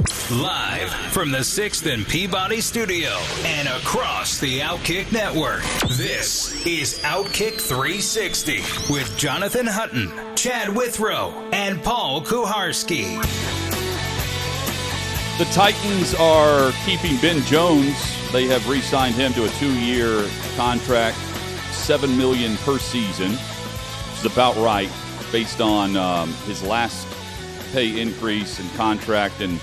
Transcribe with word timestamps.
Live 0.00 0.88
from 1.12 1.30
the 1.30 1.40
6th 1.40 1.92
and 1.92 2.08
Peabody 2.08 2.62
Studio 2.62 3.10
and 3.44 3.68
across 3.68 4.38
the 4.38 4.60
Outkick 4.60 5.12
Network, 5.12 5.62
this 5.98 6.64
is 6.64 7.00
Outkick 7.00 7.60
360 7.60 8.60
with 8.90 9.14
Jonathan 9.18 9.66
Hutton, 9.66 10.10
Chad 10.36 10.74
Withrow, 10.74 11.32
and 11.52 11.82
Paul 11.82 12.22
Kuharsky. 12.22 13.20
The 15.36 15.44
Titans 15.52 16.14
are 16.14 16.72
keeping 16.86 17.18
Ben 17.18 17.42
Jones. 17.42 17.94
They 18.32 18.46
have 18.46 18.66
re-signed 18.70 19.16
him 19.16 19.34
to 19.34 19.44
a 19.44 19.50
two-year 19.58 20.26
contract, 20.56 21.18
seven 21.72 22.16
million 22.16 22.56
per 22.58 22.78
season, 22.78 23.32
which 23.32 24.24
is 24.24 24.32
about 24.32 24.56
right 24.56 24.90
based 25.30 25.60
on 25.60 25.94
um, 25.96 26.32
his 26.46 26.62
last 26.62 27.06
pay 27.72 28.00
increase 28.00 28.58
and 28.58 28.70
contract 28.72 29.42
and 29.42 29.60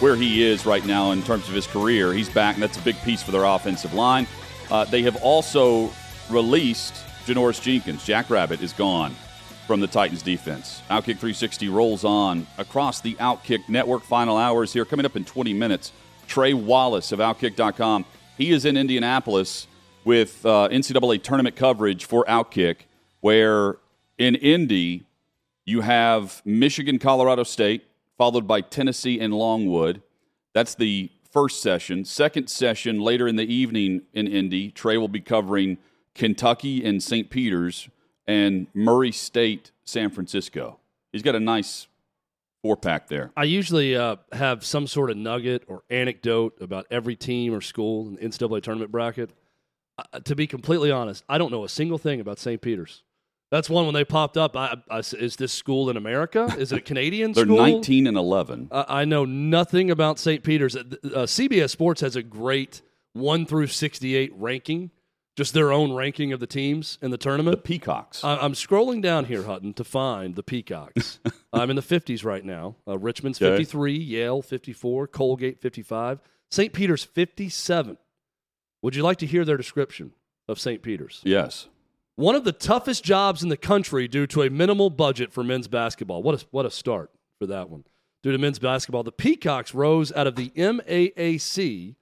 where 0.00 0.16
he 0.16 0.42
is 0.42 0.64
right 0.64 0.84
now 0.86 1.10
in 1.10 1.22
terms 1.22 1.48
of 1.48 1.54
his 1.54 1.66
career. 1.66 2.12
He's 2.12 2.28
back, 2.28 2.54
and 2.54 2.62
that's 2.62 2.78
a 2.78 2.82
big 2.82 2.96
piece 3.02 3.22
for 3.22 3.32
their 3.32 3.44
offensive 3.44 3.94
line. 3.94 4.26
Uh, 4.70 4.84
they 4.84 5.02
have 5.02 5.16
also 5.22 5.90
released 6.30 6.94
Janoris 7.26 7.60
Jenkins. 7.60 8.04
Jack 8.04 8.30
Rabbit 8.30 8.60
is 8.62 8.72
gone 8.72 9.14
from 9.66 9.80
the 9.80 9.86
Titans 9.86 10.22
defense. 10.22 10.82
Outkick 10.88 11.18
360 11.18 11.68
rolls 11.68 12.04
on 12.04 12.46
across 12.56 13.00
the 13.00 13.14
Outkick 13.16 13.68
network. 13.68 14.02
Final 14.02 14.36
hours 14.36 14.72
here 14.72 14.84
coming 14.84 15.04
up 15.04 15.16
in 15.16 15.24
20 15.24 15.52
minutes. 15.52 15.92
Trey 16.26 16.54
Wallace 16.54 17.12
of 17.12 17.18
Outkick.com. 17.18 18.04
He 18.36 18.50
is 18.52 18.64
in 18.64 18.76
Indianapolis 18.76 19.66
with 20.04 20.44
uh, 20.46 20.68
NCAA 20.70 21.22
tournament 21.22 21.56
coverage 21.56 22.04
for 22.04 22.24
Outkick, 22.26 22.76
where 23.20 23.76
in 24.16 24.36
Indy 24.36 25.04
you 25.64 25.82
have 25.82 26.40
Michigan, 26.44 26.98
Colorado 26.98 27.42
State, 27.42 27.84
followed 28.18 28.46
by 28.46 28.60
Tennessee 28.60 29.18
and 29.20 29.32
Longwood. 29.32 30.02
That's 30.52 30.74
the 30.74 31.10
first 31.32 31.62
session. 31.62 32.04
Second 32.04 32.48
session 32.48 33.00
later 33.00 33.28
in 33.28 33.36
the 33.36 33.50
evening 33.52 34.02
in 34.12 34.26
Indy, 34.26 34.70
Trey 34.70 34.98
will 34.98 35.08
be 35.08 35.20
covering 35.20 35.78
Kentucky 36.14 36.84
and 36.84 37.02
St. 37.02 37.30
Peter's 37.30 37.88
and 38.26 38.66
Murray 38.74 39.12
State, 39.12 39.70
San 39.84 40.10
Francisco. 40.10 40.78
He's 41.12 41.22
got 41.22 41.34
a 41.34 41.40
nice 41.40 41.86
four 42.62 42.76
pack 42.76 43.08
there. 43.08 43.30
I 43.36 43.44
usually 43.44 43.96
uh, 43.96 44.16
have 44.32 44.64
some 44.64 44.86
sort 44.86 45.10
of 45.10 45.16
nugget 45.16 45.62
or 45.68 45.82
anecdote 45.88 46.60
about 46.60 46.86
every 46.90 47.16
team 47.16 47.54
or 47.54 47.60
school 47.60 48.08
in 48.08 48.14
the 48.16 48.20
NCAA 48.20 48.62
tournament 48.62 48.90
bracket. 48.90 49.30
Uh, 49.96 50.20
to 50.20 50.34
be 50.34 50.46
completely 50.46 50.90
honest, 50.90 51.24
I 51.28 51.38
don't 51.38 51.50
know 51.50 51.64
a 51.64 51.68
single 51.68 51.98
thing 51.98 52.20
about 52.20 52.38
St. 52.38 52.60
Peter's. 52.60 53.02
That's 53.50 53.70
one 53.70 53.86
when 53.86 53.94
they 53.94 54.04
popped 54.04 54.36
up. 54.36 54.56
I, 54.56 54.76
I, 54.90 54.98
is 54.98 55.36
this 55.36 55.52
school 55.52 55.88
in 55.88 55.96
America? 55.96 56.54
Is 56.58 56.70
it 56.72 56.78
a 56.78 56.80
Canadian 56.82 57.32
They're 57.34 57.44
school? 57.44 57.56
19 57.56 58.06
and 58.06 58.16
11. 58.16 58.68
Uh, 58.70 58.84
I 58.88 59.04
know 59.06 59.24
nothing 59.24 59.90
about 59.90 60.18
St. 60.18 60.42
Peter's. 60.42 60.76
Uh, 60.76 60.84
CBS 61.02 61.70
Sports 61.70 62.02
has 62.02 62.14
a 62.14 62.22
great 62.22 62.82
1 63.14 63.46
through 63.46 63.68
68 63.68 64.32
ranking, 64.36 64.90
just 65.34 65.54
their 65.54 65.72
own 65.72 65.92
ranking 65.94 66.32
of 66.34 66.40
the 66.40 66.46
teams 66.46 66.98
in 67.00 67.10
the 67.10 67.16
tournament. 67.16 67.56
The. 67.56 67.62
Peacocks. 67.62 68.22
I- 68.22 68.36
I'm 68.36 68.52
scrolling 68.52 69.00
down 69.00 69.24
here, 69.24 69.44
Hutton, 69.44 69.72
to 69.74 69.84
find 69.84 70.34
the 70.34 70.42
Peacocks. 70.42 71.18
I'm 71.52 71.70
in 71.70 71.76
the 71.76 71.82
50s 71.82 72.24
right 72.26 72.44
now. 72.44 72.76
Uh, 72.86 72.98
Richmond's 72.98 73.40
Okay. 73.40 73.56
53, 73.56 73.96
Yale 73.96 74.42
54, 74.42 75.06
Colgate 75.06 75.58
55, 75.62 76.20
St. 76.50 76.72
Peter's 76.74 77.04
57. 77.04 77.96
Would 78.82 78.94
you 78.94 79.02
like 79.02 79.16
to 79.18 79.26
hear 79.26 79.46
their 79.46 79.56
description 79.56 80.12
of 80.48 80.60
St. 80.60 80.82
Peter's? 80.82 81.22
yes. 81.24 81.68
One 82.18 82.34
of 82.34 82.42
the 82.42 82.50
toughest 82.50 83.04
jobs 83.04 83.44
in 83.44 83.48
the 83.48 83.56
country 83.56 84.08
due 84.08 84.26
to 84.26 84.42
a 84.42 84.50
minimal 84.50 84.90
budget 84.90 85.32
for 85.32 85.44
men's 85.44 85.68
basketball. 85.68 86.20
What 86.20 86.42
a, 86.42 86.46
what 86.50 86.66
a 86.66 86.70
start 86.70 87.12
for 87.38 87.46
that 87.46 87.70
one. 87.70 87.84
Due 88.24 88.32
to 88.32 88.38
men's 88.38 88.58
basketball, 88.58 89.04
the 89.04 89.12
Peacocks 89.12 89.72
rose 89.72 90.10
out 90.10 90.26
of 90.26 90.34
the 90.34 90.50
MAAC, 90.56 91.94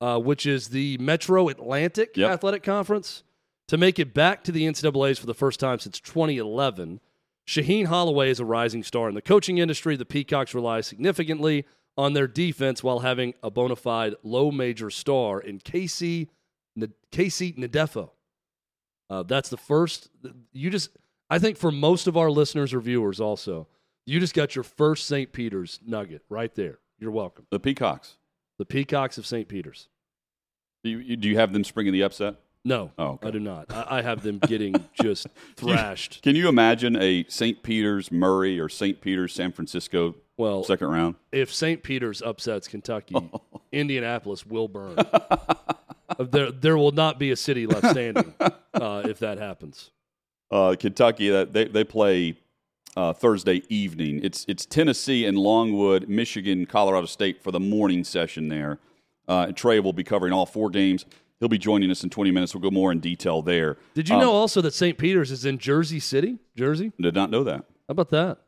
uh, 0.00 0.18
which 0.18 0.46
is 0.46 0.70
the 0.70 0.98
Metro 0.98 1.48
Atlantic 1.48 2.16
Yep. 2.16 2.28
Athletic 2.28 2.64
Conference, 2.64 3.22
to 3.68 3.76
make 3.76 4.00
it 4.00 4.12
back 4.12 4.42
to 4.42 4.50
the 4.50 4.66
NCAAs 4.66 5.20
for 5.20 5.26
the 5.26 5.32
first 5.32 5.60
time 5.60 5.78
since 5.78 6.00
2011. 6.00 6.98
Shaheen 7.46 7.86
Holloway 7.86 8.30
is 8.30 8.40
a 8.40 8.44
rising 8.44 8.82
star 8.82 9.08
in 9.08 9.14
the 9.14 9.22
coaching 9.22 9.58
industry. 9.58 9.94
The 9.94 10.04
Peacocks 10.04 10.56
rely 10.56 10.80
significantly 10.80 11.64
on 11.96 12.14
their 12.14 12.26
defense 12.26 12.82
while 12.82 12.98
having 12.98 13.34
a 13.44 13.50
bona 13.52 13.76
fide 13.76 14.16
low 14.24 14.50
major 14.50 14.90
star 14.90 15.40
in 15.40 15.60
KC, 15.60 16.26
N- 16.76 16.92
KC 17.12 17.56
Ndefo. 17.56 18.10
Uh, 19.08 19.22
that's 19.22 19.48
the 19.48 19.56
first. 19.56 20.08
You 20.52 20.70
just, 20.70 20.90
I 21.30 21.38
think 21.38 21.56
for 21.56 21.70
most 21.70 22.06
of 22.06 22.16
our 22.16 22.30
listeners 22.30 22.74
or 22.74 22.80
viewers, 22.80 23.20
also, 23.20 23.68
you 24.04 24.20
just 24.20 24.34
got 24.34 24.54
your 24.54 24.64
first 24.64 25.06
St. 25.06 25.32
Peter's 25.32 25.80
nugget 25.86 26.22
right 26.28 26.54
there. 26.54 26.78
You're 26.98 27.10
welcome. 27.12 27.46
The 27.50 27.60
Peacocks. 27.60 28.16
The 28.58 28.64
Peacocks 28.66 29.18
of 29.18 29.26
St. 29.26 29.48
Peter's. 29.48 29.88
Do 30.84 30.90
you, 30.90 30.98
you- 30.98 31.16
do 31.16 31.28
you 31.28 31.36
have 31.38 31.52
them 31.52 31.64
springing 31.64 31.92
the 31.92 32.02
upset? 32.02 32.36
No, 32.64 32.90
Oh, 32.98 33.10
okay. 33.10 33.28
I 33.28 33.30
do 33.30 33.38
not. 33.38 33.72
I, 33.72 33.98
I 33.98 34.02
have 34.02 34.24
them 34.24 34.40
getting 34.40 34.74
just 35.00 35.28
thrashed. 35.54 36.20
Can 36.22 36.34
you 36.34 36.48
imagine 36.48 36.96
a 36.96 37.24
St. 37.28 37.62
Peter's 37.62 38.10
Murray 38.10 38.58
or 38.58 38.68
St. 38.68 39.00
Peter's 39.00 39.32
San 39.32 39.52
Francisco 39.52 40.16
Well, 40.36 40.64
second 40.64 40.88
round? 40.88 41.14
if 41.30 41.54
St. 41.54 41.80
Peter's 41.84 42.22
upsets 42.22 42.66
Kentucky, 42.66 43.14
Indianapolis 43.72 44.44
will 44.44 44.66
burn. 44.66 44.96
there, 46.18 46.50
there 46.52 46.76
will 46.76 46.92
not 46.92 47.18
be 47.18 47.30
a 47.30 47.36
city 47.36 47.66
left 47.66 47.86
standing 47.90 48.32
uh, 48.74 49.02
if 49.04 49.18
that 49.20 49.38
happens. 49.38 49.90
uh, 50.50 50.74
Kentucky 50.78 51.28
that 51.30 51.52
they 51.52 51.64
they 51.64 51.84
play 51.84 52.36
uh, 52.96 53.12
Thursday 53.12 53.62
evening. 53.68 54.20
It's 54.22 54.44
it's 54.48 54.64
Tennessee 54.66 55.26
and 55.26 55.36
Longwood, 55.38 56.08
Michigan, 56.08 56.66
Colorado 56.66 57.06
State 57.06 57.42
for 57.42 57.50
the 57.50 57.60
morning 57.60 58.04
session 58.04 58.48
there. 58.48 58.78
Uh, 59.28 59.46
and 59.48 59.56
Trey 59.56 59.80
will 59.80 59.92
be 59.92 60.04
covering 60.04 60.32
all 60.32 60.46
four 60.46 60.70
games. 60.70 61.04
He'll 61.40 61.48
be 61.50 61.58
joining 61.58 61.90
us 61.90 62.02
in 62.04 62.08
20 62.10 62.30
minutes. 62.30 62.54
We'll 62.54 62.62
go 62.62 62.70
more 62.70 62.92
in 62.92 63.00
detail 63.00 63.42
there. 63.42 63.76
Did 63.94 64.08
you 64.08 64.14
Um, 64.14 64.20
know 64.22 64.32
also 64.32 64.62
that 64.62 64.72
St. 64.72 64.96
Peter's 64.96 65.30
is 65.30 65.44
in 65.44 65.58
Jersey 65.58 66.00
City, 66.00 66.38
Jersey? 66.56 66.92
Did 66.98 67.14
not 67.14 67.28
know 67.30 67.44
that. 67.44 67.58
How 67.88 67.92
about 67.92 68.08
that? 68.10 68.38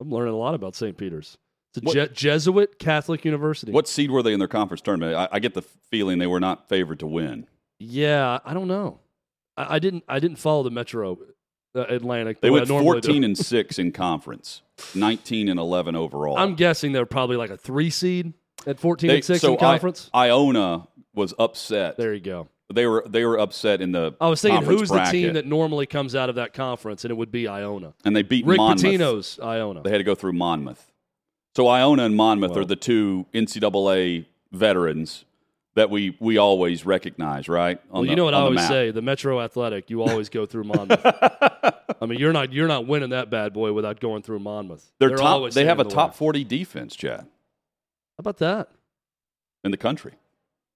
I'm 0.00 0.10
learning 0.10 0.32
a 0.32 0.36
lot 0.38 0.54
about 0.54 0.74
St. 0.74 0.96
Peter's. 0.96 1.36
It's 1.76 1.94
a 1.94 2.06
Je- 2.06 2.12
Jesuit 2.14 2.78
Catholic 2.78 3.24
University. 3.24 3.72
What 3.72 3.88
seed 3.88 4.10
were 4.10 4.22
they 4.22 4.32
in 4.32 4.38
their 4.38 4.48
conference 4.48 4.80
tournament? 4.80 5.14
I, 5.16 5.28
I 5.32 5.38
get 5.38 5.54
the 5.54 5.62
feeling 5.62 6.18
they 6.18 6.26
were 6.26 6.40
not 6.40 6.68
favored 6.68 7.00
to 7.00 7.06
win. 7.06 7.46
Yeah, 7.78 8.38
I 8.44 8.54
don't 8.54 8.68
know. 8.68 9.00
I, 9.56 9.76
I 9.76 9.78
didn't. 9.78 10.04
I 10.08 10.18
didn't 10.18 10.38
follow 10.38 10.62
the 10.62 10.70
Metro 10.70 11.18
uh, 11.74 11.84
Atlantic. 11.88 12.40
They 12.40 12.48
the 12.48 12.52
way 12.52 12.60
went 12.60 12.70
I 12.70 12.74
normally 12.74 13.00
do. 13.00 13.08
14 13.08 13.24
and 13.24 13.38
six 13.52 13.78
in 13.78 13.92
conference, 13.92 14.62
19 14.94 15.48
and 15.48 15.60
11 15.60 15.94
overall. 15.96 16.38
I'm 16.38 16.54
guessing 16.54 16.92
they're 16.92 17.06
probably 17.06 17.36
like 17.36 17.50
a 17.50 17.56
three 17.56 17.90
seed 17.90 18.32
at 18.66 18.80
14 18.80 19.08
They- 19.08 19.14
and 19.16 19.24
six 19.24 19.40
so 19.40 19.52
in 19.52 19.58
conference. 19.58 20.10
I, 20.14 20.28
Iona 20.30 20.88
was 21.14 21.34
upset. 21.38 21.96
there 21.96 22.14
you 22.14 22.20
go. 22.20 22.48
They 22.72 22.86
were 22.86 23.04
they 23.06 23.24
were 23.24 23.38
upset 23.38 23.80
in 23.80 23.92
the. 23.92 24.16
I 24.20 24.28
was 24.28 24.42
thinking, 24.42 24.62
who's 24.64 24.88
bracket, 24.88 25.12
the 25.12 25.22
team 25.22 25.34
that 25.34 25.46
normally 25.46 25.86
comes 25.86 26.16
out 26.16 26.28
of 26.28 26.34
that 26.34 26.52
conference, 26.52 27.04
and 27.04 27.12
it 27.12 27.14
would 27.14 27.30
be 27.30 27.46
Iona. 27.46 27.94
and 28.04 28.16
they 28.16 28.22
beat 28.22 28.44
Rick 28.44 28.58
Monmouth. 28.58 28.82
Pitino's 28.82 29.38
Iona. 29.40 29.82
They 29.82 29.90
had 29.90 29.98
to 29.98 30.04
go 30.04 30.16
through 30.16 30.32
Monmouth. 30.32 30.90
So 31.56 31.68
Iona 31.68 32.04
and 32.04 32.14
Monmouth 32.14 32.50
Well- 32.50 32.60
are 32.60 32.64
the 32.66 32.76
two 32.76 33.24
NCAA 33.32 34.26
veterans 34.52 35.24
that 35.74 35.88
we 35.88 36.14
we 36.20 36.36
always 36.36 36.84
recognize, 36.84 37.48
right? 37.48 37.78
On 37.90 37.92
well, 37.92 38.02
the- 38.02 38.08
you 38.10 38.16
know 38.16 38.26
what 38.26 38.34
I 38.34 38.40
always 38.40 38.56
map. 38.56 38.68
say: 38.68 38.90
the 38.90 39.00
Metro 39.00 39.40
Athletic, 39.40 39.88
you 39.88 40.02
always 40.02 40.28
go 40.28 40.44
through 40.44 40.64
Monmouth. 40.64 41.00
I 41.02 42.04
mean, 42.06 42.18
you're 42.18 42.34
not 42.34 42.52
you're 42.52 42.68
not 42.68 42.86
winning 42.86 43.08
that 43.10 43.30
bad 43.30 43.54
boy 43.54 43.72
without 43.72 44.00
going 44.00 44.20
through 44.20 44.40
Monmouth. 44.40 44.92
They're, 44.98 45.08
They're 45.08 45.16
top. 45.16 45.50
They 45.52 45.64
have 45.64 45.80
a 45.80 45.84
the 45.84 45.88
top 45.90 46.10
way. 46.10 46.16
forty 46.18 46.44
defense, 46.44 46.94
Chad, 46.94 47.20
How 47.20 47.26
about 48.18 48.36
that? 48.38 48.68
in 49.64 49.70
the 49.70 49.78
country. 49.78 50.12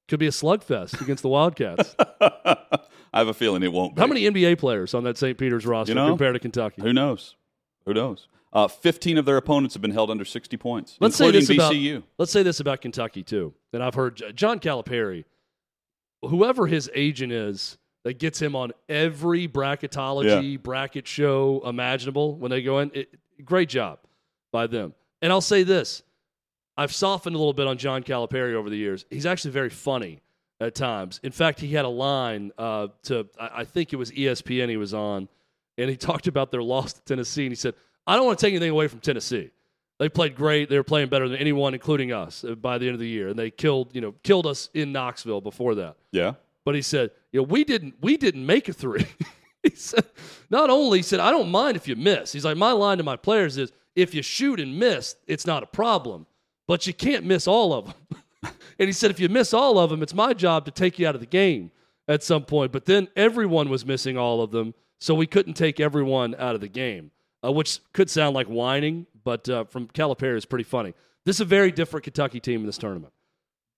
Could 0.09 0.19
be 0.19 0.27
a 0.29 0.31
slugfest 0.31 0.99
against 1.03 1.23
the 1.23 1.29
Wildcats. 1.29 1.95
I 2.21 3.19
have 3.19 3.29
a 3.29 3.35
feeling 3.35 3.63
it 3.63 3.73
won't. 3.73 3.97
Be. 3.97 4.01
How 4.01 4.07
many 4.07 4.23
NBA 4.23 4.57
players 4.59 4.95
on 4.95 5.05
that 5.05 5.19
St. 5.19 5.37
Peter's 5.37 5.67
roster 5.67 5.91
You 5.91 5.95
know? 5.97 6.09
compared 6.09 6.35
to 6.37 6.41
Kentucky? 6.41 6.81
Who 6.81 6.95
knows? 6.95 7.37
Who 7.85 7.93
knows? 7.93 8.29
Uh, 8.53 8.67
Fifteen 8.67 9.17
of 9.17 9.25
their 9.27 9.37
opponents 9.37 9.75
have 9.75 9.83
been 9.83 9.93
held 9.93 10.11
under 10.11 10.25
sixty 10.25 10.57
points, 10.57 10.97
Let's 11.01 11.17
say 11.17 11.27
including 11.27 11.47
this 11.47 11.57
about 11.57 11.73
VCU. 11.73 12.03
let's 12.19 12.33
say 12.33 12.43
this 12.43 12.59
about 12.61 12.81
Kentucky 12.81 13.23
too. 13.23 13.55
And 13.73 13.83
I've 13.83 13.95
heard 13.95 14.21
John 14.35 14.59
Calipari, 14.59 15.25
whoever 16.23 16.67
his 16.67 16.91
agent 16.95 17.33
is, 17.33 17.79
that 18.05 18.19
gets 18.19 18.41
him 18.41 18.57
on 18.57 18.73
every 18.89 19.47
bracketology 19.47 20.61
bracket 20.61 21.07
show 21.07 21.63
imaginable 21.65 22.35
when 22.37 22.51
they 22.51 22.63
go 22.63 22.79
in. 22.81 22.91
It, 22.95 23.15
great 23.45 23.69
job 23.69 23.99
by 24.53 24.67
them. 24.67 24.95
And 25.23 25.33
I'll 25.33 25.41
say 25.41 25.63
this: 25.63 26.03
I've 26.77 26.93
softened 26.95 27.37
a 27.37 27.39
little 27.39 27.53
bit 27.53 27.67
on 27.67 27.79
John 27.79 28.03
Calipari 28.03 28.55
over 28.55 28.69
the 28.71 28.77
years. 28.77 29.05
He's 29.11 29.27
actually 29.27 29.53
very 29.53 29.71
funny 29.71 30.23
at 30.61 30.75
times. 30.75 31.21
In 31.23 31.31
fact, 31.33 31.61
he 31.61 31.69
had 31.69 31.85
a 31.85 31.89
line 31.89 32.51
uh, 32.59 32.89
to 33.05 33.29
I, 33.39 33.51
I 33.61 33.65
think 33.65 33.93
it 33.93 33.97
was 33.97 34.11
ESPN 34.11 34.69
he 34.69 34.77
was 34.77 34.93
on, 34.93 35.29
and 35.79 35.89
he 35.89 35.97
talked 36.09 36.27
about 36.27 36.51
their 36.51 36.63
loss 36.63 36.95
to 36.95 37.03
Tennessee, 37.03 37.45
and 37.45 37.53
he 37.53 37.57
said, 37.57 37.75
"I 38.11 38.17
don't 38.17 38.27
want 38.27 38.39
to 38.39 38.47
take 38.47 38.53
anything 38.53 38.71
away 38.71 38.89
from 38.89 39.01
Tennessee. 39.01 39.51
They 39.99 40.09
played 40.09 40.35
great. 40.35 40.69
They 40.69 40.77
were 40.77 40.85
playing 40.85 41.09
better 41.09 41.29
than 41.29 41.39
anyone, 41.39 41.75
including 41.75 42.13
us, 42.13 42.45
uh, 42.45 42.55
by 42.55 42.79
the 42.79 42.87
end 42.87 42.95
of 42.95 43.01
the 43.01 43.09
year, 43.09 43.29
and 43.29 43.39
they 43.39 43.51
killed 43.51 43.95
you 43.95 44.01
know 44.01 44.15
killed 44.23 44.47
us 44.47 44.71
in 44.75 44.93
Knoxville 44.93 45.41
before 45.41 45.75
that." 45.77 45.97
Yeah. 46.13 46.35
But 46.65 46.75
he 46.75 46.83
said, 46.83 47.11
you 47.33 47.41
know, 47.41 47.45
we 47.45 47.65
didn't 47.65 47.95
we 48.01 48.17
didn't 48.17 48.45
make 48.45 48.69
a 48.69 48.73
three. 48.73 49.07
he 49.63 49.71
said, 49.71 50.05
not 50.51 50.71
only 50.71 50.99
he 50.99 51.03
said, 51.03 51.21
I 51.21 51.31
don't 51.31 51.51
mind 51.51 51.77
if 51.77 51.89
you 51.89 51.97
miss. 51.97 52.33
He's 52.33 52.45
like, 52.45 52.57
my 52.57 52.73
line 52.73 52.99
to 52.99 53.05
my 53.05 53.17
players 53.17 53.57
is 53.57 53.73
if 53.95 54.15
you 54.15 54.23
shoot 54.23 54.61
and 54.61 54.79
miss, 54.79 55.17
it's 55.27 55.47
not 55.47 55.63
a 55.63 55.67
problem. 55.67 56.27
But 56.67 56.87
you 56.87 56.95
can't 56.95 57.25
miss 57.25 57.49
all 57.49 57.73
of 57.73 57.87
them. 57.87 58.55
and 58.79 58.89
he 58.89 58.93
said, 58.93 59.11
if 59.11 59.19
you 59.19 59.29
miss 59.29 59.53
all 59.53 59.79
of 59.79 59.91
them, 59.91 60.03
it's 60.03 60.15
my 60.15 60.33
job 60.33 60.65
to 60.67 60.71
take 60.71 60.99
you 60.99 61.07
out 61.07 61.15
of 61.15 61.21
the 61.21 61.27
game 61.27 61.73
at 62.07 62.23
some 62.23 62.45
point. 62.45 62.73
But 62.73 62.85
then 62.85 63.09
everyone 63.17 63.69
was 63.69 63.85
missing 63.85 64.17
all 64.17 64.41
of 64.41 64.51
them, 64.51 64.75
so 64.99 65.15
we 65.15 65.27
couldn't 65.27 65.55
take 65.55 65.81
everyone 65.81 66.35
out 66.39 66.55
of 66.55 66.61
the 66.61 66.69
game, 66.69 67.11
uh, 67.45 67.53
which 67.53 67.81
could 67.93 68.11
sound 68.11 68.35
like 68.35 68.47
whining, 68.47 69.07
but 69.25 69.49
uh, 69.49 69.65
from 69.65 69.87
Calipari 69.89 70.37
is 70.37 70.45
pretty 70.45 70.65
funny. 70.65 70.95
This 71.25 71.37
is 71.37 71.41
a 71.41 71.47
very 71.47 71.71
different 71.71 72.05
Kentucky 72.05 72.41
team 72.41 72.61
in 72.61 72.67
this 72.67 72.79
tournament 72.79 73.13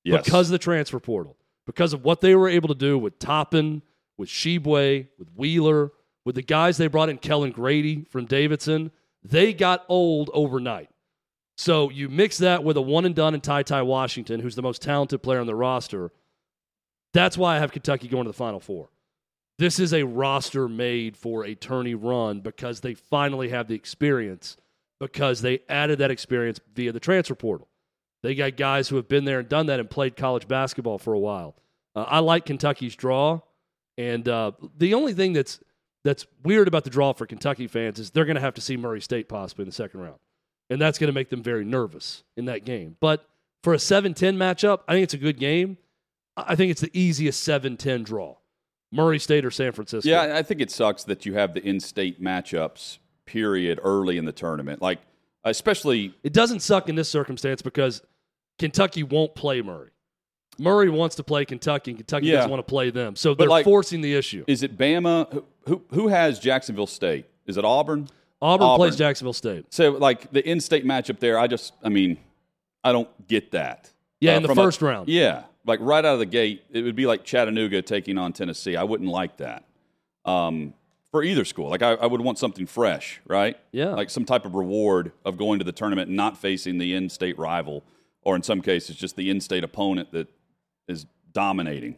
Yes. 0.05 0.25
because 0.25 0.49
of 0.49 0.53
the 0.53 0.59
transfer 0.59 0.99
portal, 1.00 1.37
because 1.67 1.93
of 1.93 2.05
what 2.05 2.20
they 2.20 2.35
were 2.35 2.49
able 2.49 2.69
to 2.69 2.75
do 2.75 2.99
with 2.99 3.19
Toppin, 3.19 3.82
with 4.17 4.29
Tshiebwe, 4.29 5.09
with 5.19 5.29
Wheeler, 5.35 5.93
with 6.25 6.35
the 6.37 6.43
guys 6.43 6.76
they 6.76 6.87
brought 6.87 7.09
in, 7.09 7.19
Kellan 7.19 7.50
Grady 7.53 8.05
from 8.11 8.26
Davidson, 8.26 8.91
they 9.25 9.53
got 9.53 9.85
old 9.88 10.31
overnight. 10.32 10.88
So 11.56 11.91
you 11.91 12.08
mix 12.08 12.38
that 12.38 12.65
with 12.65 12.76
a 12.76 12.81
one 12.81 13.05
and 13.05 13.15
done 13.15 13.35
in 13.35 13.41
Ty 13.41 13.65
Ty 13.65 13.82
Washington, 13.82 14.41
who's 14.41 14.55
the 14.55 14.62
most 14.62 14.82
talented 14.82 15.23
player 15.23 15.41
on 15.41 15.47
the 15.47 15.55
roster. 15.55 16.11
That's 17.12 17.37
why 17.37 17.56
I 17.56 17.58
have 17.58 17.73
Kentucky 17.73 18.08
going 18.08 18.25
to 18.25 18.31
the 18.31 18.37
Final 18.37 18.58
Four. 18.61 18.88
This 19.62 19.79
is 19.79 19.94
a 19.94 20.03
roster 20.03 20.69
made 20.69 21.17
for 21.17 21.44
a 21.44 21.55
tourney 21.55 21.94
run 21.94 22.41
because 22.41 22.81
they 22.81 22.94
finally 22.94 23.50
have 23.50 23.69
the 23.69 23.76
experience 23.76 24.56
because 24.99 25.41
they 25.41 25.61
added 25.69 26.00
that 26.00 26.11
experience 26.11 26.59
via 26.75 26.91
the 26.91 26.99
transfer 26.99 27.37
portal. 27.37 27.69
They 28.25 28.35
got 28.35 28.56
guys 28.56 28.88
who 28.88 28.97
have 28.97 29.06
been 29.06 29.25
there 29.25 29.38
and 29.38 29.49
done 29.49 29.67
that 29.67 29.79
and 29.79 29.88
played 29.88 30.17
college 30.17 30.49
basketball 30.49 30.99
for 30.99 31.12
a 31.12 31.19
while. 31.20 31.55
Uh, 31.94 32.03
I 32.09 32.19
like 32.19 32.44
Kentucky's 32.44 32.97
draw, 32.97 33.38
and 33.97 34.29
uh, 34.29 34.50
the 34.79 34.94
only 34.94 35.12
thing 35.12 35.32
that's 35.32 35.61
that's 36.03 36.26
weird 36.43 36.67
about 36.67 36.82
the 36.82 36.91
draw 36.91 37.12
for 37.12 37.25
Kentucky 37.25 37.69
fans 37.69 38.00
is 38.00 38.11
they're 38.11 38.25
going 38.25 38.35
to 38.35 38.41
have 38.41 38.55
to 38.55 38.61
see 38.61 38.76
Murray 38.76 39.00
State 39.00 39.29
possibly 39.29 39.62
in 39.62 39.69
the 39.69 39.73
second 39.73 40.00
round, 40.00 40.19
and 40.70 40.81
that's 40.81 40.99
going 40.99 41.06
to 41.06 41.15
make 41.15 41.29
them 41.29 41.41
very 41.41 41.65
nervous 41.65 42.25
in 42.37 42.47
that 42.47 42.65
game. 42.65 42.97
But 42.99 43.25
for 43.62 43.75
a 43.75 43.76
7-10 43.76 44.37
matchup, 44.37 44.81
I 44.88 44.94
think 44.94 45.05
it's 45.05 45.15
a 45.15 45.19
good 45.19 45.38
game. 45.38 45.79
I 46.37 46.56
think 46.56 46.73
it's 46.73 46.81
the 46.81 46.91
easiest 46.93 47.47
7-10 47.47 48.03
draw. 48.03 48.38
Murray 48.93 49.19
State 49.19 49.44
or 49.44 49.50
San 49.50 49.73
Francisco. 49.73 50.09
Yeah, 50.09 50.37
I 50.37 50.43
think 50.43 50.61
it 50.61 50.71
sucks 50.71 51.03
that 51.05 51.25
you 51.27 51.35
have 51.35 51.55
the 51.55 51.62
in-state 51.67 52.23
matchups 52.23 52.99
period 53.27 53.81
early 53.83 54.19
in 54.19 54.25
the 54.27 54.33
tournament. 54.33 54.81
Like 54.83 55.00
especially 55.44 56.15
It 56.23 56.33
doesn't 56.33 56.61
suck 56.61 56.89
in 56.89 56.94
this 56.94 57.09
circumstance 57.09 57.62
because 57.62 58.03
Kentucky 58.59 59.03
won't 59.03 59.35
play 59.35 59.62
Murray. 59.62 59.91
Murray 60.59 60.91
wants 60.91 61.17
to 61.17 61.25
play 61.25 61.44
Kentucky, 61.47 61.93
and 61.93 61.99
Kentucky 61.99 62.27
Yeah. 62.27 62.37
doesn't 62.37 62.50
want 62.50 62.61
to 62.67 62.71
play 62.71 62.91
them. 62.91 63.17
So 63.17 63.35
they're 63.35 63.49
like- 63.49 63.65
forcing 63.65 64.03
the 64.03 64.15
issue. 64.15 64.44
is 64.47 64.62
it 64.62 64.77
Bama 64.77 65.33
who, 65.33 65.44
who 65.67 65.83
who 65.93 66.09
has 66.09 66.39
Jacksonville 66.39 66.87
State? 66.87 67.25
Is 67.47 67.56
it 67.56 67.65
Auburn? 67.65 68.09
Auburn, 68.41 68.67
Auburn. 68.67 68.77
plays 68.89 68.97
Jacksonville 68.97 69.33
State. 69.33 69.65
So 69.71 69.93
like 69.93 70.31
the 70.33 70.47
in-state 70.49 70.85
matchup 70.85 71.19
there, 71.21 71.39
I 71.39 71.47
just 71.47 71.73
I 71.83 71.89
mean, 71.89 72.19
I 72.85 72.93
don't 72.93 73.09
get 73.27 73.53
that. 73.53 73.91
Yeah, 74.21 74.35
Uh, 74.35 74.37
in 74.37 74.43
the 74.43 74.49
from 74.49 74.59
a- 74.59 74.62
first 74.62 74.83
round. 74.83 75.09
Yeah, 75.09 75.44
like 75.64 75.81
right 75.81 76.05
out 76.05 76.14
of 76.14 76.19
the 76.19 76.26
gate, 76.26 76.62
it 76.70 76.82
would 76.82 76.97
be 76.97 77.06
like 77.06 77.25
Chattanooga 77.25 77.82
taking 77.82 78.19
on 78.19 78.32
Tennessee. 78.32 78.76
I 78.76 78.82
wouldn't 78.85 79.11
like 79.11 79.37
that 79.38 79.64
um, 80.25 80.75
for 81.11 81.23
either 81.23 81.44
school. 81.44 81.69
Like 81.70 81.82
I, 81.82 81.93
I 81.93 82.06
would 82.06 82.20
want 82.20 82.38
something 82.38 82.67
fresh, 82.67 83.20
right? 83.26 83.56
Yeah. 83.70 83.91
like 83.91 84.11
some 84.11 84.25
type 84.25 84.44
of 84.44 84.55
reward 84.55 85.12
of 85.25 85.37
going 85.37 85.59
to 85.59 85.64
the 85.64 85.73
tournament 85.73 86.09
and 86.09 86.17
not 86.17 86.37
facing 86.37 86.79
the 86.79 86.94
in-state 86.94 87.38
rival, 87.38 87.85
or 88.23 88.37
in 88.37 88.43
some 88.43 88.61
cases, 88.62 88.97
just 88.97 89.17
the 89.17 89.31
in-state 89.31 89.64
opponent 89.64 90.12
that 90.12 90.29
is 90.88 91.06
dominating. 91.32 91.97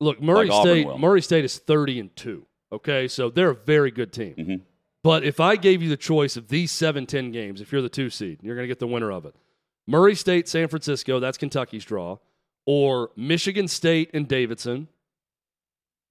Look, 0.00 0.22
Murray 0.22 0.48
Like 0.48 0.62
State. 0.62 0.98
Murray 0.98 1.20
State 1.22 1.44
is 1.44 1.58
thirty 1.58 2.00
and 2.00 2.14
two. 2.16 2.46
Okay, 2.72 3.08
so 3.08 3.28
they're 3.30 3.50
a 3.50 3.54
very 3.54 3.90
good 3.90 4.12
team. 4.12 4.34
Mhm. 4.38 4.60
But 5.02 5.24
if 5.24 5.40
I 5.40 5.56
gave 5.56 5.82
you 5.82 5.88
the 5.88 5.96
choice 5.96 6.36
of 6.36 6.48
these 6.48 6.70
7-10 6.70 7.32
games, 7.32 7.60
if 7.62 7.72
you're 7.72 7.80
the 7.80 7.88
two 7.88 8.10
seed, 8.10 8.38
you're 8.42 8.54
going 8.54 8.64
to 8.64 8.68
get 8.68 8.80
the 8.80 8.86
winner 8.86 9.10
of 9.10 9.24
it. 9.24 9.34
Murray 9.86 10.14
State, 10.14 10.46
San 10.46 10.68
Francisco. 10.68 11.18
That's 11.18 11.38
Kentucky's 11.38 11.84
draw. 11.86 12.18
Or 12.72 13.10
Michigan 13.16 13.66
State 13.66 14.10
and 14.14 14.28
Davidson. 14.28 14.86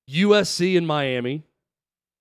USC 0.09 0.77
and 0.77 0.85
Miami. 0.85 1.43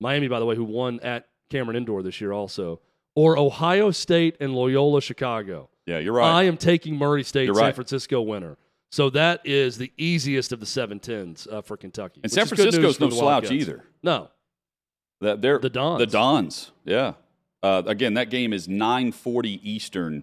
Miami, 0.00 0.28
by 0.28 0.38
the 0.38 0.44
way, 0.46 0.54
who 0.54 0.62
won 0.62 1.00
at 1.00 1.26
Cameron 1.50 1.76
Indoor 1.76 2.04
this 2.04 2.20
year, 2.20 2.30
also. 2.32 2.80
Or 3.16 3.36
Ohio 3.36 3.90
State 3.90 4.36
and 4.38 4.54
Loyola 4.54 5.02
Chicago. 5.02 5.70
Yeah, 5.86 5.98
you're 5.98 6.12
right. 6.12 6.30
I 6.30 6.42
am 6.44 6.56
taking 6.56 6.94
Murray 6.96 7.24
State, 7.24 7.46
You're 7.46 7.54
San 7.56 7.64
right. 7.64 7.74
Francisco 7.74 8.20
winner. 8.22 8.56
So 8.92 9.10
that 9.10 9.40
is 9.44 9.76
the 9.76 9.90
easiest 9.96 10.52
of 10.52 10.60
the 10.60 10.66
seven 10.66 11.00
tens 11.00 11.48
uh, 11.50 11.60
for 11.60 11.76
Kentucky. 11.76 12.20
and 12.22 12.30
San 12.30 12.44
is 12.44 12.48
Francisco's 12.50 13.00
no 13.00 13.10
slouch 13.10 13.22
Wildcats. 13.22 13.52
either. 13.52 13.84
No, 14.04 14.28
That 15.20 15.42
they're 15.42 15.58
The 15.58 15.68
Dons. 15.68 15.98
The 15.98 16.06
Dons. 16.06 16.70
Yeah. 16.84 17.14
Uh, 17.60 17.82
again, 17.86 18.14
that 18.14 18.30
game 18.30 18.52
is 18.52 18.68
9:40 18.68 19.58
Eastern 19.64 20.22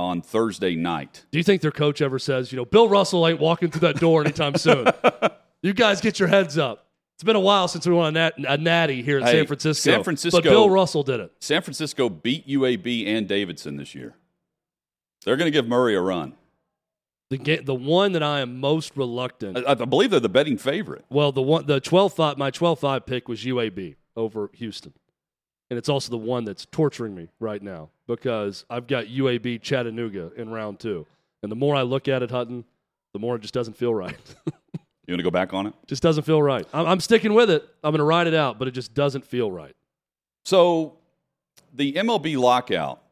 on 0.00 0.22
Thursday 0.22 0.74
night. 0.74 1.24
Do 1.30 1.38
you 1.38 1.44
think 1.44 1.62
their 1.62 1.70
coach 1.70 2.00
ever 2.00 2.18
says, 2.18 2.50
you 2.50 2.56
know, 2.56 2.64
Bill 2.64 2.88
Russell 2.88 3.26
ain't 3.28 3.38
walking 3.38 3.70
through 3.70 3.80
that 3.92 3.96
door 4.00 4.22
anytime 4.22 4.56
soon? 4.56 4.86
you 5.62 5.72
guys 5.74 6.00
get 6.00 6.18
your 6.18 6.28
heads 6.28 6.58
up. 6.58 6.86
It's 7.16 7.22
been 7.24 7.36
a 7.36 7.40
while 7.40 7.68
since 7.68 7.86
we 7.86 7.92
won 7.92 8.16
a, 8.16 8.18
nat- 8.18 8.34
a 8.38 8.56
natty 8.56 9.02
here 9.02 9.18
in 9.18 9.24
Hey, 9.24 9.32
San 9.32 9.46
Francisco. 9.46 9.90
San 9.92 10.02
Francisco- 10.02 10.38
But 10.40 10.44
Bill 10.48 10.70
Russell 10.70 11.02
did 11.02 11.20
it. 11.20 11.32
San 11.40 11.60
Francisco 11.60 12.08
beat 12.08 12.48
UAB 12.48 13.06
and 13.06 13.28
Davidson 13.28 13.76
this 13.76 13.94
year. 13.94 14.14
They're 15.24 15.36
going 15.36 15.46
to 15.46 15.56
give 15.56 15.68
Murray 15.68 15.94
a 15.94 16.00
run. 16.00 16.32
The, 17.28 17.60
the 17.62 17.74
one 17.74 18.12
that 18.12 18.22
I 18.22 18.40
am 18.40 18.58
most 18.58 18.96
reluctant. 18.96 19.58
I, 19.58 19.72
I 19.72 19.74
believe 19.74 20.10
they're 20.10 20.18
the 20.18 20.28
betting 20.28 20.56
favorite. 20.56 21.04
well, 21.10 21.30
the 21.30 21.42
one, 21.42 21.66
the 21.66 21.78
12 21.78 22.14
5, 22.14 22.38
my 22.38 22.50
12 22.50 22.80
5 22.80 23.06
pick 23.06 23.28
was 23.28 23.44
UAB 23.44 23.96
over 24.16 24.50
Houston. 24.54 24.94
And 25.70 25.78
it's 25.78 25.88
also 25.88 26.10
the 26.10 26.18
one 26.18 26.44
that's 26.44 26.66
torturing 26.66 27.14
me 27.14 27.28
right 27.38 27.62
now 27.62 27.90
because 28.06 28.64
I've 28.68 28.86
got 28.88 29.06
UAB 29.06 29.62
Chattanooga 29.62 30.32
in 30.36 30.50
round 30.50 30.80
two. 30.80 31.06
And 31.42 31.50
the 31.50 31.56
more 31.56 31.76
I 31.76 31.82
look 31.82 32.08
at 32.08 32.22
it, 32.22 32.30
Hutton, 32.30 32.64
the 33.12 33.20
more 33.20 33.36
it 33.36 33.42
just 33.42 33.54
doesn't 33.54 33.76
feel 33.76 33.94
right. 33.94 34.16
You 35.06 35.14
want 35.14 35.20
to 35.20 35.24
go 35.24 35.32
back 35.32 35.52
on 35.52 35.66
it? 35.66 35.74
just 35.88 36.04
doesn't 36.04 36.22
feel 36.22 36.40
right. 36.40 36.64
I'm, 36.72 36.86
I'm 36.86 37.00
sticking 37.00 37.34
with 37.34 37.50
it. 37.50 37.68
I'm 37.82 37.90
going 37.90 37.98
to 37.98 38.04
ride 38.04 38.28
it 38.28 38.34
out, 38.34 38.60
but 38.60 38.68
it 38.68 38.70
just 38.70 38.94
doesn't 38.94 39.26
feel 39.26 39.50
right. 39.50 39.74
So, 40.44 40.98
the 41.74 41.94
MLB 41.94 42.38
lockout 42.38 43.02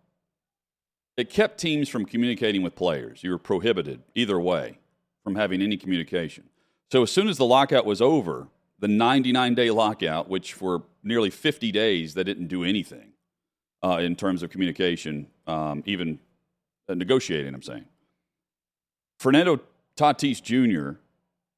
it 1.16 1.28
kept 1.28 1.58
teams 1.58 1.88
from 1.88 2.04
communicating 2.04 2.62
with 2.62 2.76
players. 2.76 3.24
You 3.24 3.32
were 3.32 3.38
prohibited 3.38 4.00
either 4.14 4.38
way 4.38 4.78
from 5.24 5.34
having 5.34 5.60
any 5.60 5.76
communication. 5.76 6.44
So, 6.92 7.02
as 7.02 7.10
soon 7.10 7.26
as 7.26 7.36
the 7.36 7.44
lockout 7.44 7.84
was 7.84 8.00
over, 8.00 8.46
the 8.78 8.88
99 8.88 9.54
day 9.54 9.70
lockout, 9.70 10.28
which 10.28 10.52
for 10.52 10.84
nearly 11.02 11.30
50 11.30 11.72
days 11.72 12.14
they 12.14 12.24
didn't 12.24 12.48
do 12.48 12.64
anything 12.64 13.12
uh, 13.82 13.98
in 14.00 14.16
terms 14.16 14.42
of 14.42 14.50
communication, 14.50 15.26
um, 15.46 15.82
even 15.86 16.18
uh, 16.88 16.94
negotiating, 16.94 17.54
I'm 17.54 17.62
saying. 17.62 17.84
Fernando 19.18 19.60
Tatis 19.96 20.42
Jr., 20.42 20.98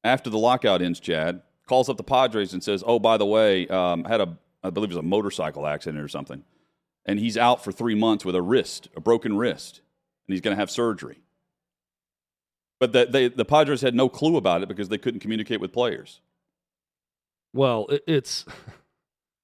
after 0.02 0.30
the 0.30 0.38
lockout 0.38 0.80
ends, 0.80 0.98
Chad, 0.98 1.42
calls 1.66 1.88
up 1.88 1.96
the 1.96 2.02
Padres 2.02 2.52
and 2.52 2.64
says, 2.64 2.82
Oh, 2.86 2.98
by 2.98 3.16
the 3.16 3.26
way, 3.26 3.68
um, 3.68 4.04
had 4.04 4.20
a, 4.20 4.36
I 4.62 4.70
believe 4.70 4.90
it 4.90 4.94
was 4.94 5.04
a 5.04 5.06
motorcycle 5.06 5.66
accident 5.66 6.02
or 6.02 6.08
something. 6.08 6.42
And 7.06 7.18
he's 7.18 7.36
out 7.36 7.62
for 7.62 7.72
three 7.72 7.94
months 7.94 8.24
with 8.24 8.34
a 8.34 8.42
wrist, 8.42 8.88
a 8.96 9.00
broken 9.00 9.36
wrist, 9.36 9.80
and 10.26 10.34
he's 10.34 10.40
going 10.40 10.56
to 10.56 10.60
have 10.60 10.70
surgery. 10.70 11.20
But 12.78 12.92
the, 12.92 13.06
they, 13.06 13.28
the 13.28 13.44
Padres 13.44 13.82
had 13.82 13.94
no 13.94 14.08
clue 14.08 14.36
about 14.36 14.62
it 14.62 14.68
because 14.68 14.88
they 14.88 14.98
couldn't 14.98 15.20
communicate 15.20 15.60
with 15.60 15.72
players. 15.72 16.20
Well, 17.52 17.86
it, 17.88 18.04
it's 18.06 18.44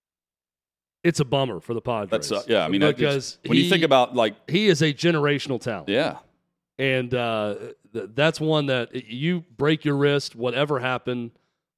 it's 1.05 1.21
a 1.21 1.25
bummer 1.25 1.61
for 1.61 1.75
the 1.75 1.81
Padres. 1.81 2.11
That's 2.11 2.33
uh, 2.33 2.43
yeah. 2.49 2.65
I 2.65 2.69
mean, 2.69 2.81
because 2.81 3.39
when 3.47 3.59
you 3.59 3.69
think 3.69 3.83
about 3.83 4.15
like 4.15 4.35
he 4.51 4.69
is 4.69 4.83
a 4.83 4.93
generational 4.93 5.61
talent, 5.61 5.89
yeah, 5.89 6.19
and 6.79 7.15
uh, 7.15 7.55
th- 7.93 8.11
that's 8.15 8.41
one 8.41 8.67
that 8.67 8.95
you 8.95 9.45
break 9.57 9.85
your 9.85 9.97
wrist, 9.97 10.37
whatever 10.37 10.79
happened 10.79 11.33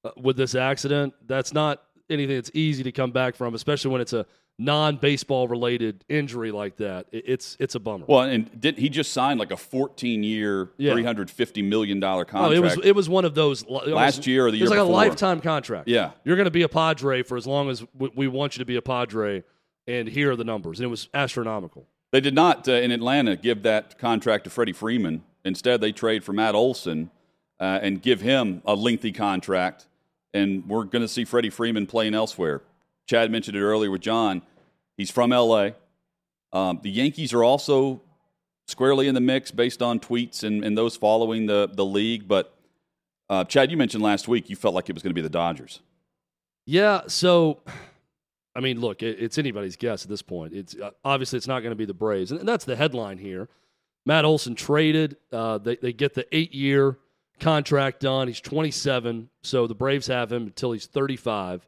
uh, 0.04 0.10
with 0.16 0.36
this 0.36 0.54
accident, 0.54 1.14
that's 1.26 1.52
not 1.52 1.82
anything 2.10 2.36
that's 2.36 2.50
easy 2.54 2.82
to 2.82 2.92
come 2.92 3.10
back 3.10 3.36
from, 3.36 3.54
especially 3.54 3.90
when 3.90 4.00
it's 4.00 4.12
a 4.12 4.26
non-baseball 4.58 5.46
related 5.48 6.04
injury 6.08 6.50
like 6.50 6.76
that. 6.76 7.06
It, 7.12 7.24
it's 7.26 7.56
it's 7.60 7.74
a 7.74 7.80
bummer. 7.80 8.04
well, 8.08 8.22
and 8.22 8.60
did 8.60 8.76
he 8.78 8.88
just 8.88 9.12
signed 9.12 9.38
like 9.38 9.52
a 9.52 9.56
14 9.56 10.22
year, 10.22 10.70
Yeah. 10.76 10.92
350 10.92 11.62
million 11.62 12.00
dollar 12.00 12.24
contract 12.24 12.50
Oh, 12.52 12.56
it 12.56 12.62
was 12.62 12.78
it 12.84 12.92
was 12.94 13.08
one 13.08 13.24
of 13.24 13.34
those 13.34 13.64
Last 13.68 14.18
was- 14.18 14.26
year 14.26 14.46
or 14.46 14.50
the 14.50 14.58
It 14.58 14.62
was 14.62 14.70
year 14.70 14.78
like 14.80 14.84
before. 14.88 14.92
a 14.92 15.08
lifetime 15.08 15.40
contract. 15.40 15.88
Yeah. 15.88 16.10
you're 16.24 16.36
going 16.36 16.44
to 16.46 16.50
be 16.50 16.62
a 16.62 16.68
Padre 16.68 17.22
for 17.22 17.36
as 17.36 17.46
long 17.46 17.70
as 17.70 17.84
we, 17.96 18.10
we 18.14 18.28
want 18.28 18.56
you 18.56 18.58
to 18.60 18.66
be 18.66 18.76
a 18.76 18.82
Padre, 18.82 19.44
and 19.86 20.08
here 20.08 20.32
are 20.32 20.36
the 20.36 20.44
numbers. 20.44 20.80
And 20.80 20.86
it 20.86 20.90
was 20.90 21.08
astronomical. 21.14 21.86
They 22.10 22.20
did 22.20 22.34
not 22.34 22.66
uh, 22.68 22.72
in 22.72 22.90
Atlanta 22.90 23.36
give 23.36 23.62
that 23.62 23.98
contract 23.98 24.44
to 24.44 24.50
Freddie 24.50 24.72
Freeman. 24.72 25.22
Instead, 25.44 25.80
they 25.80 25.92
trade 25.92 26.24
for 26.24 26.32
Matt 26.32 26.54
Olson 26.54 27.10
uh, 27.60 27.78
and 27.82 28.02
give 28.02 28.22
him 28.22 28.60
a 28.64 28.74
lengthy 28.74 29.12
contract. 29.12 29.86
And 30.34 30.66
we're 30.66 30.84
going 30.84 31.02
to 31.02 31.08
see 31.08 31.24
Freddie 31.24 31.50
Freeman 31.50 31.86
playing 31.86 32.14
elsewhere. 32.14 32.62
Chad 33.08 33.30
mentioned 33.32 33.56
it 33.56 33.62
earlier 33.62 33.90
with 33.90 34.02
John. 34.02 34.42
He's 34.96 35.10
from 35.10 35.30
LA. 35.30 35.70
Um, 36.52 36.80
the 36.82 36.90
Yankees 36.90 37.32
are 37.32 37.42
also 37.42 38.02
squarely 38.66 39.08
in 39.08 39.14
the 39.14 39.20
mix 39.20 39.50
based 39.50 39.82
on 39.82 39.98
tweets 39.98 40.44
and, 40.44 40.62
and 40.62 40.76
those 40.76 40.96
following 40.96 41.46
the, 41.46 41.70
the 41.72 41.84
league. 41.84 42.28
But 42.28 42.54
uh, 43.30 43.44
Chad, 43.44 43.70
you 43.70 43.76
mentioned 43.76 44.02
last 44.02 44.28
week 44.28 44.50
you 44.50 44.56
felt 44.56 44.74
like 44.74 44.88
it 44.88 44.94
was 44.94 45.02
going 45.02 45.10
to 45.10 45.14
be 45.14 45.22
the 45.22 45.30
Dodgers. 45.30 45.80
Yeah. 46.66 47.02
So, 47.06 47.60
I 48.54 48.60
mean, 48.60 48.80
look, 48.80 49.02
it, 49.02 49.18
it's 49.18 49.38
anybody's 49.38 49.76
guess 49.76 50.04
at 50.04 50.10
this 50.10 50.22
point. 50.22 50.52
It's 50.52 50.74
uh, 50.74 50.90
obviously 51.02 51.38
it's 51.38 51.48
not 51.48 51.60
going 51.60 51.72
to 51.72 51.76
be 51.76 51.86
the 51.86 51.94
Braves, 51.94 52.30
and 52.30 52.46
that's 52.46 52.66
the 52.66 52.76
headline 52.76 53.18
here. 53.18 53.48
Matt 54.04 54.24
Olson 54.24 54.54
traded. 54.54 55.16
Uh, 55.32 55.58
they 55.58 55.76
they 55.76 55.92
get 55.92 56.14
the 56.14 56.26
eight 56.36 56.54
year 56.54 56.98
contract 57.40 58.00
done. 58.00 58.26
He's 58.28 58.40
27, 58.40 59.30
so 59.42 59.66
the 59.66 59.74
Braves 59.74 60.08
have 60.08 60.32
him 60.32 60.44
until 60.44 60.72
he's 60.72 60.86
35. 60.86 61.67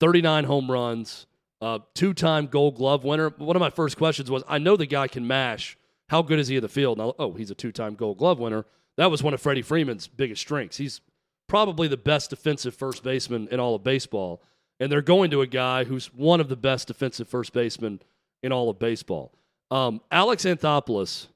39 0.00 0.44
home 0.44 0.70
runs, 0.70 1.26
uh, 1.60 1.80
two 1.94 2.14
time 2.14 2.46
Gold 2.46 2.76
Glove 2.76 3.04
winner. 3.04 3.30
One 3.30 3.56
of 3.56 3.60
my 3.60 3.70
first 3.70 3.96
questions 3.96 4.30
was, 4.30 4.42
I 4.48 4.58
know 4.58 4.76
the 4.76 4.86
guy 4.86 5.08
can 5.08 5.26
mash. 5.26 5.76
How 6.08 6.22
good 6.22 6.38
is 6.38 6.48
he 6.48 6.56
in 6.56 6.62
the 6.62 6.68
field? 6.68 6.98
Now, 6.98 7.14
oh, 7.18 7.32
he's 7.32 7.50
a 7.50 7.54
two 7.54 7.72
time 7.72 7.94
Gold 7.94 8.18
Glove 8.18 8.38
winner. 8.38 8.64
That 8.96 9.10
was 9.10 9.22
one 9.22 9.34
of 9.34 9.40
Freddie 9.40 9.62
Freeman's 9.62 10.08
biggest 10.08 10.40
strengths. 10.40 10.76
He's 10.76 11.00
probably 11.48 11.88
the 11.88 11.96
best 11.96 12.30
defensive 12.30 12.74
first 12.74 13.02
baseman 13.02 13.48
in 13.50 13.60
all 13.60 13.74
of 13.74 13.82
baseball. 13.82 14.42
And 14.80 14.92
they're 14.92 15.02
going 15.02 15.30
to 15.32 15.40
a 15.40 15.46
guy 15.46 15.84
who's 15.84 16.12
one 16.14 16.40
of 16.40 16.48
the 16.48 16.56
best 16.56 16.88
defensive 16.88 17.28
first 17.28 17.52
basemen 17.52 18.00
in 18.42 18.52
all 18.52 18.70
of 18.70 18.78
baseball. 18.78 19.32
Um, 19.70 20.00
Alex 20.10 20.44
Anthopoulos, 20.44 21.26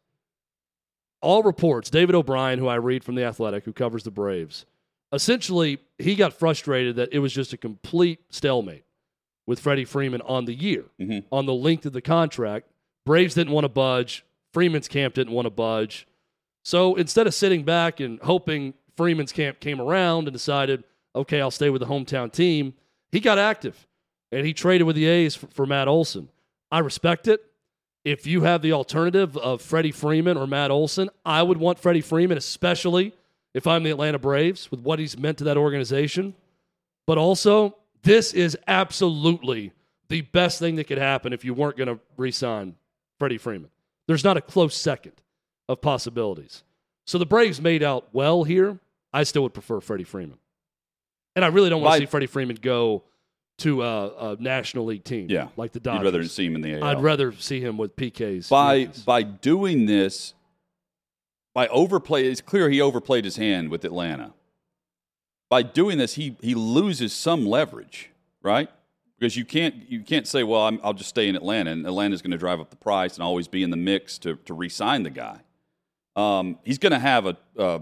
all 1.20 1.42
reports, 1.42 1.90
David 1.90 2.14
O'Brien, 2.14 2.58
who 2.58 2.68
I 2.68 2.76
read 2.76 3.04
from 3.04 3.14
The 3.14 3.24
Athletic, 3.24 3.64
who 3.64 3.72
covers 3.72 4.04
the 4.04 4.10
Braves, 4.10 4.64
essentially 5.12 5.78
he 5.98 6.14
got 6.14 6.32
frustrated 6.32 6.96
that 6.96 7.10
it 7.12 7.18
was 7.18 7.32
just 7.32 7.52
a 7.52 7.56
complete 7.56 8.20
stalemate 8.30 8.84
with 9.46 9.60
Freddie 9.60 9.84
Freeman 9.84 10.22
on 10.22 10.44
the 10.44 10.54
year, 10.54 10.84
mm-hmm. 11.00 11.26
on 11.30 11.46
the 11.46 11.54
length 11.54 11.86
of 11.86 11.92
the 11.92 12.00
contract. 12.00 12.68
Braves 13.04 13.34
didn't 13.34 13.52
want 13.52 13.64
to 13.64 13.68
budge. 13.68 14.24
Freeman's 14.52 14.88
camp 14.88 15.14
didn't 15.14 15.32
want 15.32 15.46
to 15.46 15.50
budge. 15.50 16.06
So 16.64 16.94
instead 16.94 17.26
of 17.26 17.34
sitting 17.34 17.64
back 17.64 18.00
and 18.00 18.20
hoping 18.20 18.74
Freeman's 18.96 19.32
camp 19.32 19.60
came 19.60 19.80
around 19.80 20.28
and 20.28 20.32
decided, 20.32 20.84
okay, 21.14 21.40
I'll 21.40 21.50
stay 21.50 21.70
with 21.70 21.80
the 21.80 21.86
hometown 21.86 22.32
team, 22.32 22.74
he 23.10 23.20
got 23.20 23.38
active 23.38 23.86
and 24.30 24.46
he 24.46 24.54
traded 24.54 24.86
with 24.86 24.96
the 24.96 25.06
A's 25.06 25.34
for, 25.34 25.46
for 25.48 25.66
Matt 25.66 25.88
Olson. 25.88 26.28
I 26.70 26.78
respect 26.78 27.28
it. 27.28 27.44
If 28.04 28.26
you 28.26 28.42
have 28.42 28.62
the 28.62 28.72
alternative 28.72 29.36
of 29.36 29.62
Freddie 29.62 29.92
Freeman 29.92 30.36
or 30.36 30.46
Matt 30.46 30.70
Olson, 30.70 31.08
I 31.24 31.42
would 31.42 31.58
want 31.58 31.78
Freddie 31.78 32.00
Freeman, 32.00 32.38
especially 32.38 33.12
if 33.54 33.66
I'm 33.66 33.82
the 33.82 33.90
Atlanta 33.90 34.18
Braves, 34.18 34.70
with 34.70 34.80
what 34.80 34.98
he's 34.98 35.18
meant 35.18 35.38
to 35.38 35.44
that 35.44 35.56
organization. 35.56 36.34
But 37.06 37.18
also, 37.18 37.76
this 38.02 38.32
is 38.32 38.56
absolutely 38.66 39.72
the 40.08 40.22
best 40.22 40.58
thing 40.58 40.76
that 40.76 40.84
could 40.84 40.98
happen 40.98 41.32
if 41.32 41.44
you 41.44 41.54
weren't 41.54 41.76
going 41.76 41.88
to 41.88 41.98
re 42.16 42.30
sign 42.30 42.76
Freddie 43.18 43.38
Freeman. 43.38 43.70
There's 44.06 44.24
not 44.24 44.36
a 44.36 44.40
close 44.40 44.76
second 44.76 45.12
of 45.68 45.80
possibilities. 45.80 46.64
So 47.06 47.18
the 47.18 47.26
Braves 47.26 47.60
made 47.60 47.82
out 47.82 48.08
well 48.12 48.44
here. 48.44 48.78
I 49.12 49.24
still 49.24 49.42
would 49.42 49.54
prefer 49.54 49.80
Freddie 49.80 50.04
Freeman. 50.04 50.38
And 51.34 51.44
I 51.44 51.48
really 51.48 51.70
don't 51.70 51.82
want 51.82 51.94
to 51.94 52.06
see 52.06 52.10
Freddie 52.10 52.26
Freeman 52.26 52.58
go 52.60 53.04
to 53.58 53.82
a, 53.82 54.32
a, 54.32 54.36
National 54.40 54.84
League 54.86 55.04
team 55.04 55.28
yeah. 55.30 55.48
like 55.56 55.72
the 55.72 55.80
Dodgers. 55.80 56.00
You'd 56.00 56.12
rather 56.12 56.24
see 56.24 56.46
him 56.46 56.56
in 56.56 56.62
the 56.62 56.74
AL. 56.74 56.84
I'd 56.84 57.02
rather 57.02 57.32
see 57.32 57.60
him 57.60 57.76
with 57.76 57.94
PK's. 57.96 58.48
By, 58.48 58.88
by 59.06 59.22
doing 59.22 59.86
this, 59.86 60.34
by 61.54 61.68
overplay, 61.68 62.26
it's 62.26 62.40
clear 62.40 62.70
he 62.70 62.80
overplayed 62.80 63.24
his 63.24 63.36
hand 63.36 63.70
with 63.70 63.84
Atlanta. 63.84 64.32
By 65.50 65.62
doing 65.62 65.98
this, 65.98 66.14
he, 66.14 66.36
he 66.40 66.54
loses 66.54 67.12
some 67.12 67.44
leverage, 67.44 68.10
right? 68.42 68.70
Because 69.18 69.36
you 69.36 69.44
can't 69.44 69.88
you 69.88 70.00
can't 70.00 70.26
say, 70.26 70.42
well, 70.42 70.62
i 70.62 70.70
will 70.70 70.94
just 70.94 71.10
stay 71.10 71.28
in 71.28 71.36
Atlanta, 71.36 71.70
and 71.70 71.86
Atlanta's 71.86 72.22
going 72.22 72.32
to 72.32 72.38
drive 72.38 72.58
up 72.58 72.70
the 72.70 72.76
price 72.76 73.14
and 73.14 73.22
always 73.22 73.46
be 73.46 73.62
in 73.62 73.70
the 73.70 73.76
mix 73.76 74.18
to 74.18 74.36
to 74.36 74.54
re-sign 74.54 75.02
the 75.02 75.10
guy. 75.10 75.40
Um, 76.16 76.58
he's 76.64 76.78
going 76.78 76.92
to 76.92 76.98
have 76.98 77.26
a, 77.26 77.36
a, 77.56 77.80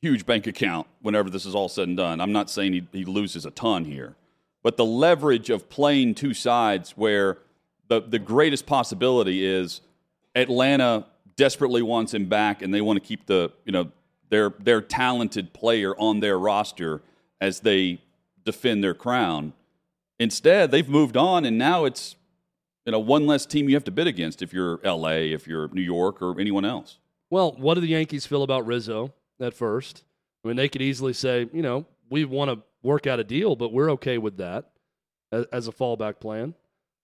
huge 0.00 0.24
bank 0.24 0.46
account 0.46 0.86
whenever 1.02 1.28
this 1.28 1.44
is 1.44 1.54
all 1.54 1.68
said 1.68 1.86
and 1.86 1.96
done. 1.96 2.22
I'm 2.22 2.32
not 2.32 2.48
saying 2.48 2.72
he, 2.72 2.86
he 2.90 3.04
loses 3.04 3.44
a 3.44 3.50
ton 3.50 3.84
here, 3.84 4.16
but 4.62 4.78
the 4.78 4.84
leverage 4.84 5.50
of 5.50 5.68
playing 5.68 6.14
two 6.14 6.32
sides 6.32 6.92
where 6.92 7.36
the, 7.88 8.00
the 8.00 8.18
greatest 8.18 8.64
possibility 8.64 9.44
is 9.44 9.82
Atlanta 10.34 11.06
desperately 11.40 11.80
wants 11.80 12.12
him 12.12 12.26
back 12.26 12.60
and 12.60 12.74
they 12.74 12.82
want 12.82 12.98
to 12.98 13.00
keep 13.00 13.24
the, 13.24 13.50
you 13.64 13.72
know, 13.72 13.90
their, 14.28 14.50
their 14.58 14.82
talented 14.82 15.54
player 15.54 15.96
on 15.96 16.20
their 16.20 16.38
roster 16.38 17.00
as 17.40 17.60
they 17.60 17.98
defend 18.44 18.84
their 18.84 18.92
crown. 18.92 19.54
Instead, 20.18 20.70
they've 20.70 20.90
moved 20.90 21.16
on 21.16 21.46
and 21.46 21.56
now 21.56 21.86
it's, 21.86 22.14
you 22.84 22.92
know, 22.92 22.98
one 22.98 23.26
less 23.26 23.46
team 23.46 23.70
you 23.70 23.74
have 23.74 23.84
to 23.84 23.90
bid 23.90 24.06
against 24.06 24.42
if 24.42 24.52
you're 24.52 24.80
LA, 24.84 25.32
if 25.32 25.46
you're 25.46 25.68
New 25.68 25.80
York, 25.80 26.20
or 26.20 26.38
anyone 26.38 26.66
else. 26.66 26.98
Well, 27.30 27.52
what 27.52 27.74
do 27.74 27.80
the 27.80 27.86
Yankees 27.86 28.26
feel 28.26 28.42
about 28.42 28.66
Rizzo 28.66 29.14
at 29.40 29.54
first? 29.54 30.04
I 30.44 30.48
mean, 30.48 30.58
they 30.58 30.68
could 30.68 30.82
easily 30.82 31.14
say, 31.14 31.48
you 31.54 31.62
know, 31.62 31.86
we 32.10 32.26
want 32.26 32.50
to 32.50 32.62
work 32.82 33.06
out 33.06 33.18
a 33.18 33.24
deal, 33.24 33.56
but 33.56 33.72
we're 33.72 33.90
okay 33.92 34.18
with 34.18 34.36
that 34.36 34.72
as, 35.32 35.46
as 35.46 35.68
a 35.68 35.72
fallback 35.72 36.20
plan. 36.20 36.54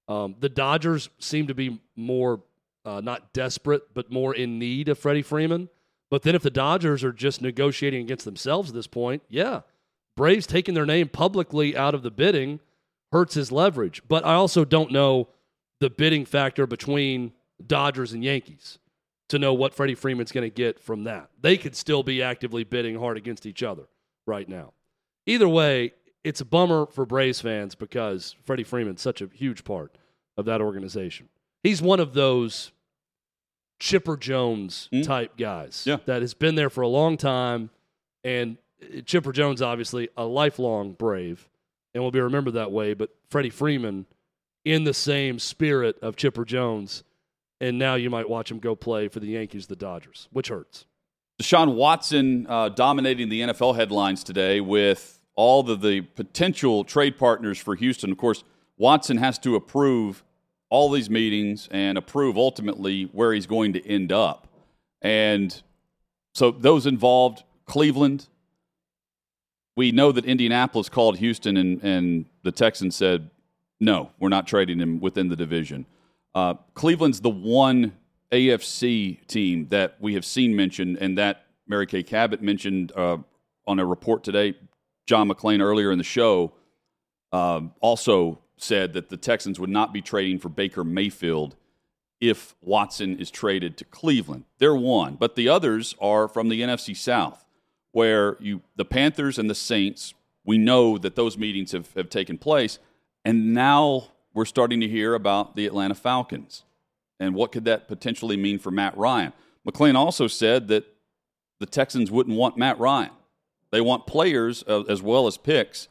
Um, 0.09 0.37
the 0.39 0.51
Dodgers 0.51 1.09
seem 1.19 1.47
to 1.47 1.55
be 1.55 1.81
more 1.97 2.43
uh, 2.87 3.01
not 3.03 3.33
desperate, 3.33 3.93
but 3.93 4.11
more 4.11 4.35
in 4.35 4.59
need 4.59 4.89
of 4.89 4.99
Freddie 4.99 5.23
Freeman. 5.23 5.69
But 6.09 6.23
then 6.23 6.37
if 6.37 6.43
the 6.43 6.51
Dodgers 6.51 7.03
are 7.03 7.13
just 7.13 7.43
negotiating 7.43 8.01
against 8.03 8.25
themselves 8.25 8.71
at 8.71 8.75
this 8.75 8.87
point, 8.87 9.23
yeah, 9.29 9.63
Braves 10.17 10.47
taking 10.47 10.75
their 10.75 10.87
name 10.87 11.09
publicly 11.09 11.77
out 11.77 11.95
of 11.95 12.03
the 12.03 12.11
bidding 12.11 12.61
hurts 13.13 13.35
his 13.35 13.53
leverage. 13.53 14.03
But 14.09 14.25
I 14.25 14.35
also 14.35 14.65
don't 14.65 14.93
know 14.93 15.29
the 15.81 15.91
bidding 15.91 16.25
factor 16.25 16.67
between 16.67 17.33
Dodgers 17.65 18.13
and 18.13 18.25
Yankees 18.25 18.79
to 19.29 19.39
know 19.39 19.53
what 19.53 19.75
Freddie 19.75 19.97
Freeman's 19.97 20.33
going 20.33 20.49
to 20.49 20.55
get 20.55 20.79
from 20.79 21.05
that. 21.05 21.31
They 21.41 21.57
could 21.57 21.75
still 21.75 22.05
be 22.05 22.23
actively 22.23 22.63
bidding 22.63 22.99
hard 22.99 23.17
against 23.17 23.45
each 23.45 23.63
other 23.63 23.89
right 24.27 24.49
now. 24.49 24.73
Either 25.27 25.49
way, 25.49 25.93
it's 26.23 26.41
a 26.41 26.45
bummer 26.45 26.87
for 26.87 27.05
Braves 27.05 27.41
fans 27.41 27.75
because 27.75 28.37
Freddie 28.45 28.65
Freeman's 28.65 29.03
such 29.03 29.21
a 29.21 29.29
huge 29.33 29.65
part 29.65 29.99
of 30.37 30.45
that 30.45 30.61
organization. 30.61 31.29
He's 31.63 31.83
one 31.83 31.99
of 31.99 32.15
those 32.15 32.71
Chipper 33.79 34.17
Jones 34.17 34.89
mm. 34.93 35.05
type 35.05 35.37
guys 35.37 35.85
yeah. 35.87 35.99
that 36.07 36.23
has 36.23 36.35
been 36.35 36.55
there 36.55 36.71
for 36.71 36.83
a 36.83 36.89
long 36.89 37.17
time. 37.17 37.71
And 38.25 38.57
Chipper 39.05 39.33
Jones, 39.33 39.63
obviously, 39.63 40.09
a 40.17 40.25
lifelong 40.25 40.93
Brave 40.93 41.49
and 41.95 42.03
will 42.03 42.11
be 42.11 42.21
remembered 42.21 42.55
that 42.55 42.73
way. 42.73 42.95
But 42.95 43.11
Freddie 43.31 43.51
Freeman, 43.51 44.07
in 44.65 44.85
the 44.85 44.95
same 44.95 45.39
spirit 45.39 45.99
of 46.03 46.17
Chipper 46.17 46.45
Jones, 46.45 47.05
and 47.61 47.79
now 47.79 47.95
you 47.95 48.11
might 48.11 48.29
watch 48.29 48.51
him 48.51 48.59
go 48.59 48.75
play 48.75 49.09
for 49.09 49.21
the 49.21 49.29
Yankees, 49.29 49.67
the 49.67 49.77
Dodgers, 49.77 50.29
which 50.33 50.49
hurts. 50.49 50.85
Deshaun 51.41 51.75
Watson 51.75 52.47
uh, 52.49 52.71
dominating 52.71 53.29
the 53.29 53.43
NFL 53.43 53.77
headlines 53.77 54.25
today 54.25 54.61
with 54.61 55.21
all 55.35 55.69
of 55.71 55.81
the 55.83 56.01
potential 56.01 56.83
trade 56.83 57.19
partners 57.19 57.59
for 57.59 57.75
Houston. 57.75 58.11
Of 58.11 58.19
course, 58.19 58.43
Watson 58.79 59.19
has 59.19 59.39
to 59.41 59.55
approve 59.55 60.25
all 60.69 60.91
these 60.91 61.09
meetings 61.09 61.69
and 61.71 61.97
approve 61.97 62.37
ultimately 62.37 63.05
where 63.13 63.33
he's 63.33 63.47
going 63.47 63.73
to 63.73 63.87
end 63.87 64.13
up. 64.13 64.49
And 65.03 65.63
so 66.35 66.51
those 66.51 66.87
involved 66.87 67.45
Cleveland. 67.67 68.29
We 69.77 69.93
know 69.93 70.11
that 70.13 70.25
Indianapolis 70.25 70.89
called 70.89 71.19
Houston 71.19 71.57
and, 71.57 71.83
and 71.83 72.27
the 72.43 72.53
Texans 72.53 72.97
said, 72.97 73.31
no, 73.79 74.11
we're 74.19 74.31
not 74.31 74.47
trading 74.47 74.79
him 74.79 75.01
within 75.01 75.29
the 75.29 75.37
division. 75.37 75.87
Uh, 76.35 76.55
Cleveland's 76.75 77.21
the 77.21 77.31
one 77.31 77.97
AFC 78.33 79.27
team 79.27 79.69
that 79.69 79.97
we 80.01 80.15
have 80.15 80.25
seen 80.25 80.57
mentioned, 80.57 80.99
and 81.01 81.19
that 81.19 81.47
Mary 81.67 81.87
Kay 81.87 82.03
Cabot 82.03 82.43
mentioned 82.43 82.93
uh, 82.97 83.19
on 83.67 83.79
a 83.79 83.85
report 83.85 84.25
today. 84.25 84.55
John 85.07 85.29
McClain 85.29 85.61
earlier 85.61 85.93
in 85.93 85.99
the 85.99 86.05
show 86.05 86.53
uh, 87.33 87.61
also 87.81 88.39
said 88.57 88.93
that 88.95 89.09
the 89.09 89.17
Texans 89.17 89.61
would 89.61 89.71
not 89.71 89.93
be 89.93 90.01
trading 90.01 90.39
for 90.39 90.49
Baker 90.49 90.85
Mayfield 90.85 91.57
if 92.21 92.55
Watson 92.63 93.19
is 93.19 93.31
traded 93.31 93.77
to 93.77 93.85
Cleveland. 93.85 94.45
They're 94.59 94.75
one, 94.75 95.17
but 95.17 95.37
the 95.37 95.49
others 95.49 95.95
are 96.01 96.29
from 96.29 96.49
the 96.49 96.63
NFC 96.63 96.97
South, 96.97 97.45
where 97.93 98.37
you 98.41 98.63
the 98.77 98.85
Panthers 98.85 99.39
and 99.39 99.51
the 99.51 99.55
Saints. 99.55 100.15
We 100.45 100.59
know 100.59 100.97
that 100.99 101.17
those 101.17 101.37
meetings 101.37 101.73
have, 101.73 101.93
have 101.95 102.09
taken 102.09 102.39
place, 102.39 102.79
and 103.25 103.53
now 103.53 104.13
we're 104.33 104.45
starting 104.45 104.81
to 104.81 104.89
hear 104.89 105.15
about 105.15 105.57
the 105.57 105.67
Atlanta 105.67 105.95
Falcons 105.95 106.63
and 107.19 107.35
what 107.35 107.53
could 107.53 107.65
that 107.65 107.89
potentially 107.89 108.37
mean 108.37 108.59
for 108.59 108.71
Matt 108.71 108.97
Ryan. 108.97 109.33
McClain 109.67 109.95
also 109.95 110.27
said 110.27 110.69
that 110.69 110.85
the 111.59 111.67
Texans 111.67 112.11
wouldn't 112.11 112.37
want 112.37 112.57
Matt 112.57 112.79
Ryan. 112.79 113.11
They 113.71 113.81
want 113.81 114.07
players 114.07 114.63
uh, 114.69 114.83
as 114.83 115.03
well 115.03 115.27
as 115.27 115.37
picks, 115.37 115.89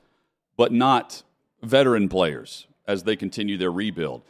but 0.56 0.72
not 0.72 1.24
veteran 1.66 2.10
players 2.10 2.68
as 2.88 3.04
they 3.04 3.16
continue 3.16 3.58
their 3.58 3.72
rebuild. 3.72 4.22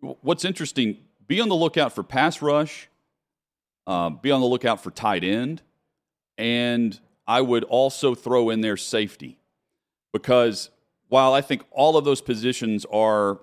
What's 0.00 0.44
interesting, 0.44 0.98
be 1.26 1.40
on 1.40 1.48
the 1.48 1.54
lookout 1.54 1.92
for 1.92 2.02
pass 2.02 2.40
rush, 2.40 2.88
uh, 3.86 4.10
be 4.10 4.30
on 4.30 4.40
the 4.40 4.46
lookout 4.46 4.82
for 4.82 4.90
tight 4.90 5.24
end, 5.24 5.62
and 6.36 6.98
I 7.26 7.40
would 7.40 7.64
also 7.64 8.14
throw 8.14 8.50
in 8.50 8.60
their 8.60 8.76
safety 8.76 9.38
because 10.12 10.70
while 11.08 11.34
I 11.34 11.40
think 11.40 11.62
all 11.70 11.96
of 11.96 12.04
those 12.04 12.20
positions 12.20 12.86
are 12.92 13.40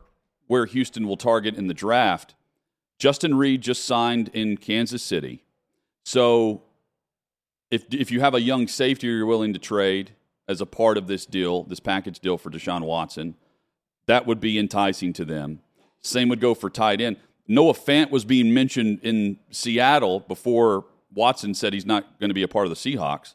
where 0.47 0.65
Houston 0.65 1.07
will 1.07 1.17
target 1.17 1.55
in 1.55 1.67
the 1.67 1.73
draft, 1.73 2.35
Justin 2.97 3.35
Reid 3.35 3.61
just 3.61 3.83
signed 3.83 4.29
in 4.33 4.57
Kansas 4.57 5.03
City. 5.03 5.43
So 6.03 6.61
if, 7.69 7.85
if 7.91 8.11
you 8.11 8.21
have 8.21 8.33
a 8.33 8.41
young 8.41 8.67
safety 8.67 9.07
you're 9.07 9.25
willing 9.25 9.53
to 9.53 9.59
trade 9.59 10.11
as 10.47 10.61
a 10.61 10.65
part 10.65 10.97
of 10.97 11.07
this 11.07 11.25
deal, 11.25 11.63
this 11.63 11.79
package 11.79 12.19
deal 12.19 12.37
for 12.37 12.49
Deshaun 12.49 12.81
Watson, 12.81 13.35
that 14.07 14.25
would 14.27 14.39
be 14.39 14.59
enticing 14.59 15.13
to 15.13 15.25
them. 15.25 15.61
Same 16.01 16.29
would 16.29 16.39
go 16.39 16.53
for 16.53 16.69
tight 16.69 17.01
end. 17.01 17.17
Noah 17.47 17.73
Fant 17.73 18.11
was 18.11 18.25
being 18.25 18.53
mentioned 18.53 18.99
in 19.01 19.39
Seattle 19.51 20.19
before 20.19 20.85
Watson 21.13 21.53
said 21.53 21.73
he's 21.73 21.85
not 21.85 22.19
going 22.19 22.29
to 22.29 22.35
be 22.35 22.43
a 22.43 22.47
part 22.47 22.67
of 22.67 22.69
the 22.69 22.75
Seahawks. 22.75 23.33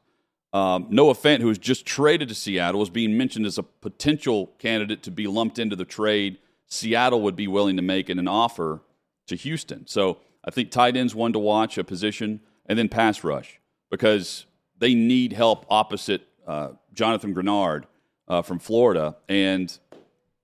Um, 0.53 0.87
Noah 0.91 1.15
Fant, 1.15 1.41
who 1.41 1.47
was 1.47 1.59
just 1.59 1.87
traded 1.87 2.29
to 2.29 2.35
Seattle, 2.35 2.81
was 2.81 2.91
being 2.91 3.17
mentioned 3.17 3.47
as 3.47 3.59
a 3.59 3.63
potential 3.63 4.49
candidate 4.59 5.03
to 5.05 5.11
be 5.11 5.27
lumped 5.27 5.59
into 5.59 5.77
the 5.77 5.85
trade 5.85 6.39
Seattle 6.71 7.21
would 7.23 7.37
be 7.37 7.49
willing 7.49 7.77
to 7.77 7.83
make 7.83 8.09
an 8.09 8.27
offer 8.27 8.81
to 9.27 9.37
Houston. 9.37 9.87
So 9.87 10.19
I 10.45 10.51
think 10.51 10.71
tight 10.71 10.97
ends 10.97 11.15
one 11.15 11.33
to 11.33 11.39
watch 11.39 11.77
a 11.77 11.85
position, 11.85 12.41
and 12.67 12.79
then 12.79 12.89
pass 12.89 13.23
rush 13.25 13.61
because 13.91 14.47
they 14.79 14.95
need 14.95 15.33
help 15.33 15.67
opposite 15.69 16.23
uh, 16.47 16.71
Jonathan 17.01 17.35
Greenard 17.35 17.85
uh, 18.29 18.43
from 18.43 18.59
Florida. 18.59 19.17
And 19.27 19.77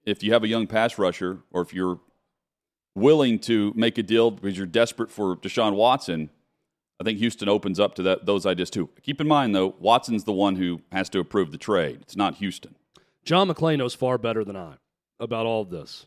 if 0.06 0.22
you 0.22 0.32
have 0.32 0.42
a 0.42 0.48
young 0.48 0.66
pass 0.66 0.96
rusher, 0.96 1.40
or 1.52 1.60
if 1.60 1.74
you're 1.74 2.00
willing 2.94 3.38
to 3.40 3.74
make 3.76 3.98
a 3.98 4.02
deal 4.02 4.30
because 4.30 4.56
you're 4.56 4.66
desperate 4.66 5.10
for 5.10 5.36
Deshaun 5.36 5.74
Watson, 5.74 6.30
I 6.98 7.04
think 7.04 7.18
Houston 7.18 7.50
opens 7.50 7.78
up 7.78 7.94
to 7.96 8.02
that, 8.04 8.24
those 8.24 8.46
ideas 8.46 8.70
too. 8.70 8.88
Keep 9.02 9.20
in 9.20 9.28
mind, 9.28 9.54
though, 9.54 9.74
Watson's 9.78 10.24
the 10.24 10.32
one 10.32 10.56
who 10.56 10.80
has 10.92 11.10
to 11.10 11.18
approve 11.18 11.52
the 11.52 11.58
trade. 11.58 11.98
It's 12.00 12.16
not 12.16 12.36
Houston. 12.36 12.74
John 13.22 13.50
McClain 13.50 13.76
knows 13.76 13.94
far 13.94 14.16
better 14.16 14.42
than 14.42 14.56
I 14.56 14.76
about 15.20 15.44
all 15.44 15.60
of 15.60 15.68
this. 15.68 16.06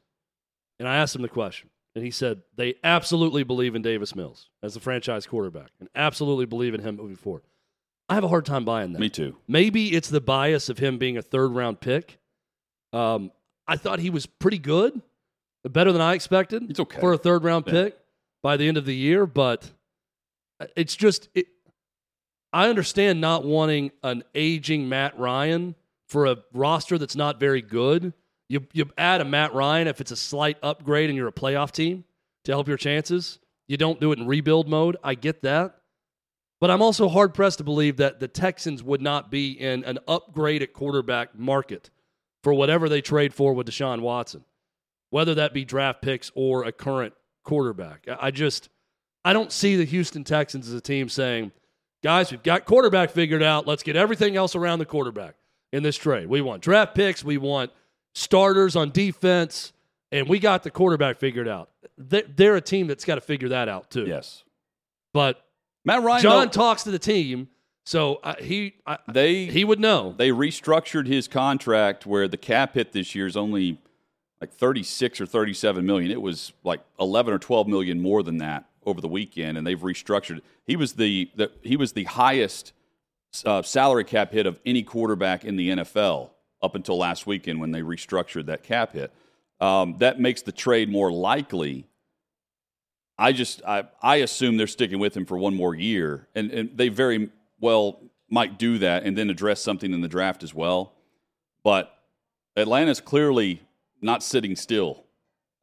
And 0.79 0.87
I 0.87 0.95
asked 0.95 1.15
him 1.15 1.21
the 1.21 1.29
question, 1.29 1.69
and 1.93 2.03
he 2.03 2.09
said 2.09 2.41
they 2.55 2.73
absolutely 2.83 3.43
believe 3.43 3.75
in 3.75 3.83
Davis 3.83 4.15
Mills 4.15 4.49
as 4.63 4.73
the 4.73 4.79
franchise 4.79 5.27
quarterback 5.27 5.69
and 5.79 5.89
absolutely 5.93 6.47
believe 6.47 6.73
in 6.73 6.81
him 6.81 6.95
moving 6.95 7.17
forward. 7.17 7.43
I 8.09 8.15
have 8.15 8.23
a 8.23 8.27
hard 8.27 8.45
time 8.45 8.65
buying 8.65 8.93
that. 8.93 8.99
Me 8.99 9.09
too. 9.09 9.35
Maybe 9.47 9.93
it's 9.95 10.09
the 10.09 10.21
bias 10.21 10.69
of 10.69 10.79
him 10.79 10.97
being 10.97 11.17
a 11.17 11.21
third 11.21 11.49
round 11.51 11.79
pick. 11.79 12.17
Um, 12.91 13.31
I 13.67 13.75
thought 13.77 13.99
he 13.99 14.09
was 14.09 14.25
pretty 14.25 14.57
good, 14.57 14.99
better 15.63 15.91
than 15.91 16.01
I 16.01 16.15
expected. 16.15 16.69
It's 16.71 16.79
okay. 16.79 16.99
for 16.99 17.13
a 17.13 17.17
third 17.17 17.43
round 17.43 17.65
Yeah. 17.67 17.73
pick 17.73 17.97
by 18.41 18.57
the 18.57 18.67
end 18.67 18.77
of 18.77 18.85
the 18.85 18.95
year, 18.95 19.25
but 19.27 19.69
it's 20.75 20.95
just 20.95 21.29
it, 21.35 21.47
I 22.51 22.67
understand 22.69 23.21
not 23.21 23.45
wanting 23.45 23.91
an 24.01 24.23
aging 24.33 24.89
Matt 24.89 25.17
Ryan 25.19 25.75
for 26.07 26.25
a 26.25 26.37
roster 26.53 26.97
that's 26.97 27.15
not 27.15 27.39
very 27.39 27.61
good. 27.61 28.13
You 28.47 28.65
you 28.73 28.89
add 28.97 29.21
a 29.21 29.25
Matt 29.25 29.53
Ryan 29.53 29.87
if 29.87 30.01
it's 30.01 30.09
a 30.11 30.15
slight 30.15 30.57
upgrade 30.63 31.11
and 31.11 31.15
you're 31.15 31.27
a 31.27 31.31
playoff 31.31 31.71
team 31.71 32.05
to 32.45 32.51
help 32.51 32.67
your 32.67 32.77
chances. 32.77 33.37
You 33.67 33.77
don't 33.77 33.99
do 34.01 34.11
it 34.11 34.17
in 34.17 34.25
rebuild 34.25 34.67
mode. 34.67 34.97
I 35.03 35.13
get 35.13 35.43
that. 35.43 35.75
But 36.59 36.69
I'm 36.71 36.81
also 36.81 37.07
hard 37.07 37.33
pressed 37.33 37.59
to 37.59 37.63
believe 37.63 37.97
that 37.97 38.19
the 38.19 38.27
Texans 38.27 38.83
would 38.83 39.01
not 39.01 39.31
be 39.31 39.51
in 39.51 39.83
an 39.85 39.99
upgrade 40.07 40.61
at 40.61 40.73
quarterback 40.73 41.37
market 41.37 41.89
for 42.43 42.53
whatever 42.53 42.89
they 42.89 43.01
trade 43.01 43.33
for 43.33 43.53
with 43.53 43.67
Deshaun 43.67 44.01
Watson, 44.01 44.43
whether 45.09 45.35
that 45.35 45.53
be 45.53 45.63
draft 45.63 46.01
picks 46.01 46.31
or 46.35 46.65
a 46.65 46.71
current 46.71 47.13
quarterback. 47.43 48.05
I 48.19 48.31
just 48.31 48.69
I 49.23 49.33
don't 49.33 49.51
see 49.51 49.75
the 49.75 49.85
Houston 49.85 50.23
Texans 50.23 50.67
as 50.67 50.73
a 50.73 50.81
team 50.81 51.09
saying, 51.09 51.51
guys, 52.03 52.31
we've 52.31 52.43
got 52.43 52.65
quarterback 52.65 53.11
figured 53.11 53.43
out. 53.43 53.67
Let's 53.67 53.83
get 53.83 53.95
everything 53.95 54.35
else 54.35 54.55
around 54.55 54.79
the 54.79 54.85
quarterback 54.85 55.35
in 55.71 55.83
this 55.83 55.97
trade. 55.97 56.27
We 56.27 56.41
want 56.41 56.61
draft 56.61 56.93
picks, 56.95 57.23
we 57.23 57.37
want 57.37 57.71
starters 58.15 58.75
on 58.75 58.91
defense, 58.91 59.71
and 60.11 60.27
we 60.27 60.39
got 60.39 60.63
the 60.63 60.71
quarterback 60.71 61.19
figured 61.19 61.47
out. 61.47 61.69
They're 61.97 62.55
a 62.55 62.61
team 62.61 62.87
that's 62.87 63.05
got 63.05 63.15
to 63.15 63.21
figure 63.21 63.49
that 63.49 63.69
out 63.69 63.89
too. 63.89 64.05
Yes. 64.05 64.43
But 65.13 65.43
Matt 65.85 66.03
Ryan, 66.03 66.21
John 66.21 66.47
though, 66.47 66.51
talks 66.51 66.83
to 66.83 66.91
the 66.91 66.99
team, 66.99 67.49
so 67.85 68.19
uh, 68.23 68.35
he 68.39 68.75
I, 68.85 68.97
they 69.11 69.45
he 69.45 69.63
would 69.63 69.79
know. 69.79 70.13
they 70.17 70.29
restructured 70.29 71.07
his 71.07 71.27
contract 71.27 72.05
where 72.05 72.27
the 72.27 72.37
cap 72.37 72.75
hit 72.75 72.91
this 72.91 73.15
year 73.15 73.27
is 73.27 73.37
only 73.37 73.79
like 74.41 74.53
36 74.53 75.21
or 75.21 75.25
37 75.25 75.85
million. 75.85 76.11
It 76.11 76.21
was 76.21 76.53
like 76.63 76.81
11 76.99 77.33
or 77.33 77.39
12 77.39 77.67
million 77.67 78.01
more 78.01 78.23
than 78.23 78.37
that 78.37 78.65
over 78.85 79.01
the 79.01 79.07
weekend, 79.07 79.57
and 79.57 79.65
they've 79.65 79.79
restructured. 79.79 80.41
He 80.65 80.75
was 80.75 80.93
the, 80.93 81.29
the 81.35 81.51
he 81.61 81.75
was 81.75 81.93
the 81.93 82.05
highest 82.05 82.73
uh, 83.45 83.61
salary 83.61 84.03
cap 84.03 84.31
hit 84.31 84.45
of 84.45 84.59
any 84.65 84.83
quarterback 84.83 85.45
in 85.45 85.55
the 85.55 85.69
NFL 85.69 86.31
up 86.61 86.75
until 86.75 86.97
last 86.97 87.25
weekend 87.25 87.59
when 87.59 87.71
they 87.71 87.81
restructured 87.81 88.45
that 88.47 88.63
cap 88.63 88.93
hit. 88.93 89.13
Um, 89.59 89.97
that 89.99 90.19
makes 90.19 90.41
the 90.41 90.51
trade 90.51 90.89
more 90.89 91.11
likely. 91.11 91.85
I 93.19 93.33
just 93.33 93.61
I, 93.67 93.83
I 94.01 94.17
assume 94.17 94.55
they're 94.55 94.65
sticking 94.65 94.97
with 94.97 95.15
him 95.15 95.25
for 95.25 95.37
one 95.37 95.53
more 95.53 95.75
year, 95.75 96.27
and, 96.33 96.49
and 96.51 96.77
they 96.77 96.87
very 96.87 97.29
well 97.59 97.99
might 98.29 98.57
do 98.57 98.77
that 98.77 99.03
and 99.03 99.17
then 99.17 99.29
address 99.29 99.61
something 99.61 99.93
in 99.93 99.99
the 100.01 100.07
draft 100.07 100.41
as 100.41 100.53
well. 100.53 100.93
But 101.63 101.93
Atlanta's 102.55 103.01
clearly 103.01 103.61
not 104.01 104.23
sitting 104.23 104.55
still 104.55 105.03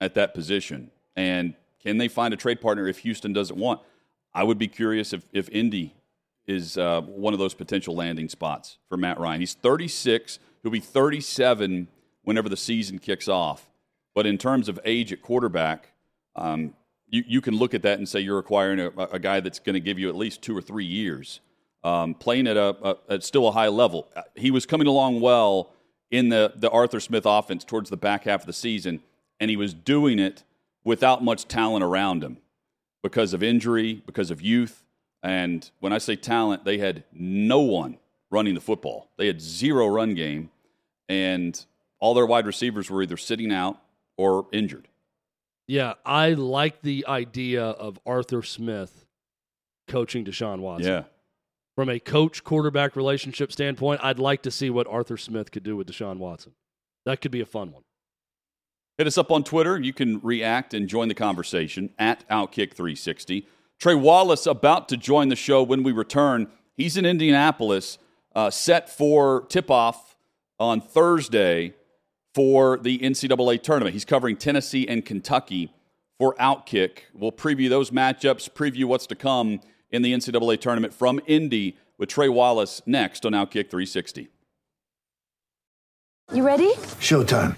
at 0.00 0.14
that 0.14 0.34
position. 0.34 0.90
And 1.16 1.54
can 1.80 1.96
they 1.96 2.08
find 2.08 2.34
a 2.34 2.36
trade 2.36 2.60
partner 2.60 2.86
if 2.86 2.98
Houston 2.98 3.32
doesn't 3.32 3.58
want? 3.58 3.80
I 4.34 4.42
would 4.44 4.58
be 4.58 4.68
curious 4.68 5.14
if, 5.14 5.24
if 5.32 5.48
Indy 5.48 5.94
is 6.46 6.76
uh, 6.76 7.00
one 7.00 7.32
of 7.32 7.38
those 7.38 7.54
potential 7.54 7.94
landing 7.94 8.28
spots 8.28 8.76
for 8.88 8.96
Matt 8.96 9.18
Ryan. 9.18 9.40
He's 9.40 9.54
36, 9.54 10.38
he'll 10.62 10.70
be 10.70 10.80
37 10.80 11.88
whenever 12.22 12.48
the 12.48 12.56
season 12.56 12.98
kicks 12.98 13.28
off. 13.28 13.70
But 14.14 14.26
in 14.26 14.36
terms 14.36 14.68
of 14.68 14.78
age 14.84 15.12
at 15.12 15.22
quarterback, 15.22 15.92
um, 16.34 16.74
you, 17.08 17.24
you 17.26 17.40
can 17.40 17.56
look 17.56 17.74
at 17.74 17.82
that 17.82 17.98
and 17.98 18.08
say 18.08 18.20
you're 18.20 18.38
acquiring 18.38 18.80
a, 18.80 18.90
a 19.12 19.18
guy 19.18 19.40
that's 19.40 19.58
going 19.58 19.74
to 19.74 19.80
give 19.80 19.98
you 19.98 20.08
at 20.08 20.16
least 20.16 20.42
two 20.42 20.56
or 20.56 20.60
three 20.60 20.84
years 20.84 21.40
um, 21.84 22.14
playing 22.14 22.46
at 22.48 22.56
a, 22.56 22.76
a 22.82 22.96
at 23.14 23.22
still 23.22 23.46
a 23.48 23.52
high 23.52 23.68
level. 23.68 24.08
Uh, 24.16 24.22
He 24.34 24.50
was 24.50 24.66
coming 24.66 24.86
along 24.86 25.20
well 25.20 25.72
in 26.10 26.28
the 26.28 26.52
the 26.56 26.70
Arthur 26.70 27.00
Smith 27.00 27.24
offense 27.26 27.64
towards 27.64 27.90
the 27.90 27.96
back 27.96 28.24
half 28.24 28.40
of 28.40 28.46
the 28.46 28.52
season, 28.52 29.00
and 29.38 29.50
he 29.50 29.56
was 29.56 29.72
doing 29.72 30.18
it 30.18 30.42
without 30.84 31.22
much 31.22 31.46
talent 31.46 31.84
around 31.84 32.22
him 32.22 32.38
because 33.02 33.32
of 33.32 33.42
injury, 33.42 34.02
because 34.06 34.30
of 34.30 34.42
youth. 34.42 34.82
And 35.22 35.68
when 35.80 35.92
I 35.92 35.98
say 35.98 36.16
talent, 36.16 36.64
they 36.64 36.78
had 36.78 37.04
no 37.12 37.60
one 37.60 37.98
running 38.30 38.54
the 38.54 38.60
football. 38.60 39.08
They 39.16 39.28
had 39.28 39.40
zero 39.40 39.86
run 39.86 40.14
game, 40.14 40.50
and 41.08 41.64
all 42.00 42.14
their 42.14 42.26
wide 42.26 42.46
receivers 42.46 42.90
were 42.90 43.02
either 43.02 43.16
sitting 43.16 43.52
out 43.52 43.80
or 44.16 44.46
injured. 44.52 44.88
Yeah, 45.66 45.94
I 46.04 46.30
like 46.30 46.82
the 46.82 47.04
idea 47.08 47.64
of 47.64 47.98
Arthur 48.06 48.42
Smith 48.42 49.06
coaching 49.88 50.24
Deshaun 50.24 50.60
Watson. 50.60 50.92
Yeah. 50.92 51.02
From 51.74 51.88
a 51.88 51.98
coach 51.98 52.42
quarterback 52.44 52.96
relationship 52.96 53.52
standpoint, 53.52 54.00
I'd 54.02 54.18
like 54.18 54.42
to 54.42 54.50
see 54.50 54.70
what 54.70 54.86
Arthur 54.86 55.16
Smith 55.16 55.50
could 55.50 55.62
do 55.62 55.76
with 55.76 55.88
Deshaun 55.88 56.18
Watson. 56.18 56.52
That 57.04 57.20
could 57.20 57.30
be 57.30 57.40
a 57.40 57.46
fun 57.46 57.72
one. 57.72 57.82
Hit 58.96 59.06
us 59.06 59.18
up 59.18 59.30
on 59.30 59.44
Twitter. 59.44 59.78
You 59.78 59.92
can 59.92 60.20
react 60.20 60.72
and 60.72 60.88
join 60.88 61.08
the 61.08 61.14
conversation 61.14 61.90
at 61.98 62.26
Outkick360. 62.30 63.44
Trey 63.78 63.94
Wallace 63.94 64.46
about 64.46 64.88
to 64.88 64.96
join 64.96 65.28
the 65.28 65.36
show 65.36 65.62
when 65.62 65.82
we 65.82 65.92
return. 65.92 66.48
He's 66.76 66.96
in 66.96 67.04
Indianapolis, 67.04 67.98
uh, 68.34 68.50
set 68.50 68.88
for 68.88 69.44
tip 69.48 69.70
off 69.70 70.16
on 70.58 70.80
Thursday 70.80 71.74
for 72.36 72.76
the 72.76 72.98
NCAA 72.98 73.62
tournament. 73.62 73.94
He's 73.94 74.04
covering 74.04 74.36
Tennessee 74.36 74.86
and 74.86 75.02
Kentucky 75.02 75.72
for 76.18 76.34
Outkick. 76.34 76.98
We'll 77.14 77.32
preview 77.32 77.70
those 77.70 77.90
matchups, 77.90 78.50
preview 78.50 78.84
what's 78.84 79.06
to 79.06 79.14
come 79.14 79.60
in 79.90 80.02
the 80.02 80.12
NCAA 80.12 80.60
tournament 80.60 80.92
from 80.92 81.18
Indy 81.26 81.78
with 81.96 82.10
Trey 82.10 82.28
Wallace 82.28 82.82
next 82.84 83.24
on 83.24 83.32
Outkick 83.32 83.70
360. 83.70 84.28
You 86.34 86.44
ready? 86.44 86.74
Showtime. 87.00 87.56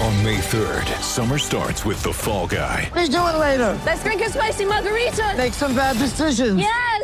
On 0.00 0.24
May 0.24 0.38
3rd, 0.38 1.02
summer 1.02 1.36
starts 1.36 1.84
with 1.84 2.02
The 2.02 2.12
Fall 2.12 2.46
Guy. 2.46 2.90
Let's 2.94 3.10
do 3.10 3.18
it 3.18 3.36
later. 3.38 3.78
Let's 3.84 4.02
drink 4.02 4.22
a 4.22 4.30
spicy 4.30 4.64
margarita. 4.64 5.34
Make 5.36 5.52
some 5.52 5.74
bad 5.74 5.98
decisions. 5.98 6.58
Yes. 6.58 7.03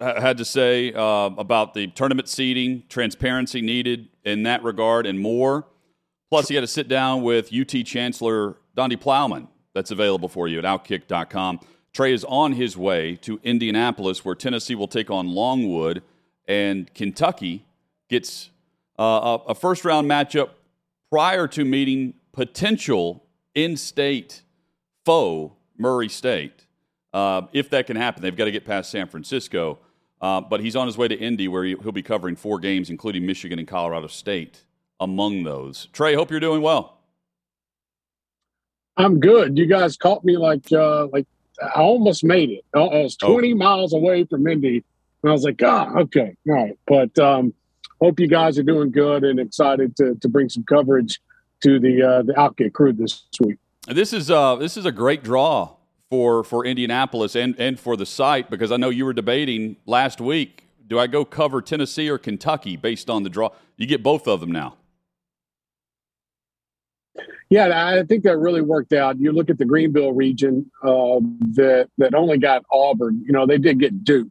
had 0.00 0.38
to 0.38 0.44
say 0.44 0.92
uh, 0.92 1.30
about 1.38 1.74
the 1.74 1.88
tournament 1.88 2.28
seeding, 2.28 2.84
transparency 2.88 3.60
needed 3.60 4.08
in 4.24 4.42
that 4.44 4.62
regard, 4.62 5.06
and 5.06 5.20
more. 5.20 5.66
Plus, 6.30 6.48
he 6.48 6.54
had 6.54 6.62
to 6.62 6.66
sit 6.66 6.88
down 6.88 7.22
with 7.22 7.52
UT 7.54 7.84
Chancellor 7.84 8.56
Donde 8.74 9.00
Plowman. 9.00 9.48
That's 9.74 9.90
available 9.90 10.28
for 10.28 10.48
you 10.48 10.58
at 10.58 10.64
Outkick.com. 10.64 11.60
Trey 11.92 12.12
is 12.12 12.24
on 12.24 12.52
his 12.52 12.76
way 12.76 13.16
to 13.16 13.40
Indianapolis, 13.42 14.24
where 14.24 14.34
Tennessee 14.34 14.74
will 14.74 14.88
take 14.88 15.10
on 15.10 15.28
Longwood, 15.28 16.02
and 16.46 16.92
Kentucky 16.94 17.64
gets 18.08 18.50
uh, 18.98 19.38
a 19.46 19.54
first 19.54 19.84
round 19.84 20.08
matchup 20.10 20.50
prior 21.10 21.46
to 21.48 21.64
meeting 21.64 22.14
potential 22.32 23.24
in 23.54 23.76
state 23.76 24.42
foe 25.04 25.56
Murray 25.78 26.08
State. 26.08 26.66
Uh, 27.12 27.42
if 27.52 27.70
that 27.70 27.86
can 27.86 27.96
happen, 27.96 28.22
they've 28.22 28.36
got 28.36 28.44
to 28.44 28.50
get 28.50 28.66
past 28.66 28.90
San 28.90 29.08
Francisco. 29.08 29.78
Uh, 30.20 30.40
but 30.40 30.60
he's 30.60 30.76
on 30.76 30.86
his 30.86 30.96
way 30.96 31.08
to 31.08 31.14
Indy, 31.14 31.46
where 31.48 31.64
he'll 31.64 31.92
be 31.92 32.02
covering 32.02 32.36
four 32.36 32.58
games, 32.58 32.88
including 32.88 33.26
Michigan 33.26 33.58
and 33.58 33.68
Colorado 33.68 34.06
State 34.06 34.62
among 34.98 35.44
those. 35.44 35.88
Trey, 35.92 36.14
hope 36.14 36.30
you're 36.30 36.40
doing 36.40 36.62
well. 36.62 36.98
I'm 38.96 39.20
good. 39.20 39.58
You 39.58 39.66
guys 39.66 39.96
caught 39.96 40.24
me 40.24 40.38
like 40.38 40.72
uh, 40.72 41.06
like 41.08 41.26
I 41.62 41.80
almost 41.80 42.24
made 42.24 42.50
it. 42.50 42.64
I 42.74 42.78
was 42.78 43.16
20 43.16 43.52
oh. 43.52 43.56
miles 43.56 43.92
away 43.92 44.24
from 44.24 44.46
Indy, 44.46 44.84
and 45.22 45.30
I 45.30 45.32
was 45.32 45.44
like, 45.44 45.60
ah, 45.62 45.94
okay, 45.96 46.34
all 46.48 46.54
right. 46.54 46.78
But 46.86 47.18
um, 47.18 47.52
hope 48.00 48.18
you 48.18 48.26
guys 48.26 48.58
are 48.58 48.62
doing 48.62 48.90
good 48.90 49.22
and 49.24 49.38
excited 49.38 49.96
to 49.96 50.14
to 50.14 50.28
bring 50.28 50.48
some 50.48 50.64
coverage 50.64 51.20
to 51.62 51.78
the 51.78 52.02
uh, 52.02 52.22
the 52.22 52.32
Outkick 52.34 52.72
crew 52.72 52.92
this 52.92 53.24
week. 53.40 53.58
This 53.86 54.12
is 54.12 54.30
uh 54.30 54.56
this 54.56 54.76
is 54.76 54.86
a 54.86 54.92
great 54.92 55.22
draw 55.22 55.75
for 56.10 56.44
for 56.44 56.64
Indianapolis 56.64 57.34
and 57.34 57.54
and 57.58 57.78
for 57.78 57.96
the 57.96 58.06
site 58.06 58.50
because 58.50 58.72
I 58.72 58.76
know 58.76 58.90
you 58.90 59.04
were 59.04 59.12
debating 59.12 59.76
last 59.86 60.20
week. 60.20 60.64
Do 60.86 60.98
I 60.98 61.06
go 61.06 61.24
cover 61.24 61.60
Tennessee 61.60 62.08
or 62.08 62.18
Kentucky 62.18 62.76
based 62.76 63.10
on 63.10 63.24
the 63.24 63.30
draw? 63.30 63.50
You 63.76 63.86
get 63.86 64.02
both 64.02 64.28
of 64.28 64.40
them 64.40 64.52
now. 64.52 64.76
Yeah, 67.48 67.86
I 67.86 68.02
think 68.02 68.24
that 68.24 68.38
really 68.38 68.60
worked 68.60 68.92
out. 68.92 69.20
You 69.20 69.32
look 69.32 69.50
at 69.50 69.58
the 69.58 69.64
Greenville 69.64 70.12
region 70.12 70.70
uh, 70.82 71.20
that 71.54 71.88
that 71.98 72.14
only 72.14 72.38
got 72.38 72.64
Auburn. 72.72 73.22
You 73.24 73.32
know, 73.32 73.46
they 73.46 73.58
did 73.58 73.78
get 73.78 74.04
Duke 74.04 74.30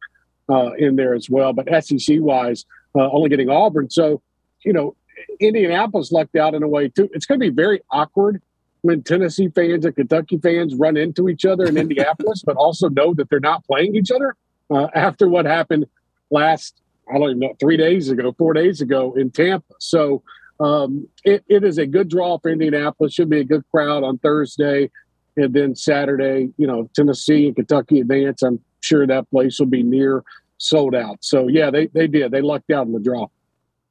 uh, 0.49 0.71
in 0.73 0.95
there 0.95 1.13
as 1.13 1.29
well, 1.29 1.53
but 1.53 1.67
SEC 1.83 2.17
wise, 2.19 2.65
uh, 2.93 3.09
only 3.11 3.29
getting 3.29 3.49
Auburn. 3.49 3.89
So, 3.89 4.21
you 4.63 4.73
know, 4.73 4.95
Indianapolis 5.39 6.11
lucked 6.11 6.35
out 6.35 6.53
in 6.53 6.63
a 6.63 6.67
way 6.67 6.89
too. 6.89 7.09
It's 7.13 7.25
going 7.25 7.39
to 7.39 7.45
be 7.49 7.53
very 7.53 7.81
awkward 7.89 8.41
when 8.85 9.01
Tennessee 9.01 9.49
fans 9.49 9.83
and 9.83 9.95
Kentucky 9.95 10.37
fans 10.37 10.75
run 10.75 10.95
into 10.95 11.27
each 11.27 11.43
other 11.43 11.65
in 11.65 11.75
Indianapolis, 11.75 12.43
but 12.45 12.55
also 12.55 12.87
know 12.89 13.15
that 13.15 13.29
they're 13.31 13.39
not 13.39 13.65
playing 13.65 13.95
each 13.95 14.11
other 14.11 14.35
uh, 14.69 14.87
after 14.93 15.27
what 15.27 15.45
happened 15.45 15.87
last 16.29 16.81
I 17.09 17.17
don't 17.17 17.29
even 17.29 17.39
know 17.39 17.55
three 17.59 17.77
days 17.77 18.09
ago, 18.09 18.33
four 18.37 18.53
days 18.53 18.81
ago 18.81 19.13
in 19.13 19.31
Tampa. 19.31 19.73
So 19.79 20.23
um, 20.59 21.07
it, 21.23 21.43
it 21.47 21.63
is 21.63 21.77
a 21.77 21.85
good 21.85 22.09
draw 22.09 22.37
for 22.39 22.49
Indianapolis. 22.49 23.13
Should 23.13 23.29
be 23.29 23.39
a 23.39 23.43
good 23.43 23.63
crowd 23.71 24.03
on 24.03 24.17
Thursday. 24.19 24.89
And 25.37 25.53
then 25.53 25.75
Saturday, 25.75 26.49
you 26.57 26.65
know, 26.65 26.89
Tennessee 26.95 27.47
and 27.47 27.55
Kentucky 27.55 27.99
advance. 27.99 28.41
I'm 28.41 28.59
sure 28.81 29.05
that 29.05 29.29
place 29.29 29.59
will 29.59 29.67
be 29.67 29.83
near 29.83 30.23
sold 30.57 30.95
out. 30.95 31.17
So, 31.21 31.47
yeah, 31.47 31.69
they, 31.69 31.87
they 31.87 32.07
did. 32.07 32.31
They 32.31 32.41
lucked 32.41 32.71
out 32.71 32.87
in 32.87 32.93
the 32.93 32.99
draw. 32.99 33.27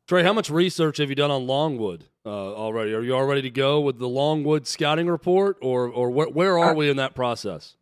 Trey, 0.09 0.23
how 0.23 0.33
much 0.33 0.51
research 0.51 0.99
have 0.99 1.11
you 1.11 1.17
done 1.17 1.31
on 1.31 1.47
Longwood 1.47 2.07
uh, 2.27 2.55
already? 2.55 2.95
Are 2.95 3.03
you 3.03 3.15
all 3.15 3.25
ready 3.25 3.43
to 3.43 3.51
go 3.51 3.81
with 3.81 3.99
the 3.99 4.09
Longwood 4.09 4.67
scouting 4.67 5.09
report, 5.09 5.59
or, 5.61 5.89
or 5.89 6.11
where, 6.11 6.29
where 6.29 6.59
are 6.59 6.75
we 6.75 6.89
in 6.89 6.97
that 6.97 7.15
process? 7.15 7.77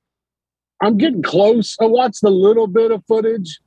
I'm 0.81 0.97
getting 0.97 1.23
close. 1.23 1.77
I 1.81 1.85
watched 1.85 2.25
a 2.25 2.31
little 2.31 2.67
bit 2.67 2.91
of 2.91 3.05
footage 3.07 3.61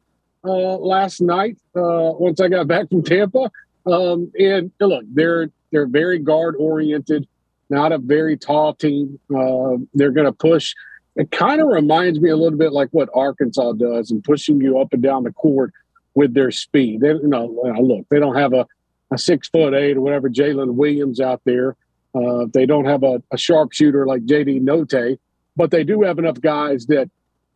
uh, 0.44 0.78
last 0.78 1.22
night 1.22 1.58
uh, 1.76 2.12
once 2.20 2.42
I 2.42 2.50
got 2.50 2.68
back 2.68 2.90
from 2.90 3.04
Tampa. 3.04 3.50
Um, 3.86 4.32
and 4.38 4.72
look, 4.80 5.06
they're 5.14 5.50
they're 5.72 5.88
very 5.88 6.20
guard 6.20 6.56
oriented, 6.58 7.28
not 7.70 7.92
a 7.92 7.98
very 7.98 8.38
tall 8.38 8.74
team. 8.74 9.20
Uh, 9.34 9.78
they're 9.94 10.12
going 10.12 10.26
to 10.26 10.34
push. 10.34 10.74
It 11.16 11.32
kind 11.32 11.62
of 11.62 11.68
reminds 11.68 12.20
me 12.20 12.30
a 12.30 12.36
little 12.36 12.58
bit 12.58 12.74
like 12.74 12.90
what 12.92 13.10
Arkansas 13.14 13.74
does 13.74 14.12
and 14.12 14.24
pushing 14.24 14.60
you 14.60 14.80
up 14.80 14.92
and 14.92 15.02
down 15.02 15.24
the 15.24 15.32
court 15.32 15.72
with 16.16 16.34
their 16.34 16.52
speed. 16.52 17.02
They, 17.02 17.10
you 17.10 17.28
know, 17.28 17.46
look, 17.80 18.06
they 18.10 18.20
don't 18.20 18.36
have 18.36 18.54
a, 18.54 18.68
a 19.12 19.18
six 19.18 19.48
foot 19.48 19.74
eight 19.74 19.98
or 19.98 20.02
whatever 20.02 20.30
Jalen 20.30 20.74
Williams 20.76 21.20
out 21.20 21.42
there. 21.46 21.76
Uh, 22.14 22.46
they 22.54 22.66
don't 22.66 22.86
have 22.86 23.04
a, 23.04 23.22
a 23.32 23.38
sharpshooter 23.38 24.06
like 24.06 24.26
JD 24.26 24.62
Notae, 24.62 25.18
but 25.56 25.72
they 25.72 25.84
do 25.84 26.02
have 26.04 26.18
enough 26.18 26.40
guys 26.40 26.86
that 26.88 27.10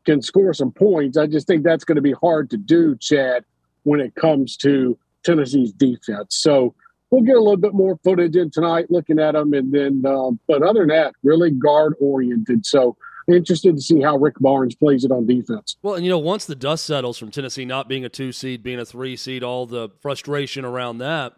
can 0.06 0.22
score 0.22 0.54
some 0.54 0.72
points. 0.72 1.18
I 1.18 1.28
just 1.28 1.48
think 1.48 1.64
that's 1.64 1.84
going 1.84 1.96
to 1.96 2.02
be 2.02 2.14
hard 2.14 2.50
to 2.52 2.58
do, 2.58 2.96
Chad, 2.98 3.46
when 3.84 4.00
it 4.00 4.16
comes 4.16 4.58
to 4.58 4.98
Tennessee's 5.24 5.72
defense. 5.72 6.36
So 6.36 6.76
we'll 7.10 7.22
get 7.22 7.36
a 7.36 7.42
little 7.42 7.58
bit 7.58 7.74
more 7.74 8.00
footage 8.04 8.36
in 8.36 8.50
tonight 8.50 8.90
looking 8.90 9.20
at 9.20 9.34
them. 9.34 9.54
And 9.54 9.72
then, 9.72 10.04
um, 10.06 10.40
but 10.48 10.62
other 10.62 10.82
than 10.82 10.90
that, 10.90 11.14
really 11.24 11.52
guard 11.52 11.94
oriented. 12.00 12.66
So 12.66 12.98
interested 13.30 13.76
to 13.76 13.82
see 13.82 14.02
how 14.02 14.18
Rick 14.18 14.36
Barnes 14.40 14.76
plays 14.76 15.06
it 15.06 15.12
on 15.12 15.26
defense. 15.26 15.78
Well, 15.82 15.96
and 15.96 16.06
you 16.06 16.10
know, 16.10 16.20
once 16.20 16.46
the 16.46 16.56
dust 16.56 16.86
settles 16.86 17.18
from 17.18 17.32
Tennessee 17.32 17.66
not 17.66 17.88
being 17.88 18.06
a 18.06 18.10
two 18.10 18.32
seed, 18.32 18.64
being 18.64 18.80
a 18.80 18.86
three 18.86 19.16
seed, 19.16 19.44
all 19.44 19.66
the 19.66 19.90
frustration 20.02 20.66
around 20.66 21.00
that, 21.00 21.34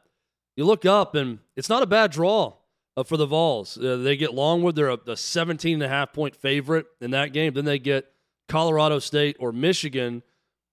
you 0.56 0.66
look 0.66 0.86
up 0.86 1.16
and 1.16 1.40
it's 1.56 1.70
not 1.70 1.84
a 1.84 1.88
bad 1.88 2.12
draw 2.12 2.54
uh, 2.98 3.04
for 3.04 3.18
the 3.18 3.26
Vols. 3.26 3.78
Uh, 3.78 3.98
they 3.98 4.18
get 4.18 4.34
Longwood, 4.34 4.76
they're 4.76 4.90
a, 4.90 5.00
a 5.08 5.18
17 5.18 5.76
and 5.76 5.84
a 5.84 5.88
half 5.88 6.14
point 6.14 6.36
favorite 6.36 6.88
in 7.00 7.12
that 7.12 7.34
game. 7.34 7.54
Then 7.54 7.66
they 7.66 7.80
get 7.80 8.12
Colorado 8.48 9.00
State 9.00 9.38
or 9.40 9.52
Michigan 9.52 10.24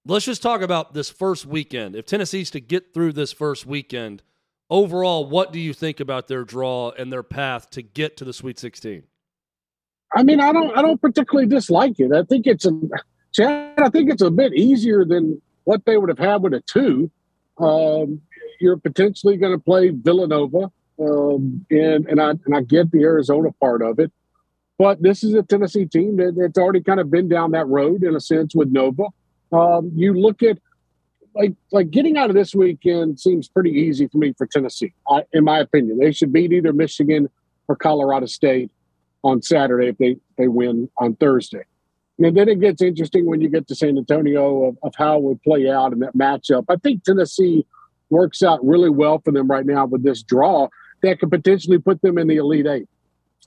Let's 0.09 0.25
just 0.25 0.41
talk 0.41 0.63
about 0.63 0.95
this 0.95 1.11
first 1.11 1.45
weekend. 1.45 1.95
If 1.95 2.07
Tennessee's 2.07 2.51
to 2.53 2.61
get 2.61 2.95
through 2.95 3.13
this 3.13 3.31
first 3.31 3.67
weekend, 3.67 4.23
overall, 4.71 5.29
what 5.29 5.53
do 5.53 5.59
you 5.59 5.75
think 5.75 6.01
about 6.01 6.29
their 6.29 6.45
draw 6.45 6.93
and 6.93 7.13
their 7.13 7.23
path 7.23 7.69
to 7.71 7.83
get 7.83 8.17
to 8.17 8.25
the 8.25 8.33
Sweet 8.33 8.59
16? 8.59 9.03
I 10.15 10.23
mean, 10.23 10.41
I 10.41 10.53
don't, 10.53 10.77
I 10.77 10.83
don't 10.83 11.01
particularly 11.01 11.49
dislike 11.49 11.99
it. 11.99 12.13
I 12.13 12.23
think 12.23 12.47
it's 12.47 12.65
a, 12.65 12.73
Chad, 13.33 13.79
I 13.79 13.91
think 13.91 14.11
it's 14.11 14.23
a 14.23 14.31
bit 14.31 14.55
easier 14.55 15.05
than 15.05 15.41
what 15.65 15.85
they 15.85 15.97
would 15.99 16.09
have 16.09 16.19
had 16.19 16.43
with 16.43 16.55
a 16.55 16.63
two. 16.63 17.11
Um, 17.59 18.23
you're 18.61 18.79
potentially 18.79 19.37
going 19.37 19.53
to 19.53 19.63
play 19.63 19.91
Villanova, 19.91 20.71
um, 20.99 21.67
and 21.71 22.07
and 22.07 22.21
I 22.21 22.31
and 22.31 22.57
I 22.57 22.63
get 22.63 22.91
the 22.91 23.03
Arizona 23.03 23.53
part 23.61 23.83
of 23.83 23.99
it, 23.99 24.11
but 24.79 25.03
this 25.03 25.23
is 25.23 25.35
a 25.35 25.43
Tennessee 25.43 25.87
team 25.87 26.17
that, 26.17 26.35
that's 26.37 26.59
already 26.59 26.83
kind 26.83 27.01
of 27.01 27.11
been 27.11 27.29
down 27.29 27.51
that 27.53 27.67
road 27.67 28.03
in 28.03 28.17
a 28.17 28.21
sense 28.21 28.55
with 28.55 28.71
Nova. 28.71 29.05
Um, 29.53 29.93
you 29.95 30.15
look 30.15 30.43
at 30.43 30.59
like 31.35 31.55
like 31.71 31.91
getting 31.91 32.17
out 32.17 32.31
of 32.31 32.37
this 32.37 32.55
weekend 32.55 33.21
seems 33.21 33.49
pretty 33.49 33.71
easy 33.71 34.09
for 34.09 34.19
me 34.19 34.33
for 34.37 34.47
Tennessee, 34.47 34.95
I, 35.09 35.25
in 35.33 35.45
my 35.45 35.59
opinion. 35.59 35.99
They 35.99 36.13
should 36.13 36.33
beat 36.33 36.53
either 36.53 36.73
Michigan 36.73 37.29
or 37.69 37.77
Colorado 37.77 38.27
State 38.27 38.71
on 39.29 39.43
Saturday 39.43 39.89
if 39.89 39.99
they 39.99 40.17
they 40.37 40.49
win 40.49 40.91
on 40.99 41.15
Thursday. 41.17 41.65
And 42.19 42.37
then 42.37 42.49
it 42.49 42.61
gets 42.61 42.83
interesting 42.83 43.27
when 43.27 43.41
you 43.41 43.49
get 43.49 43.69
to 43.69 43.77
San 43.77 43.97
Antonio 43.97 44.65
of, 44.65 44.79
of 44.83 44.93
how 44.97 45.19
it 45.19 45.23
would 45.23 45.43
play 45.43 45.71
out 45.71 45.93
in 45.93 46.01
that 46.01 46.17
matchup. 46.17 46.65
I 46.69 46.75
think 46.77 47.05
Tennessee 47.05 47.65
works 48.11 48.43
out 48.43 48.65
really 48.65 48.91
well 48.91 49.21
for 49.25 49.31
them 49.31 49.47
right 49.47 49.65
now 49.65 49.87
with 49.87 50.03
this 50.03 50.23
draw 50.23 50.69
that 51.03 51.21
could 51.21 51.31
potentially 51.31 51.79
put 51.79 52.03
them 52.03 52.19
in 52.19 52.27
the 52.27 52.37
Elite 52.37 52.67
Eight. 52.67 52.89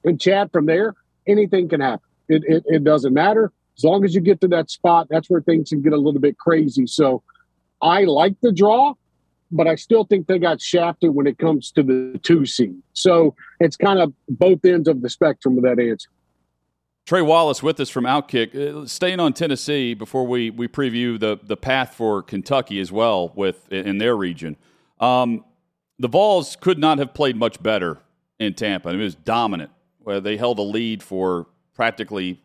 And 0.05 0.21
Chad, 0.21 0.51
from 0.53 0.67
there, 0.67 0.95
anything 1.27 1.67
can 1.67 1.81
happen. 1.81 2.05
It, 2.29 2.43
it, 2.47 2.63
it 2.67 2.83
doesn't 2.85 3.13
matter 3.13 3.51
as 3.81 3.83
long 3.83 4.05
as 4.05 4.13
you 4.13 4.21
get 4.21 4.41
to 4.41 4.47
that 4.49 4.69
spot, 4.69 5.07
that's 5.09 5.29
where 5.29 5.41
things 5.41 5.69
can 5.69 5.81
get 5.81 5.93
a 5.93 5.97
little 5.97 6.21
bit 6.21 6.37
crazy. 6.37 6.85
So 6.85 7.23
I 7.81 8.03
like 8.03 8.35
the 8.41 8.51
draw, 8.51 8.93
but 9.51 9.67
I 9.67 9.75
still 9.75 10.05
think 10.05 10.27
they 10.27 10.39
got 10.39 10.61
shafted 10.61 11.11
when 11.13 11.27
it 11.27 11.37
comes 11.37 11.71
to 11.71 11.83
the 11.83 12.19
two 12.23 12.45
seed. 12.45 12.75
So 12.93 13.35
it's 13.59 13.75
kind 13.75 13.99
of 13.99 14.13
both 14.29 14.63
ends 14.65 14.87
of 14.87 15.01
the 15.01 15.09
spectrum 15.09 15.57
of 15.57 15.63
that 15.63 15.79
answer. 15.79 16.09
Trey 17.05 17.21
Wallace 17.21 17.63
with 17.63 17.79
us 17.79 17.89
from 17.89 18.05
Outkick. 18.05 18.55
Uh, 18.55 18.85
staying 18.85 19.19
on 19.19 19.33
Tennessee 19.33 19.93
before 19.93 20.25
we, 20.25 20.49
we 20.49 20.67
preview 20.67 21.19
the, 21.19 21.39
the 21.41 21.57
path 21.57 21.95
for 21.95 22.21
Kentucky 22.21 22.79
as 22.79 22.91
well 22.91 23.33
with 23.35 23.71
in 23.71 23.97
their 23.97 24.15
region. 24.15 24.55
Um, 24.99 25.43
the 25.99 26.07
Vols 26.07 26.55
could 26.55 26.77
not 26.77 26.99
have 26.99 27.13
played 27.13 27.35
much 27.35 27.61
better 27.61 27.99
in 28.39 28.53
Tampa. 28.53 28.89
I 28.89 28.91
mean, 28.93 29.01
it 29.01 29.05
was 29.05 29.15
dominant. 29.15 29.71
Where 30.03 30.19
they 30.19 30.35
held 30.35 30.57
a 30.57 30.63
lead 30.63 31.03
for 31.03 31.47
practically 31.75 32.41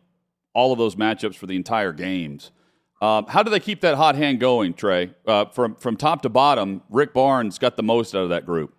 all 0.53 0.71
of 0.71 0.77
those 0.77 0.95
matchups 0.95 1.35
for 1.35 1.47
the 1.47 1.55
entire 1.55 1.91
games. 1.91 2.51
Um, 2.99 3.27
how 3.27 3.43
do 3.43 3.51
they 3.51 3.59
keep 3.59 3.81
that 3.81 3.95
hot 3.95 4.15
hand 4.15 4.39
going, 4.39 4.73
Trey? 4.73 5.13
Uh, 5.25 5.45
from 5.45 5.75
from 5.75 5.97
top 5.97 6.23
to 6.23 6.29
bottom, 6.29 6.81
Rick 6.89 7.13
Barnes 7.13 7.59
got 7.59 7.77
the 7.77 7.83
most 7.83 8.15
out 8.15 8.23
of 8.23 8.29
that 8.29 8.45
group. 8.45 8.73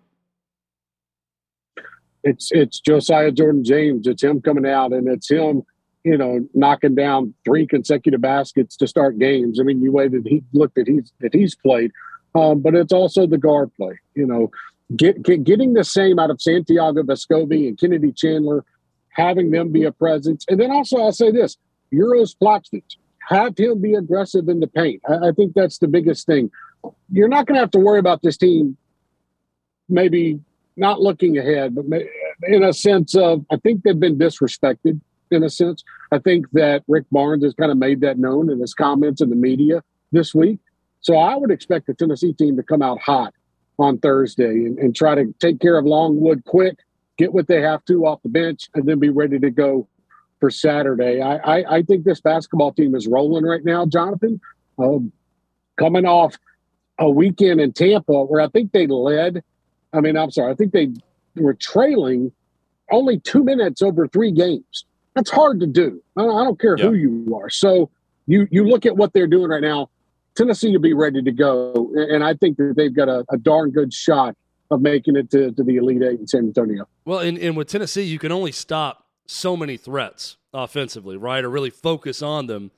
It's 2.23 2.49
it's 2.51 2.79
Josiah 2.81 3.31
Jordan 3.31 3.63
James. 3.63 4.07
It's 4.07 4.21
him 4.21 4.41
coming 4.41 4.65
out, 4.65 4.91
and 4.91 5.07
it's 5.07 5.29
him, 5.29 5.63
you 6.03 6.17
know, 6.17 6.45
knocking 6.53 6.95
down 6.95 7.33
three 7.45 7.65
consecutive 7.65 8.19
baskets 8.19 8.75
to 8.77 8.87
start 8.87 9.17
games. 9.19 9.57
I 9.57 9.63
mean, 9.63 9.81
you 9.81 9.93
way 9.93 10.09
that 10.09 10.27
he 10.27 10.43
looked 10.51 10.77
at 10.77 10.87
he's 10.87 11.13
that 11.21 11.33
he's 11.33 11.55
played, 11.55 11.91
um, 12.35 12.61
but 12.61 12.75
it's 12.75 12.91
also 12.91 13.25
the 13.25 13.37
guard 13.37 13.71
play. 13.75 13.97
You 14.15 14.27
know, 14.27 14.51
get, 14.97 15.23
get, 15.23 15.45
getting 15.45 15.73
the 15.73 15.85
same 15.85 16.19
out 16.19 16.29
of 16.29 16.41
Santiago 16.41 17.03
Vescovi 17.03 17.69
and 17.69 17.79
Kennedy 17.79 18.11
Chandler, 18.11 18.65
having 19.11 19.51
them 19.51 19.71
be 19.71 19.85
a 19.85 19.93
presence, 19.93 20.43
and 20.49 20.59
then 20.59 20.71
also 20.71 20.97
I'll 20.97 21.13
say 21.13 21.31
this: 21.31 21.55
Uros 21.91 22.35
Plavsic. 22.35 22.83
Have 23.27 23.57
him 23.57 23.81
be 23.81 23.93
aggressive 23.93 24.49
in 24.49 24.59
the 24.59 24.67
paint. 24.67 25.01
I, 25.07 25.29
I 25.29 25.31
think 25.31 25.53
that's 25.53 25.77
the 25.77 25.87
biggest 25.87 26.25
thing. 26.25 26.51
You're 27.11 27.27
not 27.27 27.45
going 27.45 27.55
to 27.55 27.61
have 27.61 27.71
to 27.71 27.79
worry 27.79 27.99
about 27.99 28.21
this 28.21 28.37
team 28.37 28.77
maybe 29.89 30.39
not 30.77 31.01
looking 31.01 31.37
ahead, 31.37 31.75
but 31.75 31.85
in 32.43 32.63
a 32.63 32.71
sense 32.71 33.15
of 33.15 33.45
I 33.51 33.57
think 33.57 33.83
they've 33.83 33.99
been 33.99 34.17
disrespected 34.17 34.99
in 35.31 35.43
a 35.43 35.49
sense. 35.49 35.83
I 36.11 36.19
think 36.19 36.45
that 36.53 36.83
Rick 36.87 37.05
Barnes 37.11 37.43
has 37.43 37.53
kind 37.53 37.71
of 37.71 37.77
made 37.77 38.01
that 38.01 38.17
known 38.17 38.49
in 38.49 38.59
his 38.59 38.73
comments 38.73 39.21
in 39.21 39.29
the 39.29 39.35
media 39.35 39.83
this 40.11 40.33
week. 40.33 40.59
So 41.01 41.17
I 41.17 41.35
would 41.35 41.51
expect 41.51 41.87
the 41.87 41.93
Tennessee 41.93 42.33
team 42.33 42.55
to 42.57 42.63
come 42.63 42.81
out 42.81 42.99
hot 43.01 43.33
on 43.77 43.97
Thursday 43.99 44.65
and, 44.65 44.77
and 44.77 44.95
try 44.95 45.15
to 45.15 45.33
take 45.39 45.59
care 45.59 45.77
of 45.77 45.85
Longwood 45.85 46.43
quick, 46.45 46.79
get 47.17 47.33
what 47.33 47.47
they 47.47 47.61
have 47.61 47.83
to 47.85 48.05
off 48.05 48.21
the 48.23 48.29
bench, 48.29 48.69
and 48.73 48.87
then 48.87 48.99
be 48.99 49.09
ready 49.09 49.39
to 49.39 49.49
go 49.49 49.87
for 50.39 50.49
Saturday. 50.49 51.21
I, 51.21 51.37
I, 51.37 51.77
I 51.77 51.81
think 51.83 52.05
this 52.05 52.21
basketball 52.21 52.73
team 52.73 52.95
is 52.95 53.07
rolling 53.07 53.43
right 53.43 53.63
now, 53.63 53.85
Jonathan. 53.85 54.39
Um, 54.77 55.11
coming 55.77 56.05
off 56.05 56.35
a 56.97 57.09
weekend 57.09 57.61
in 57.61 57.73
Tampa 57.73 58.25
where 58.25 58.41
I 58.41 58.47
think 58.47 58.71
they 58.71 58.87
led. 58.87 59.43
I 59.93 60.01
mean, 60.01 60.17
I'm 60.17 60.31
sorry, 60.31 60.51
I 60.51 60.55
think 60.55 60.73
they 60.73 60.89
were 61.35 61.53
trailing 61.53 62.31
only 62.91 63.19
two 63.19 63.43
minutes 63.43 63.81
over 63.81 64.07
three 64.07 64.31
games. 64.31 64.85
That's 65.15 65.29
hard 65.29 65.59
to 65.59 65.67
do. 65.67 66.01
I 66.17 66.21
don't, 66.21 66.37
I 66.37 66.43
don't 66.43 66.59
care 66.59 66.75
yeah. 66.77 66.85
who 66.85 66.93
you 66.93 67.39
are. 67.41 67.49
So 67.49 67.89
you 68.27 68.47
you 68.51 68.65
look 68.65 68.85
at 68.85 68.95
what 68.95 69.13
they're 69.13 69.27
doing 69.27 69.49
right 69.49 69.61
now. 69.61 69.89
Tennessee 70.35 70.71
will 70.71 70.79
be 70.79 70.93
ready 70.93 71.21
to 71.21 71.31
go, 71.31 71.91
and 71.95 72.23
I 72.23 72.33
think 72.35 72.57
that 72.57 72.75
they've 72.77 72.95
got 72.95 73.09
a, 73.09 73.25
a 73.29 73.37
darn 73.37 73.71
good 73.71 73.93
shot 73.93 74.37
of 74.71 74.81
making 74.81 75.15
it 75.15 75.31
to, 75.31 75.51
to 75.51 75.63
the 75.63 75.77
Elite 75.77 76.03
Eight 76.03 76.19
in 76.19 76.27
San 76.27 76.41
Antonio. 76.41 76.87
Well, 77.03 77.19
and, 77.19 77.37
and 77.39 77.57
with 77.57 77.67
Tennessee, 77.67 78.03
you 78.03 78.19
can 78.19 78.31
only 78.31 78.51
stop 78.51 79.08
so 79.29 79.55
many 79.55 79.77
threats 79.77 80.37
offensively, 80.53 81.17
right? 81.17 81.43
Or 81.43 81.49
really 81.49 81.69
focus 81.69 82.21
on 82.21 82.47
them. 82.47 82.71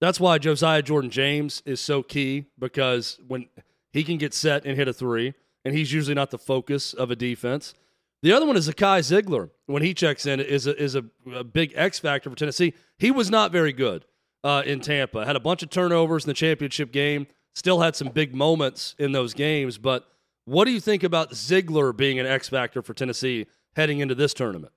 That's 0.00 0.20
why 0.20 0.38
Josiah 0.38 0.82
Jordan 0.82 1.10
James 1.10 1.62
is 1.64 1.80
so 1.80 2.02
key 2.02 2.46
because 2.58 3.18
when 3.26 3.46
he 3.92 4.02
can 4.02 4.18
get 4.18 4.34
set 4.34 4.64
and 4.64 4.76
hit 4.76 4.88
a 4.88 4.92
three, 4.92 5.34
and 5.64 5.74
he's 5.74 5.92
usually 5.92 6.14
not 6.14 6.30
the 6.30 6.38
focus 6.38 6.92
of 6.92 7.10
a 7.10 7.16
defense. 7.16 7.74
The 8.22 8.32
other 8.32 8.46
one 8.46 8.56
is 8.56 8.68
Zakai 8.68 9.00
Zeigler. 9.00 9.50
When 9.66 9.82
he 9.82 9.94
checks 9.94 10.26
in, 10.26 10.40
is 10.40 10.66
a, 10.66 10.80
is 10.82 10.94
a, 10.94 11.04
a 11.32 11.44
big 11.44 11.72
X 11.74 11.98
factor 11.98 12.28
for 12.28 12.36
Tennessee. 12.36 12.74
He 12.98 13.10
was 13.10 13.30
not 13.30 13.52
very 13.52 13.72
good 13.72 14.04
uh, 14.42 14.62
in 14.66 14.80
Tampa. 14.80 15.24
Had 15.24 15.36
a 15.36 15.40
bunch 15.40 15.62
of 15.62 15.70
turnovers 15.70 16.24
in 16.24 16.28
the 16.28 16.34
championship 16.34 16.92
game. 16.92 17.26
Still 17.54 17.80
had 17.80 17.96
some 17.96 18.08
big 18.08 18.34
moments 18.34 18.94
in 18.98 19.12
those 19.12 19.32
games. 19.32 19.78
But 19.78 20.06
what 20.44 20.64
do 20.64 20.72
you 20.72 20.80
think 20.80 21.02
about 21.02 21.32
Zeigler 21.32 21.96
being 21.96 22.18
an 22.18 22.26
X 22.26 22.48
factor 22.48 22.82
for 22.82 22.94
Tennessee 22.94 23.46
heading 23.76 24.00
into 24.00 24.14
this 24.14 24.34
tournament? 24.34 24.72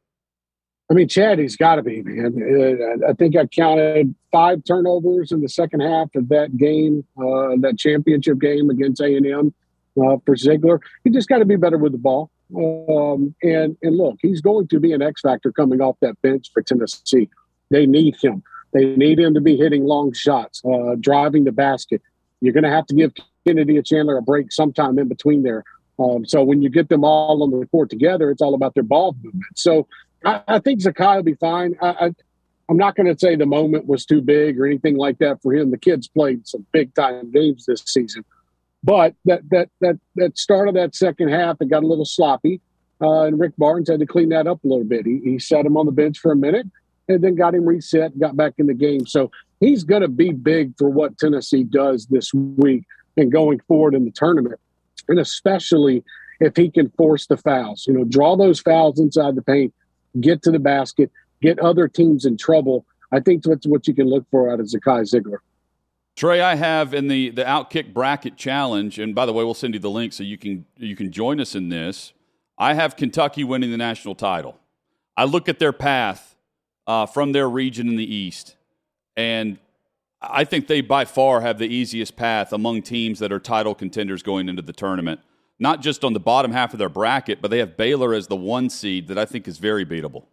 I 0.90 0.94
mean, 0.94 1.10
Chad, 1.10 1.40
he's 1.40 1.58
got 1.58 1.76
to 1.76 1.84
be, 1.84 2.02
man. 2.02 2.34
Uh, 2.42 3.10
I 3.10 3.14
think 3.14 3.36
I 3.36 3.46
counted 3.46 4.16
five 4.32 4.64
turnovers 4.66 5.34
in 5.34 5.42
the 5.42 5.50
second 5.50 5.82
half 5.82 6.16
of 6.16 6.30
that 6.30 6.56
game, 6.56 7.06
uh, 7.18 7.60
that 7.60 7.76
championship 7.78 8.40
game 8.40 8.70
against 8.70 9.02
A 9.02 9.16
and 9.16 9.26
M 9.26 9.54
uh, 9.98 10.18
for 10.26 10.36
Zeigler. 10.36 10.80
He 11.04 11.10
just 11.10 11.28
got 11.28 11.40
to 11.40 11.46
be 11.46 11.58
better 11.58 11.78
with 11.78 11.92
the 11.92 11.98
ball. 11.98 12.32
Um, 12.56 13.36
and 13.44 13.76
and 13.82 13.98
look, 13.98 14.16
he's 14.22 14.40
going 14.40 14.70
to 14.70 14.80
be 14.80 14.94
an 14.94 15.02
X 15.02 15.22
factor 15.22 15.52
coming 15.52 15.82
off 15.82 15.98
that 16.02 16.22
bench 16.22 16.52
for 16.54 16.62
Tennessee. 16.62 17.30
They 17.70 17.86
need 17.86 18.16
him. 18.22 18.42
They 18.74 18.96
need 18.96 19.20
him 19.20 19.34
to 19.34 19.42
be 19.42 19.58
hitting 19.58 19.84
long 19.84 20.14
shots, 20.14 20.62
uh, 20.64 20.96
driving 21.00 21.44
the 21.44 21.52
basket. 21.52 22.02
You're 22.40 22.54
going 22.54 22.64
to 22.64 22.70
have 22.70 22.86
to 22.88 22.96
give 22.96 23.12
Kennedy 23.46 23.76
and 23.76 23.86
Chandler 23.86 24.18
a 24.18 24.22
break 24.22 24.54
sometime 24.54 24.98
in 25.00 25.10
between 25.10 25.44
there. 25.44 25.66
Um, 26.00 26.26
so 26.26 26.44
when 26.44 26.62
you 26.62 26.70
get 26.70 26.90
them 26.90 27.04
all 27.04 27.42
on 27.44 27.52
the 27.52 27.66
court 27.68 27.90
together, 27.90 28.30
it's 28.30 28.42
all 28.42 28.54
about 28.54 28.76
their 28.76 28.84
ball 28.84 29.16
movement. 29.22 29.44
So 29.56 29.88
I, 30.26 30.42
I 30.48 30.60
think 30.60 30.82
Zakai 30.82 31.18
will 31.18 31.24
be 31.24 31.36
fine. 31.36 31.76
I, 31.82 31.90
I, 31.90 32.12
I'm 32.70 32.78
not 32.78 32.96
going 32.96 33.08
to 33.08 33.18
say 33.18 33.36
the 33.36 33.46
moment 33.46 33.86
was 33.86 34.06
too 34.06 34.22
big 34.22 34.60
or 34.60 34.66
anything 34.66 34.98
like 34.98 35.20
that 35.20 35.42
for 35.42 35.54
him. 35.54 35.72
The 35.72 35.78
kid's 35.78 36.08
played 36.08 36.48
some 36.48 36.66
big 36.72 36.94
time 36.96 37.32
games 37.32 37.66
this 37.66 37.84
season, 37.86 38.26
but 38.84 39.16
that 39.26 39.50
that 39.50 39.70
that 39.80 40.00
that 40.16 40.38
start 40.38 40.68
of 40.68 40.74
that 40.74 40.96
second 40.96 41.30
half, 41.30 41.58
it 41.62 41.70
got 41.70 41.84
a 41.84 41.88
little 41.88 42.06
sloppy, 42.06 42.60
uh, 43.02 43.24
and 43.24 43.40
Rick 43.40 43.54
Barnes 43.58 43.90
had 43.90 44.00
to 44.00 44.06
clean 44.06 44.30
that 44.30 44.48
up 44.48 44.64
a 44.64 44.68
little 44.68 44.84
bit. 44.84 45.06
He, 45.06 45.22
he 45.24 45.40
set 45.40 45.66
him 45.66 45.78
on 45.78 45.86
the 45.86 45.92
bench 45.92 46.20
for 46.20 46.32
a 46.32 46.36
minute, 46.36 46.68
and 47.08 47.24
then 47.24 47.36
got 47.36 47.56
him 47.56 47.66
reset, 47.66 48.18
got 48.20 48.36
back 48.36 48.56
in 48.58 48.68
the 48.68 48.74
game. 48.74 49.06
So 49.06 49.32
he's 49.60 49.84
going 49.84 50.02
to 50.02 50.10
be 50.10 50.32
big 50.32 50.78
for 50.78 50.90
what 50.90 51.18
Tennessee 51.18 51.64
does 51.64 52.08
this 52.08 52.34
week 52.34 52.84
and 53.16 53.32
going 53.32 53.62
forward 53.68 53.96
in 53.96 54.04
the 54.04 54.12
tournament, 54.12 54.60
and 55.08 55.20
especially 55.20 56.04
if 56.40 56.56
he 56.56 56.70
can 56.70 56.90
force 56.92 57.28
the 57.28 57.38
fouls. 57.38 57.86
You 57.88 57.94
know, 57.94 58.04
draw 58.04 58.36
those 58.36 58.60
fouls 58.60 59.00
inside 59.00 59.36
the 59.36 59.42
paint 59.42 59.74
get 60.22 60.42
to 60.44 60.52
the 60.52 60.60
basket, 60.60 61.12
get 61.42 61.60
other 61.60 61.88
teams 61.88 62.26
in 62.26 62.38
trouble. 62.38 62.86
I 63.12 63.20
think 63.20 63.44
that's 63.44 63.66
what 63.66 63.88
you 63.88 63.94
can 63.94 64.08
look 64.08 64.26
for 64.30 64.52
out 64.52 64.60
of 64.60 64.68
Zakai 64.68 65.02
Zeigler. 65.04 65.38
Trey, 66.16 66.42
I 66.42 66.56
have 66.56 66.94
in 66.94 67.08
the 67.08 67.30
the 67.30 67.44
Outkick 67.44 67.94
bracket 67.94 68.38
challenge, 68.38 68.98
and 68.98 69.14
by 69.14 69.26
the 69.26 69.34
way, 69.34 69.44
we'll 69.44 69.54
send 69.54 69.76
you 69.76 69.80
the 69.80 69.90
link 69.90 70.14
so 70.14 70.24
you 70.24 70.38
can 70.38 70.66
you 70.78 70.96
can 70.96 71.12
join 71.12 71.40
us 71.40 71.54
in 71.54 71.70
this. 71.70 72.14
I 72.58 72.74
have 72.74 72.96
Kentucky 72.96 73.44
winning 73.44 73.70
the 73.70 73.78
national 73.78 74.16
title. 74.16 74.58
I 75.16 75.26
look 75.26 75.48
at 75.48 75.60
their 75.60 75.74
path 75.74 76.36
uh, 76.88 77.06
from 77.06 77.34
their 77.34 77.48
region 77.48 77.88
in 77.88 77.98
the 77.98 78.16
East, 78.16 78.56
and 79.16 79.60
I 80.20 80.44
think 80.44 80.66
they 80.66 80.82
by 80.82 81.06
far 81.06 81.42
have 81.42 81.60
the 81.60 81.68
easiest 81.68 82.16
path 82.16 82.52
among 82.52 82.82
teams 82.82 83.20
that 83.20 83.32
are 83.32 83.40
title 83.40 83.76
contenders 83.76 84.24
going 84.24 84.50
into 84.50 84.64
the 84.64 84.74
tournament 84.74 85.20
not 85.60 85.82
just 85.82 86.04
on 86.04 86.14
the 86.14 86.20
bottom 86.20 86.52
half 86.52 86.74
of 86.74 86.80
their 86.80 86.90
bracket, 86.90 87.42
but 87.42 87.52
they 87.52 87.60
have 87.60 87.78
Baylor 87.78 88.14
as 88.14 88.28
the 88.28 88.36
one 88.36 88.70
seed 88.70 89.08
that 89.08 89.18
I 89.18 89.26
think 89.26 89.48
is 89.48 89.58
very 89.58 89.86
beatable. 89.86 90.26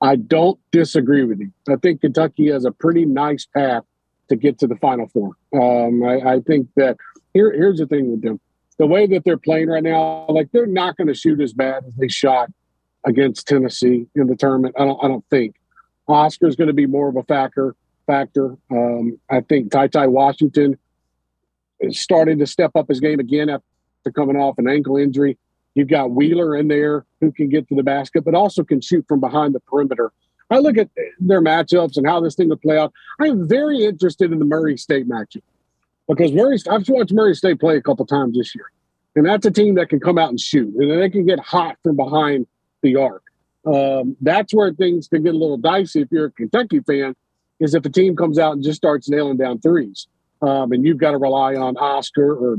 I 0.00 0.16
don't 0.16 0.58
disagree 0.70 1.24
with 1.24 1.40
you. 1.40 1.50
I 1.68 1.76
think 1.76 2.00
Kentucky 2.00 2.50
has 2.50 2.64
a 2.64 2.72
pretty 2.72 3.04
nice 3.04 3.46
path 3.46 3.84
to 4.28 4.36
get 4.36 4.58
to 4.58 4.66
the 4.66 4.76
Final 4.76 5.08
Four. 5.08 5.32
Um, 5.54 6.02
I, 6.02 6.34
I, 6.34 6.40
think 6.40 6.68
that 6.76 6.96
here, 7.32 7.52
here's 7.52 7.78
the 7.78 7.86
thing 7.86 8.10
with 8.10 8.22
them: 8.22 8.40
the 8.78 8.86
way 8.86 9.06
that 9.06 9.24
they're 9.24 9.38
playing 9.38 9.68
right 9.68 9.82
now, 9.82 10.26
like 10.28 10.50
they're 10.52 10.66
not 10.66 10.96
going 10.96 11.08
to 11.08 11.14
shoot 11.14 11.40
as 11.40 11.52
bad 11.52 11.84
as 11.86 11.94
they 11.94 12.08
shot 12.08 12.50
against 13.06 13.46
Tennessee 13.46 14.06
in 14.14 14.26
the 14.26 14.36
tournament. 14.36 14.74
I 14.78 14.84
don't. 14.84 15.02
I 15.02 15.08
don't 15.08 15.24
think 15.30 15.56
Oscar's 16.08 16.56
going 16.56 16.68
to 16.68 16.74
be 16.74 16.86
more 16.86 17.08
of 17.08 17.16
a 17.16 17.22
factor. 17.22 17.74
Factor. 18.06 18.56
Um, 18.70 19.18
I 19.30 19.40
think 19.40 19.70
Ty 19.70 19.88
Ty 19.88 20.08
Washington 20.08 20.78
starting 21.90 22.38
to 22.38 22.46
step 22.46 22.72
up 22.74 22.88
his 22.88 23.00
game 23.00 23.20
again 23.20 23.50
after 23.50 24.10
coming 24.14 24.36
off 24.36 24.58
an 24.58 24.68
ankle 24.68 24.96
injury. 24.96 25.38
You've 25.74 25.88
got 25.88 26.12
Wheeler 26.12 26.56
in 26.56 26.68
there 26.68 27.04
who 27.20 27.32
can 27.32 27.48
get 27.48 27.68
to 27.68 27.74
the 27.74 27.82
basket, 27.82 28.24
but 28.24 28.34
also 28.34 28.62
can 28.62 28.80
shoot 28.80 29.04
from 29.08 29.20
behind 29.20 29.54
the 29.54 29.60
perimeter. 29.60 30.12
I 30.50 30.58
look 30.58 30.78
at 30.78 30.88
their 31.18 31.42
matchups 31.42 31.96
and 31.96 32.06
how 32.06 32.20
this 32.20 32.34
thing 32.36 32.48
would 32.50 32.60
play 32.60 32.78
out. 32.78 32.92
I 33.20 33.26
am 33.26 33.48
very 33.48 33.84
interested 33.84 34.30
in 34.30 34.38
the 34.38 34.44
Murray 34.44 34.76
State 34.76 35.08
matchup 35.08 35.42
because 36.08 36.32
Murray. 36.32 36.58
I've 36.70 36.88
watched 36.88 37.12
Murray 37.12 37.34
State 37.34 37.58
play 37.58 37.76
a 37.76 37.82
couple 37.82 38.06
times 38.06 38.36
this 38.36 38.54
year, 38.54 38.70
and 39.16 39.26
that's 39.26 39.46
a 39.46 39.50
team 39.50 39.74
that 39.76 39.88
can 39.88 40.00
come 40.00 40.18
out 40.18 40.28
and 40.28 40.38
shoot, 40.38 40.74
and 40.74 41.02
they 41.02 41.10
can 41.10 41.26
get 41.26 41.40
hot 41.40 41.76
from 41.82 41.96
behind 41.96 42.46
the 42.82 42.96
arc. 42.96 43.22
Um, 43.66 44.16
that's 44.20 44.52
where 44.52 44.72
things 44.72 45.08
can 45.08 45.22
get 45.22 45.34
a 45.34 45.38
little 45.38 45.56
dicey 45.56 46.02
if 46.02 46.08
you're 46.12 46.26
a 46.26 46.30
Kentucky 46.30 46.80
fan. 46.80 47.16
Is 47.60 47.74
if 47.74 47.84
a 47.86 47.90
team 47.90 48.16
comes 48.16 48.38
out 48.38 48.52
and 48.54 48.62
just 48.62 48.76
starts 48.76 49.08
nailing 49.08 49.36
down 49.36 49.60
threes 49.60 50.08
um, 50.44 50.72
and 50.72 50.84
you've 50.84 50.98
got 50.98 51.12
to 51.12 51.18
rely 51.18 51.54
on 51.54 51.76
Oscar 51.76 52.36
or 52.36 52.58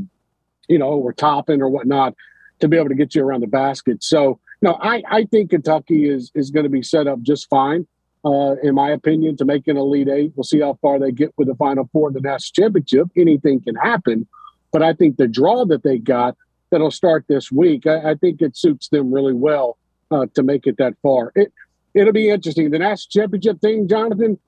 you 0.67 0.77
know 0.79 0.89
or 0.89 1.13
Toppin 1.13 1.61
or 1.61 1.69
whatnot 1.69 2.15
to 2.59 2.67
be 2.67 2.77
able 2.77 2.89
to 2.89 2.95
get 2.95 3.13
you 3.13 3.23
around 3.23 3.41
the 3.41 3.47
basket. 3.47 4.03
So 4.03 4.39
no, 4.61 4.77
I 4.81 5.03
I 5.09 5.23
think 5.25 5.51
Kentucky 5.51 6.09
is 6.09 6.31
is 6.35 6.51
going 6.51 6.63
to 6.63 6.69
be 6.69 6.83
set 6.83 7.07
up 7.07 7.21
just 7.21 7.47
fine. 7.49 7.87
Uh, 8.23 8.55
in 8.63 8.73
my 8.73 8.89
opinion, 8.89 9.37
to 9.37 9.45
make 9.45 9.67
an 9.67 9.77
Elite 9.77 10.09
Eight. 10.09 10.33
We'll 10.35 10.43
see 10.43 10.59
how 10.59 10.79
far 10.81 10.97
they 10.97 11.11
get 11.11 11.31
with 11.37 11.47
the 11.47 11.53
Final 11.55 11.87
Four 11.93 12.11
the 12.11 12.21
national 12.21 12.65
championship. 12.65 13.07
Anything 13.15 13.61
can 13.61 13.75
happen, 13.75 14.27
but 14.71 14.81
I 14.81 14.93
think 14.93 15.17
the 15.17 15.27
draw 15.27 15.63
that 15.65 15.83
they 15.83 15.99
got 15.99 16.35
that'll 16.71 16.89
start 16.89 17.25
this 17.27 17.51
week, 17.51 17.85
I, 17.85 18.11
I 18.11 18.15
think 18.15 18.41
it 18.41 18.57
suits 18.57 18.89
them 18.89 19.13
really 19.13 19.33
well 19.33 19.77
uh, 20.09 20.25
to 20.33 20.41
make 20.41 20.65
it 20.65 20.77
that 20.77 20.95
far. 21.03 21.31
It 21.35 21.53
it'll 21.93 22.13
be 22.13 22.29
interesting. 22.29 22.71
The 22.71 22.79
national 22.79 23.11
championship 23.11 23.61
thing, 23.61 23.87
Jonathan 23.87 24.39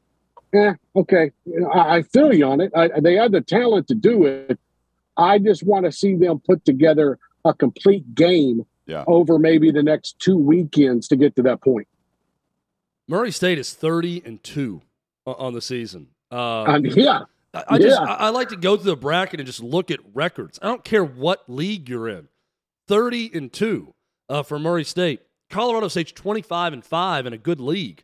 yeah, 0.58 0.74
okay. 0.96 1.32
I, 1.74 1.98
I 1.98 2.02
feel 2.02 2.34
you 2.34 2.46
on 2.46 2.62
it. 2.62 2.72
I, 2.76 3.00
they 3.00 3.16
have 3.16 3.32
the 3.32 3.42
talent 3.42 3.88
to 3.90 3.96
do 3.96 4.26
it. 4.26 4.60
I 5.16 5.40
just 5.40 5.64
want 5.64 5.86
to 5.86 5.92
see 5.92 6.16
them 6.16 6.40
put 6.40 6.64
together 6.66 7.20
a 7.46 7.54
complete 7.54 8.14
game 8.16 8.66
yeah. 8.86 9.04
over 9.08 9.40
maybe 9.40 9.72
the 9.72 9.84
next 9.84 10.20
two 10.20 10.38
weekends 10.38 11.08
to 11.10 11.16
get 11.16 11.36
to 11.36 11.42
that 11.44 11.62
point. 11.62 11.88
Murray 13.08 13.32
State 13.32 13.58
is 13.58 13.74
thirty 13.74 14.22
and 14.26 14.44
two 14.44 14.82
on 15.26 15.54
the 15.54 15.62
season. 15.62 16.08
Uh, 16.32 16.64
um, 16.64 16.86
yeah. 16.86 17.22
I, 17.54 17.64
I 17.70 17.78
just 17.78 18.00
yeah. 18.00 18.06
I, 18.06 18.30
like 18.30 18.50
to 18.50 18.58
go 18.58 18.76
through 18.76 18.92
the 18.92 18.98
bracket 18.98 19.40
and 19.40 19.48
just 19.48 19.64
look 19.64 19.90
at 19.90 20.00
records. 20.14 20.60
I 20.62 20.68
don't 20.68 20.84
care 20.84 21.04
what 21.04 21.44
league 21.48 21.88
you're 21.88 22.10
in. 22.10 22.28
Thirty 22.88 23.32
and 23.34 23.52
two 23.52 23.94
uh, 24.30 24.44
for 24.44 24.60
Murray 24.60 24.84
State. 24.84 25.22
Colorado 25.50 25.88
State's 25.88 26.12
twenty 26.12 26.42
five 26.42 26.74
and 26.74 26.84
five 26.84 27.26
in 27.26 27.34
a 27.34 27.38
good 27.38 27.62
league. 27.62 28.04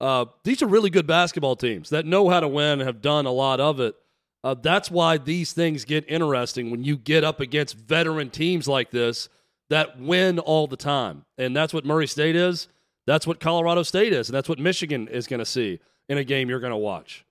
Uh, 0.00 0.24
these 0.44 0.62
are 0.62 0.66
really 0.66 0.90
good 0.90 1.06
basketball 1.06 1.56
teams 1.56 1.90
that 1.90 2.06
know 2.06 2.28
how 2.28 2.40
to 2.40 2.48
win 2.48 2.80
and 2.80 2.82
have 2.82 3.02
done 3.02 3.26
a 3.26 3.30
lot 3.30 3.60
of 3.60 3.80
it. 3.80 3.94
Uh, 4.42 4.54
that's 4.54 4.90
why 4.90 5.18
these 5.18 5.52
things 5.52 5.84
get 5.84 6.04
interesting 6.08 6.70
when 6.70 6.82
you 6.82 6.96
get 6.96 7.24
up 7.24 7.40
against 7.40 7.76
veteran 7.76 8.30
teams 8.30 8.66
like 8.66 8.90
this 8.90 9.28
that 9.68 10.00
win 10.00 10.38
all 10.38 10.66
the 10.66 10.76
time. 10.76 11.24
And 11.36 11.54
that's 11.54 11.74
what 11.74 11.84
Murray 11.84 12.06
State 12.06 12.36
is. 12.36 12.68
That's 13.06 13.26
what 13.26 13.40
Colorado 13.40 13.82
State 13.82 14.12
is. 14.12 14.28
And 14.28 14.34
that's 14.34 14.48
what 14.48 14.58
Michigan 14.58 15.08
is 15.08 15.26
going 15.26 15.38
to 15.38 15.44
see 15.44 15.80
in 16.08 16.18
a 16.18 16.24
game 16.24 16.48
you're 16.48 16.60
going 16.60 16.72
to 16.72 16.76
watch. 16.76 17.24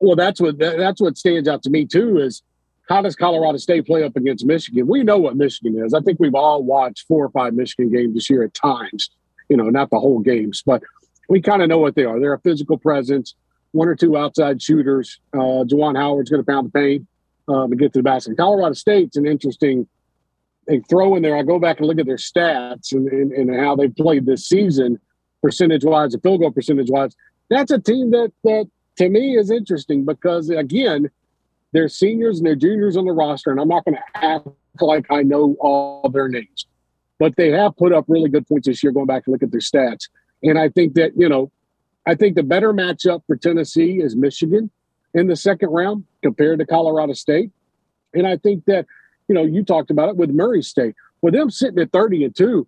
Well, 0.00 0.14
that's 0.14 0.40
what 0.40 0.58
that's 0.58 1.00
what 1.00 1.18
stands 1.18 1.48
out 1.48 1.62
to 1.64 1.70
me 1.70 1.84
too 1.84 2.18
is 2.18 2.42
how 2.88 3.02
does 3.02 3.16
Colorado 3.16 3.58
State 3.58 3.86
play 3.86 4.04
up 4.04 4.16
against 4.16 4.46
Michigan? 4.46 4.86
We 4.86 5.02
know 5.02 5.18
what 5.18 5.36
Michigan 5.36 5.82
is. 5.84 5.92
I 5.92 6.00
think 6.00 6.20
we've 6.20 6.34
all 6.34 6.62
watched 6.62 7.06
four 7.08 7.24
or 7.24 7.30
five 7.30 7.54
Michigan 7.54 7.92
games 7.92 8.14
this 8.14 8.30
year 8.30 8.44
at 8.44 8.54
times. 8.54 9.10
You 9.48 9.56
know, 9.56 9.70
not 9.70 9.90
the 9.90 9.98
whole 9.98 10.20
games, 10.20 10.62
but 10.64 10.82
we 11.28 11.40
kind 11.40 11.62
of 11.62 11.68
know 11.68 11.78
what 11.78 11.94
they 11.94 12.04
are. 12.04 12.18
They're 12.18 12.34
a 12.34 12.40
physical 12.40 12.78
presence, 12.78 13.34
one 13.72 13.88
or 13.88 13.94
two 13.94 14.16
outside 14.16 14.62
shooters. 14.62 15.20
Uh, 15.32 15.64
Juwan 15.64 15.96
Howard's 15.96 16.30
going 16.30 16.42
to 16.42 16.50
pound 16.50 16.68
the 16.68 16.70
paint 16.72 17.06
um, 17.48 17.70
to 17.70 17.76
get 17.76 17.92
to 17.92 18.00
the 18.00 18.02
basket. 18.02 18.36
Colorado 18.36 18.74
State's 18.74 19.16
an 19.16 19.26
interesting 19.26 19.86
they 20.68 20.80
throw 20.80 21.16
in 21.16 21.22
there. 21.22 21.36
I 21.36 21.42
go 21.42 21.58
back 21.58 21.78
and 21.78 21.86
look 21.86 21.98
at 21.98 22.06
their 22.06 22.16
stats 22.16 22.92
and, 22.92 23.08
and, 23.08 23.32
and 23.32 23.58
how 23.58 23.74
they 23.74 23.88
played 23.88 24.26
this 24.26 24.46
season, 24.46 25.00
percentage 25.42 25.82
wise, 25.82 26.12
and 26.12 26.22
field 26.22 26.40
goal 26.40 26.52
percentage 26.52 26.90
wise. 26.90 27.16
That's 27.48 27.70
a 27.70 27.80
team 27.80 28.10
that 28.10 28.32
that 28.44 28.68
to 28.96 29.08
me 29.08 29.36
is 29.36 29.50
interesting 29.50 30.04
because 30.04 30.50
again, 30.50 31.10
they're 31.72 31.88
seniors 31.88 32.38
and 32.38 32.46
they're 32.46 32.54
juniors 32.54 32.96
on 32.96 33.06
the 33.06 33.12
roster, 33.12 33.50
and 33.50 33.58
I'm 33.58 33.68
not 33.68 33.84
going 33.84 33.96
to 33.96 34.24
act 34.24 34.46
like 34.80 35.06
I 35.10 35.22
know 35.22 35.56
all 35.58 36.08
their 36.10 36.28
names, 36.28 36.66
but 37.18 37.34
they 37.36 37.50
have 37.50 37.76
put 37.76 37.92
up 37.92 38.04
really 38.06 38.28
good 38.28 38.46
points 38.46 38.68
this 38.68 38.82
year. 38.82 38.92
Going 38.92 39.06
back 39.06 39.22
and 39.26 39.32
look 39.32 39.42
at 39.42 39.50
their 39.50 39.60
stats, 39.60 40.08
and 40.42 40.58
I 40.58 40.68
think 40.68 40.94
that 40.94 41.12
you 41.16 41.28
know, 41.28 41.50
I 42.06 42.14
think 42.14 42.36
the 42.36 42.42
better 42.42 42.72
matchup 42.72 43.22
for 43.26 43.36
Tennessee 43.36 44.00
is 44.00 44.16
Michigan 44.16 44.70
in 45.14 45.26
the 45.26 45.36
second 45.36 45.70
round 45.70 46.04
compared 46.22 46.58
to 46.58 46.66
Colorado 46.66 47.12
State, 47.12 47.50
and 48.14 48.26
I 48.26 48.36
think 48.36 48.64
that 48.66 48.86
you 49.28 49.34
know 49.34 49.44
you 49.44 49.64
talked 49.64 49.90
about 49.90 50.08
it 50.08 50.16
with 50.16 50.30
Murray 50.30 50.62
State 50.62 50.94
with 51.22 51.34
them 51.34 51.50
sitting 51.50 51.78
at 51.78 51.92
30 51.92 52.24
and 52.24 52.36
two. 52.36 52.66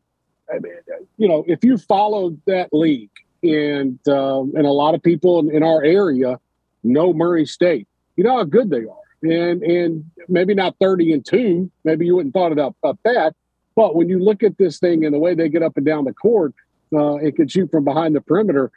I 0.52 0.58
mean, 0.58 0.72
you 1.16 1.28
know, 1.28 1.44
if 1.46 1.62
you 1.62 1.78
follow 1.78 2.36
that 2.46 2.70
league 2.72 3.10
and 3.42 3.98
um, 4.08 4.52
and 4.56 4.66
a 4.66 4.72
lot 4.72 4.94
of 4.94 5.02
people 5.02 5.38
in, 5.38 5.54
in 5.54 5.62
our 5.62 5.82
area 5.84 6.38
know 6.82 7.12
Murray 7.12 7.46
State 7.46 7.86
you 8.20 8.24
know 8.24 8.36
how 8.36 8.44
good 8.44 8.68
they 8.68 8.84
are. 8.84 8.96
And 9.22 9.62
and 9.62 10.04
maybe 10.28 10.52
not 10.52 10.76
30 10.78 11.14
and 11.14 11.24
2, 11.24 11.70
maybe 11.84 12.04
you 12.04 12.16
wouldn't 12.16 12.34
thought 12.34 12.52
about 12.52 12.76
that. 13.04 13.34
But 13.74 13.96
when 13.96 14.10
you 14.10 14.18
look 14.18 14.42
at 14.42 14.58
this 14.58 14.78
thing 14.78 15.06
and 15.06 15.14
the 15.14 15.18
way 15.18 15.34
they 15.34 15.48
get 15.48 15.62
up 15.62 15.78
and 15.78 15.86
down 15.86 16.04
the 16.04 16.12
court 16.12 16.52
uh, 16.92 17.16
and 17.16 17.34
can 17.34 17.48
shoot 17.48 17.70
from 17.70 17.84
behind 17.84 18.14
the 18.14 18.20
perimeter, 18.20 18.70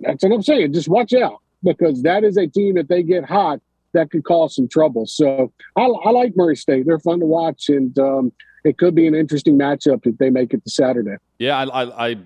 that's 0.00 0.22
what 0.22 0.32
I'm 0.32 0.42
saying. 0.42 0.72
Just 0.72 0.88
watch 0.88 1.12
out 1.12 1.40
because 1.62 2.02
that 2.02 2.24
is 2.24 2.36
a 2.36 2.46
team 2.46 2.74
that 2.74 2.88
they 2.88 3.02
get 3.02 3.24
hot 3.24 3.60
that 3.92 4.10
could 4.10 4.24
cause 4.24 4.56
some 4.56 4.68
trouble. 4.68 5.06
So 5.06 5.52
I, 5.76 5.82
I 5.82 6.10
like 6.10 6.32
Murray 6.36 6.56
State. 6.56 6.86
They're 6.86 6.98
fun 6.98 7.20
to 7.20 7.26
watch, 7.26 7.68
and 7.68 7.96
um, 7.98 8.32
it 8.64 8.78
could 8.78 8.94
be 8.94 9.06
an 9.06 9.14
interesting 9.14 9.58
matchup 9.58 10.06
if 10.06 10.16
they 10.18 10.30
make 10.30 10.54
it 10.54 10.64
to 10.64 10.70
Saturday. 10.70 11.16
Yeah, 11.38 11.58
I, 11.58 11.64
I, 11.64 12.08
I, 12.08 12.16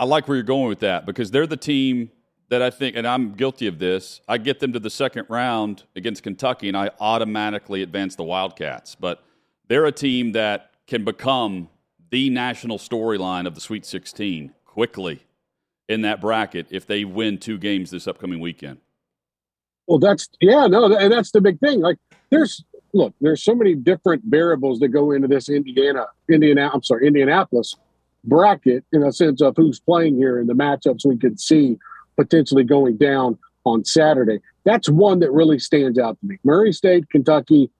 I 0.00 0.04
like 0.04 0.28
where 0.28 0.36
you're 0.36 0.42
going 0.42 0.68
with 0.68 0.80
that 0.80 1.06
because 1.06 1.30
they're 1.30 1.46
the 1.46 1.56
team 1.56 2.10
that 2.48 2.60
I 2.60 2.70
think, 2.70 2.96
and 2.96 3.06
I'm 3.06 3.32
guilty 3.32 3.66
of 3.66 3.78
this, 3.78 4.20
I 4.28 4.36
get 4.38 4.60
them 4.60 4.74
to 4.74 4.78
the 4.78 4.90
second 4.90 5.26
round 5.30 5.84
against 5.96 6.22
Kentucky 6.22 6.68
and 6.68 6.76
I 6.76 6.90
automatically 7.00 7.82
advance 7.82 8.14
the 8.14 8.24
Wildcats. 8.24 8.94
But 8.94 9.24
they're 9.68 9.86
a 9.86 9.92
team 9.92 10.32
that 10.32 10.70
can 10.86 11.02
become 11.02 11.70
the 12.12 12.28
national 12.28 12.78
storyline 12.78 13.46
of 13.46 13.54
the 13.54 13.60
Sweet 13.60 13.86
16 13.86 14.52
quickly 14.66 15.24
in 15.88 16.02
that 16.02 16.20
bracket 16.20 16.66
if 16.70 16.86
they 16.86 17.04
win 17.04 17.38
two 17.38 17.58
games 17.58 17.90
this 17.90 18.06
upcoming 18.06 18.38
weekend. 18.38 18.78
Well, 19.86 19.98
that's, 19.98 20.28
yeah, 20.40 20.66
no, 20.66 20.94
and 20.94 21.10
that's 21.10 21.32
the 21.32 21.40
big 21.40 21.58
thing. 21.58 21.80
Like, 21.80 21.96
there's, 22.30 22.62
look, 22.92 23.14
there's 23.22 23.42
so 23.42 23.54
many 23.54 23.74
different 23.74 24.22
variables 24.26 24.78
that 24.80 24.88
go 24.88 25.10
into 25.10 25.26
this 25.26 25.48
Indiana, 25.48 26.06
Indiana, 26.30 26.70
I'm 26.72 26.82
sorry, 26.82 27.06
Indianapolis 27.06 27.74
bracket 28.24 28.84
in 28.92 29.02
a 29.02 29.10
sense 29.10 29.40
of 29.40 29.54
who's 29.56 29.80
playing 29.80 30.16
here 30.16 30.38
and 30.38 30.48
the 30.48 30.54
matchups 30.54 31.06
we 31.06 31.16
could 31.16 31.40
see 31.40 31.78
potentially 32.16 32.62
going 32.62 32.98
down 32.98 33.38
on 33.64 33.86
Saturday. 33.86 34.38
That's 34.64 34.88
one 34.88 35.20
that 35.20 35.32
really 35.32 35.58
stands 35.58 35.98
out 35.98 36.20
to 36.20 36.26
me. 36.26 36.36
Murray 36.44 36.72
State, 36.72 37.08
Kentucky. 37.08 37.70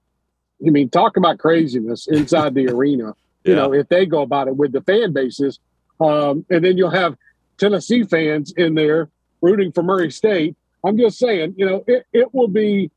I 0.66 0.70
mean, 0.70 0.88
talk 0.88 1.18
about 1.18 1.38
craziness 1.38 2.08
inside 2.08 2.54
the 2.54 2.68
arena. 2.72 3.14
You 3.44 3.56
know, 3.56 3.72
if 3.72 3.88
they 3.88 4.06
go 4.06 4.22
about 4.22 4.48
it 4.48 4.56
with 4.56 4.72
the 4.72 4.80
fan 4.82 5.12
bases, 5.12 5.58
um, 6.00 6.44
and 6.50 6.64
then 6.64 6.76
you'll 6.76 6.90
have 6.90 7.16
Tennessee 7.58 8.04
fans 8.04 8.52
in 8.56 8.74
there 8.74 9.08
rooting 9.40 9.72
for 9.72 9.82
Murray 9.82 10.10
State. 10.10 10.56
I'm 10.84 10.98
just 10.98 11.18
saying, 11.18 11.54
you 11.56 11.66
know, 11.66 11.84
it, 11.86 12.06
it 12.12 12.34
will 12.34 12.48
be. 12.48 12.90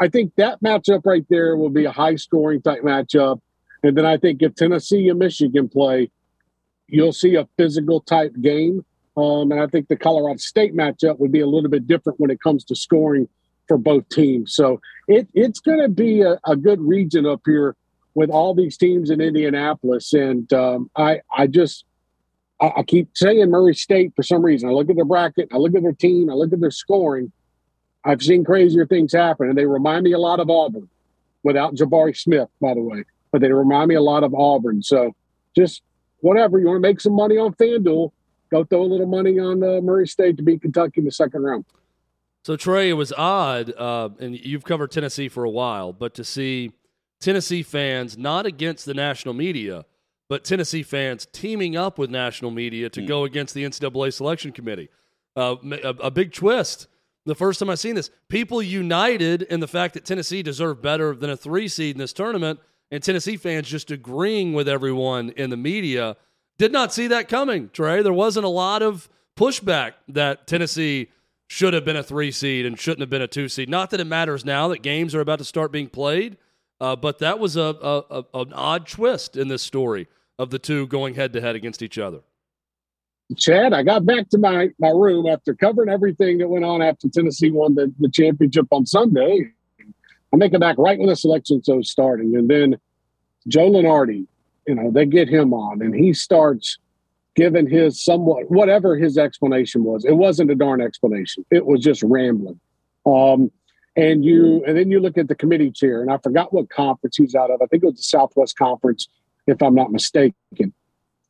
I 0.00 0.08
think 0.08 0.34
that 0.36 0.60
matchup 0.60 1.02
right 1.04 1.24
there 1.30 1.56
will 1.56 1.70
be 1.70 1.84
a 1.84 1.92
high 1.92 2.16
scoring 2.16 2.60
type 2.60 2.82
matchup. 2.82 3.40
And 3.84 3.96
then 3.96 4.04
I 4.04 4.16
think 4.16 4.42
if 4.42 4.54
Tennessee 4.56 5.08
and 5.08 5.18
Michigan 5.18 5.68
play, 5.68 6.10
you'll 6.88 7.12
see 7.12 7.36
a 7.36 7.46
physical 7.56 8.00
type 8.00 8.34
game. 8.40 8.84
Um, 9.16 9.52
and 9.52 9.60
I 9.60 9.68
think 9.68 9.86
the 9.86 9.96
Colorado 9.96 10.38
State 10.38 10.74
matchup 10.74 11.20
would 11.20 11.30
be 11.30 11.40
a 11.40 11.46
little 11.46 11.70
bit 11.70 11.86
different 11.86 12.18
when 12.18 12.30
it 12.30 12.40
comes 12.40 12.64
to 12.64 12.74
scoring 12.74 13.28
for 13.68 13.78
both 13.78 14.08
teams. 14.08 14.54
So 14.54 14.80
it, 15.06 15.28
it's 15.34 15.60
going 15.60 15.80
to 15.80 15.88
be 15.88 16.22
a, 16.22 16.38
a, 16.44 16.56
good 16.56 16.80
region 16.80 17.24
up 17.24 17.42
here 17.46 17.76
with 18.14 18.30
all 18.30 18.54
these 18.54 18.76
teams 18.76 19.10
in 19.10 19.20
Indianapolis. 19.20 20.12
And 20.12 20.50
um, 20.52 20.90
I, 20.96 21.20
I 21.36 21.46
just, 21.46 21.84
I, 22.60 22.72
I, 22.76 22.82
keep 22.84 23.08
saying 23.14 23.50
Murray 23.50 23.74
State 23.74 24.12
for 24.14 24.22
some 24.22 24.44
reason. 24.44 24.68
I 24.68 24.72
look 24.72 24.88
at 24.88 24.96
their 24.96 25.04
bracket, 25.04 25.48
I 25.52 25.56
look 25.56 25.74
at 25.74 25.82
their 25.82 25.92
team, 25.92 26.30
I 26.30 26.34
look 26.34 26.52
at 26.52 26.60
their 26.60 26.70
scoring. 26.70 27.32
I've 28.04 28.22
seen 28.22 28.44
crazier 28.44 28.86
things 28.86 29.12
happen, 29.12 29.48
and 29.48 29.56
they 29.56 29.66
remind 29.66 30.04
me 30.04 30.12
a 30.12 30.18
lot 30.18 30.38
of 30.38 30.50
Auburn 30.50 30.88
without 31.42 31.74
Jabari 31.74 32.16
Smith, 32.16 32.48
by 32.60 32.74
the 32.74 32.82
way. 32.82 33.04
But 33.32 33.40
they 33.40 33.50
remind 33.50 33.88
me 33.88 33.94
a 33.94 34.02
lot 34.02 34.22
of 34.24 34.34
Auburn. 34.34 34.82
So 34.82 35.14
just 35.56 35.82
whatever. 36.20 36.58
You 36.58 36.66
want 36.66 36.82
to 36.82 36.88
make 36.88 37.00
some 37.00 37.14
money 37.14 37.36
on 37.36 37.54
FanDuel, 37.54 38.12
go 38.50 38.64
throw 38.64 38.82
a 38.82 38.84
little 38.84 39.06
money 39.06 39.38
on 39.38 39.62
uh, 39.62 39.80
Murray 39.80 40.06
State 40.06 40.36
to 40.38 40.42
beat 40.42 40.62
Kentucky 40.62 41.00
in 41.00 41.04
the 41.04 41.12
second 41.12 41.42
round. 41.42 41.64
So 42.44 42.56
Trey, 42.56 42.90
it 42.90 42.94
was 42.94 43.12
odd, 43.12 43.72
uh, 43.76 44.10
and 44.18 44.38
you've 44.38 44.64
covered 44.64 44.90
Tennessee 44.90 45.28
for 45.28 45.44
a 45.44 45.50
while, 45.50 45.92
but 45.92 46.14
to 46.14 46.24
see 46.24 46.72
Tennessee 47.20 47.62
fans 47.62 48.18
not 48.18 48.46
against 48.46 48.86
the 48.86 48.94
national 48.94 49.34
media, 49.34 49.84
but 50.28 50.44
Tennessee 50.44 50.82
fans 50.82 51.26
teaming 51.32 51.76
up 51.76 51.98
with 51.98 52.10
national 52.10 52.50
media 52.50 52.88
to 52.90 53.00
mm. 53.00 53.06
go 53.06 53.24
against 53.24 53.54
the 53.54 53.64
NCAA 53.64 54.12
selection 54.12 54.52
committee. 54.52 54.88
Uh, 55.36 55.56
a, 55.82 55.88
a, 55.88 56.10
big 56.10 56.32
twist. 56.32 56.86
The 57.26 57.34
first 57.34 57.58
time 57.58 57.70
I've 57.70 57.80
seen 57.80 57.96
this, 57.96 58.10
people 58.28 58.62
united 58.62 59.42
in 59.42 59.60
the 59.60 59.66
fact 59.66 59.94
that 59.94 60.04
Tennessee 60.04 60.42
deserved 60.42 60.80
better 60.80 61.14
than 61.16 61.30
a 61.30 61.36
three 61.36 61.66
seed 61.66 61.96
in 61.96 61.98
this 61.98 62.12
tournament, 62.12 62.60
and 62.90 63.02
Tennessee 63.02 63.36
fans 63.36 63.68
just 63.68 63.90
agreeing 63.90 64.52
with 64.52 64.68
everyone 64.68 65.30
in 65.30 65.50
the 65.50 65.56
media 65.56 66.16
did 66.58 66.72
not 66.72 66.92
see 66.92 67.08
that 67.08 67.28
coming, 67.28 67.70
Trey. 67.72 68.02
There 68.02 68.12
wasn't 68.12 68.46
a 68.46 68.50
lot 68.50 68.82
of 68.82 69.08
pushback 69.36 69.94
that 70.08 70.46
Tennessee 70.46 71.08
should 71.46 71.74
have 71.74 71.84
been 71.84 71.96
a 71.96 72.02
three 72.02 72.30
seed 72.30 72.64
and 72.64 72.78
shouldn't 72.78 73.00
have 73.00 73.10
been 73.10 73.22
a 73.22 73.26
two 73.26 73.48
seed. 73.48 73.68
Not 73.68 73.90
that 73.90 74.00
it 74.00 74.06
matters 74.06 74.44
now 74.44 74.68
that 74.68 74.82
games 74.82 75.14
are 75.14 75.20
about 75.20 75.38
to 75.38 75.44
start 75.44 75.72
being 75.72 75.88
played, 75.88 76.36
uh, 76.80 76.96
but 76.96 77.18
that 77.18 77.38
was 77.38 77.56
a, 77.56 77.76
a, 77.82 78.04
a, 78.10 78.40
an 78.40 78.52
odd 78.52 78.86
twist 78.86 79.36
in 79.36 79.48
this 79.48 79.62
story 79.62 80.08
of 80.38 80.50
the 80.50 80.58
two 80.58 80.86
going 80.88 81.14
head 81.14 81.32
to 81.32 81.40
head 81.40 81.54
against 81.54 81.82
each 81.82 81.98
other. 81.98 82.20
Chad, 83.36 83.72
I 83.72 83.82
got 83.82 84.04
back 84.04 84.28
to 84.30 84.38
my, 84.38 84.68
my 84.78 84.90
room 84.90 85.26
after 85.26 85.54
covering 85.54 85.88
everything 85.88 86.38
that 86.38 86.48
went 86.48 86.64
on 86.64 86.82
after 86.82 87.08
Tennessee 87.08 87.50
won 87.50 87.74
the, 87.74 87.92
the 87.98 88.10
championship 88.10 88.66
on 88.70 88.84
Sunday. 88.84 89.50
I'm 90.32 90.38
making 90.38 90.60
back 90.60 90.76
right 90.78 90.98
when 90.98 91.08
the 91.08 91.16
selection 91.16 91.62
was 91.66 91.90
starting. 91.90 92.36
And 92.36 92.50
then 92.50 92.76
Joe 93.48 93.70
Lunardi, 93.70 94.26
you 94.66 94.74
know, 94.74 94.90
they 94.90 95.06
get 95.06 95.28
him 95.28 95.54
on 95.54 95.80
and 95.80 95.94
he 95.94 96.12
starts 96.12 96.78
giving 97.34 97.68
his 97.68 98.04
somewhat 98.04 98.50
whatever 98.50 98.96
his 98.96 99.16
explanation 99.16 99.84
was. 99.84 100.04
It 100.04 100.16
wasn't 100.16 100.50
a 100.50 100.54
darn 100.54 100.80
explanation. 100.80 101.44
It 101.50 101.64
was 101.64 101.80
just 101.80 102.02
rambling. 102.02 102.60
Um, 103.06 103.50
and 103.96 104.24
you 104.24 104.64
and 104.66 104.76
then 104.76 104.90
you 104.90 105.00
look 105.00 105.16
at 105.18 105.28
the 105.28 105.34
committee 105.34 105.70
chair, 105.70 106.02
and 106.02 106.10
I 106.10 106.18
forgot 106.18 106.52
what 106.52 106.68
conference 106.70 107.16
he's 107.16 107.34
out 107.34 107.50
of. 107.50 107.60
I 107.62 107.66
think 107.66 107.82
it 107.82 107.86
was 107.86 107.96
the 107.96 108.02
Southwest 108.02 108.56
Conference, 108.56 109.08
if 109.46 109.62
I'm 109.62 109.74
not 109.74 109.92
mistaken. 109.92 110.72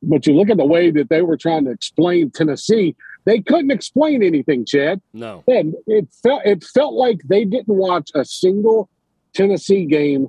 But 0.03 0.27
you 0.27 0.35
look 0.35 0.51
at 0.51 0.57
the 0.57 0.65
way 0.65 0.91
that 0.91 1.09
they 1.09 1.23
were 1.23 1.37
trying 1.37 1.65
to 1.65 1.71
explain 1.71 2.31
Tennessee, 2.31 2.95
they 3.25 3.41
couldn't 3.41 3.71
explain 3.71 4.23
anything, 4.23 4.65
Chad. 4.65 5.01
No. 5.13 5.43
And 5.47 5.75
it 5.87 6.09
felt 6.23 6.43
it 6.45 6.65
felt 6.65 6.95
like 6.95 7.21
they 7.25 7.45
didn't 7.45 7.75
watch 7.75 8.11
a 8.15 8.25
single 8.25 8.89
Tennessee 9.35 9.87
game 9.87 10.29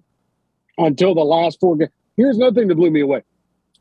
until 0.77 1.15
the 1.15 1.23
last 1.23 1.59
four 1.59 1.75
games. 1.77 1.91
Here's 2.17 2.38
another 2.38 2.59
thing 2.59 2.67
that 2.69 2.75
blew 2.75 2.91
me 2.91 3.01
away. 3.01 3.23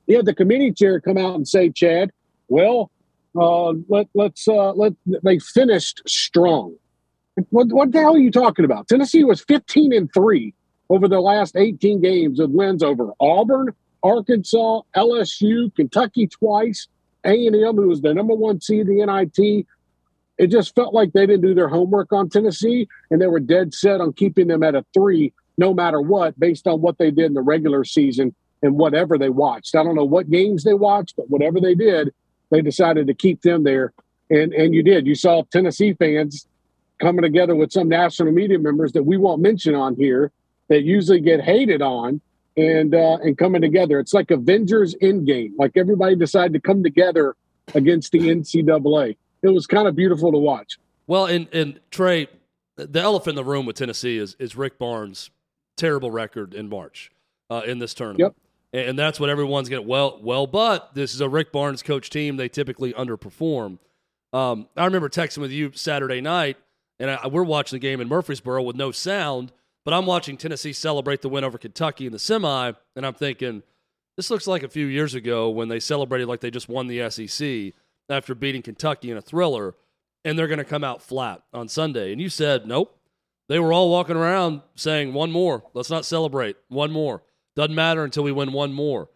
You 0.06 0.16
had 0.16 0.26
the 0.26 0.34
committee 0.34 0.72
chair 0.72 1.00
come 1.00 1.16
out 1.16 1.34
and 1.34 1.46
say, 1.46 1.70
Chad, 1.70 2.10
well, 2.48 2.90
uh, 3.36 3.72
let, 3.88 4.06
let's 4.14 4.46
uh, 4.46 4.72
let 4.72 4.92
they 5.06 5.38
finished 5.38 6.02
strong. 6.06 6.76
What, 7.50 7.68
what 7.68 7.92
the 7.92 8.00
hell 8.00 8.14
are 8.14 8.18
you 8.18 8.30
talking 8.30 8.64
about? 8.64 8.88
Tennessee 8.88 9.24
was 9.24 9.40
15 9.40 9.92
and 9.92 10.12
three 10.12 10.54
over 10.88 11.08
the 11.08 11.20
last 11.20 11.56
18 11.56 12.00
games 12.00 12.38
with 12.38 12.50
wins 12.50 12.82
over 12.82 13.12
Auburn, 13.20 13.70
Arkansas, 14.02 14.82
LSU, 14.96 15.74
Kentucky 15.74 16.26
twice, 16.28 16.86
A&M, 17.24 17.76
who 17.76 17.88
was 17.88 18.02
the 18.02 18.14
number 18.14 18.34
one 18.34 18.60
seed 18.60 18.88
in 18.88 18.98
the 18.98 19.06
NIT. 19.06 19.66
It 20.36 20.48
just 20.48 20.74
felt 20.74 20.94
like 20.94 21.12
they 21.12 21.26
didn't 21.26 21.42
do 21.42 21.54
their 21.54 21.68
homework 21.68 22.12
on 22.12 22.28
Tennessee, 22.28 22.88
and 23.10 23.20
they 23.20 23.26
were 23.26 23.40
dead 23.40 23.72
set 23.72 24.00
on 24.00 24.12
keeping 24.12 24.48
them 24.48 24.62
at 24.62 24.74
a 24.74 24.84
three 24.94 25.32
no 25.56 25.72
matter 25.72 26.00
what, 26.00 26.38
based 26.38 26.66
on 26.66 26.80
what 26.80 26.98
they 26.98 27.10
did 27.12 27.26
in 27.26 27.34
the 27.34 27.40
regular 27.40 27.84
season 27.84 28.34
and 28.62 28.76
whatever 28.76 29.16
they 29.16 29.28
watched. 29.28 29.76
I 29.76 29.84
don't 29.84 29.94
know 29.94 30.04
what 30.04 30.28
games 30.28 30.64
they 30.64 30.74
watched, 30.74 31.14
but 31.16 31.30
whatever 31.30 31.60
they 31.60 31.76
did, 31.76 32.12
they 32.50 32.60
decided 32.60 33.06
to 33.06 33.14
keep 33.14 33.42
them 33.42 33.62
there. 33.62 33.92
and 34.30 34.52
and 34.52 34.74
you 34.74 34.82
did. 34.82 35.06
You 35.06 35.14
saw 35.14 35.44
Tennessee 35.52 35.94
fans 35.94 36.46
coming 37.00 37.22
together 37.22 37.54
with 37.54 37.72
some 37.72 37.88
national 37.88 38.32
media 38.32 38.58
members 38.58 38.92
that 38.92 39.02
we 39.02 39.16
won't 39.16 39.42
mention 39.42 39.74
on 39.74 39.96
here 39.96 40.32
that 40.68 40.82
usually 40.82 41.20
get 41.20 41.40
hated 41.40 41.82
on 41.82 42.20
and 42.56 42.94
uh, 42.94 43.18
and 43.22 43.36
coming 43.36 43.60
together. 43.60 43.98
It's 43.98 44.14
like 44.14 44.30
Avengers 44.30 44.94
Endgame. 45.02 45.52
Like 45.58 45.76
everybody 45.76 46.16
decided 46.16 46.52
to 46.54 46.60
come 46.60 46.82
together 46.82 47.36
against 47.74 48.12
the 48.12 48.20
NCAA. 48.20 49.16
It 49.42 49.48
was 49.48 49.66
kind 49.66 49.88
of 49.88 49.96
beautiful 49.96 50.32
to 50.32 50.38
watch. 50.38 50.78
Well, 51.06 51.26
and 51.26 51.48
and 51.52 51.80
Trey, 51.90 52.28
the 52.76 53.00
elephant 53.00 53.38
in 53.38 53.44
the 53.44 53.50
room 53.50 53.66
with 53.66 53.76
Tennessee 53.76 54.18
is 54.18 54.36
is 54.38 54.56
Rick 54.56 54.78
Barnes' 54.78 55.30
terrible 55.76 56.10
record 56.10 56.54
in 56.54 56.68
March 56.68 57.10
uh, 57.50 57.62
in 57.66 57.78
this 57.78 57.94
tournament. 57.94 58.20
Yep. 58.20 58.86
And 58.86 58.98
that's 58.98 59.20
what 59.20 59.30
everyone's 59.30 59.68
getting. 59.68 59.86
Well, 59.86 60.18
well, 60.20 60.48
but 60.48 60.94
this 60.94 61.14
is 61.14 61.20
a 61.20 61.28
Rick 61.28 61.52
Barnes 61.52 61.80
coach 61.80 62.10
team. 62.10 62.36
They 62.36 62.48
typically 62.48 62.92
underperform. 62.92 63.78
Um, 64.32 64.66
I 64.76 64.84
remember 64.84 65.08
texting 65.08 65.38
with 65.38 65.52
you 65.52 65.70
Saturday 65.74 66.20
night, 66.20 66.56
and 66.98 67.10
I, 67.10 67.26
we're 67.26 67.42
watching 67.42 67.76
the 67.76 67.80
game 67.80 68.00
in 68.00 68.08
Murfreesboro 68.08 68.62
with 68.62 68.76
no 68.76 68.90
sound, 68.90 69.52
but 69.84 69.94
I'm 69.94 70.06
watching 70.06 70.36
Tennessee 70.36 70.72
celebrate 70.72 71.22
the 71.22 71.28
win 71.28 71.44
over 71.44 71.58
Kentucky 71.58 72.06
in 72.06 72.12
the 72.12 72.18
semi, 72.18 72.72
and 72.96 73.06
I'm 73.06 73.14
thinking, 73.14 73.62
this 74.16 74.30
looks 74.30 74.46
like 74.46 74.62
a 74.62 74.68
few 74.68 74.86
years 74.86 75.14
ago 75.14 75.50
when 75.50 75.68
they 75.68 75.80
celebrated 75.80 76.28
like 76.28 76.40
they 76.40 76.50
just 76.50 76.68
won 76.68 76.86
the 76.86 77.10
SEC 77.10 77.74
after 78.08 78.34
beating 78.34 78.62
Kentucky 78.62 79.10
in 79.10 79.16
a 79.16 79.22
thriller, 79.22 79.74
and 80.24 80.38
they're 80.38 80.46
going 80.46 80.58
to 80.58 80.64
come 80.64 80.84
out 80.84 81.02
flat 81.02 81.42
on 81.52 81.68
Sunday. 81.68 82.12
And 82.12 82.20
you 82.20 82.28
said, 82.28 82.66
nope. 82.66 82.98
They 83.48 83.58
were 83.58 83.72
all 83.74 83.90
walking 83.90 84.16
around 84.16 84.62
saying, 84.74 85.12
one 85.12 85.30
more. 85.30 85.64
Let's 85.74 85.90
not 85.90 86.06
celebrate. 86.06 86.56
One 86.68 86.90
more. 86.90 87.22
Doesn't 87.56 87.74
matter 87.74 88.02
until 88.02 88.22
we 88.22 88.32
win 88.32 88.52
one 88.52 88.72
more. 88.72 89.10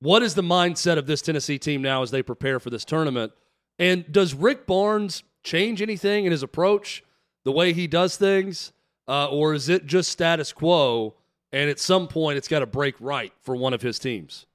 What 0.00 0.22
is 0.22 0.34
the 0.34 0.42
mindset 0.42 0.96
of 0.96 1.06
this 1.06 1.22
Tennessee 1.22 1.58
team 1.58 1.82
now 1.82 2.02
as 2.02 2.12
they 2.12 2.22
prepare 2.22 2.60
for 2.60 2.70
this 2.70 2.84
tournament? 2.84 3.32
And 3.78 4.10
does 4.12 4.32
Rick 4.32 4.66
Barnes 4.66 5.24
change 5.42 5.82
anything 5.82 6.24
in 6.24 6.32
his 6.32 6.42
approach, 6.42 7.02
the 7.44 7.52
way 7.52 7.72
he 7.72 7.86
does 7.86 8.16
things, 8.16 8.72
uh, 9.06 9.28
or 9.28 9.54
is 9.54 9.68
it 9.68 9.86
just 9.86 10.10
status 10.10 10.52
quo? 10.52 11.14
And 11.52 11.70
at 11.70 11.78
some 11.78 12.08
point, 12.08 12.36
it's 12.36 12.48
got 12.48 12.60
to 12.60 12.66
break 12.66 12.94
right 13.00 13.32
for 13.40 13.56
one 13.56 13.72
of 13.72 13.80
his 13.80 13.98
teams. 13.98 14.46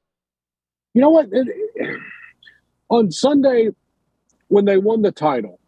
You 0.94 1.02
know 1.02 1.10
what? 1.10 1.28
It, 1.32 1.48
on 2.90 3.12
Sunday, 3.12 3.70
when 4.50 4.66
they 4.66 4.78
won 4.78 5.02
the 5.02 5.12
title, 5.12 5.60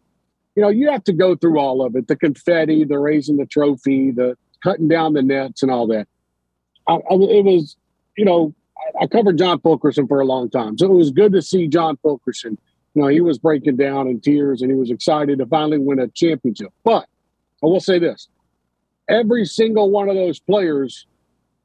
you 0.54 0.62
know, 0.62 0.68
you 0.68 0.90
have 0.90 1.02
to 1.04 1.12
go 1.12 1.34
through 1.34 1.58
all 1.58 1.84
of 1.84 1.96
it 1.96 2.06
the 2.06 2.16
confetti, 2.16 2.84
the 2.84 2.98
raising 2.98 3.36
the 3.36 3.46
trophy, 3.46 4.12
the 4.12 4.38
cutting 4.62 4.88
down 4.88 5.14
the 5.14 5.22
nets, 5.22 5.62
and 5.62 5.70
all 5.72 5.86
that. 5.88 6.06
I, 6.86 6.94
I, 6.94 7.14
it 7.14 7.44
was, 7.44 7.76
you 8.16 8.24
know, 8.24 8.54
I, 8.78 9.04
I 9.04 9.06
covered 9.08 9.38
John 9.38 9.60
Fulkerson 9.60 10.06
for 10.06 10.20
a 10.20 10.24
long 10.24 10.48
time. 10.48 10.78
So 10.78 10.86
it 10.86 10.94
was 10.94 11.10
good 11.10 11.32
to 11.32 11.42
see 11.42 11.66
John 11.66 11.96
Fulkerson 11.96 12.56
know, 13.02 13.08
he 13.08 13.20
was 13.20 13.38
breaking 13.38 13.76
down 13.76 14.08
in 14.08 14.20
tears 14.20 14.62
and 14.62 14.70
he 14.70 14.76
was 14.76 14.90
excited 14.90 15.38
to 15.38 15.46
finally 15.46 15.78
win 15.78 15.98
a 15.98 16.08
championship. 16.08 16.72
But 16.84 17.06
I 17.62 17.66
will 17.66 17.80
say 17.80 17.98
this 17.98 18.28
every 19.08 19.44
single 19.44 19.90
one 19.90 20.08
of 20.08 20.16
those 20.16 20.40
players 20.40 21.06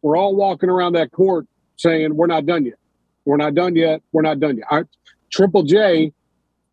were 0.01 0.15
all 0.15 0.36
walking 0.36 0.69
around 0.69 0.93
that 0.93 1.11
court 1.11 1.47
saying, 1.77 2.15
We're 2.15 2.27
not 2.27 2.45
done 2.45 2.65
yet. 2.65 2.75
We're 3.25 3.38
not 3.38 3.55
done 3.55 3.75
yet. 3.75 4.01
We're 4.11 4.21
not 4.23 4.39
done 4.39 4.57
yet. 4.57 4.67
I, 4.69 4.84
Triple 5.32 5.63
J 5.63 6.11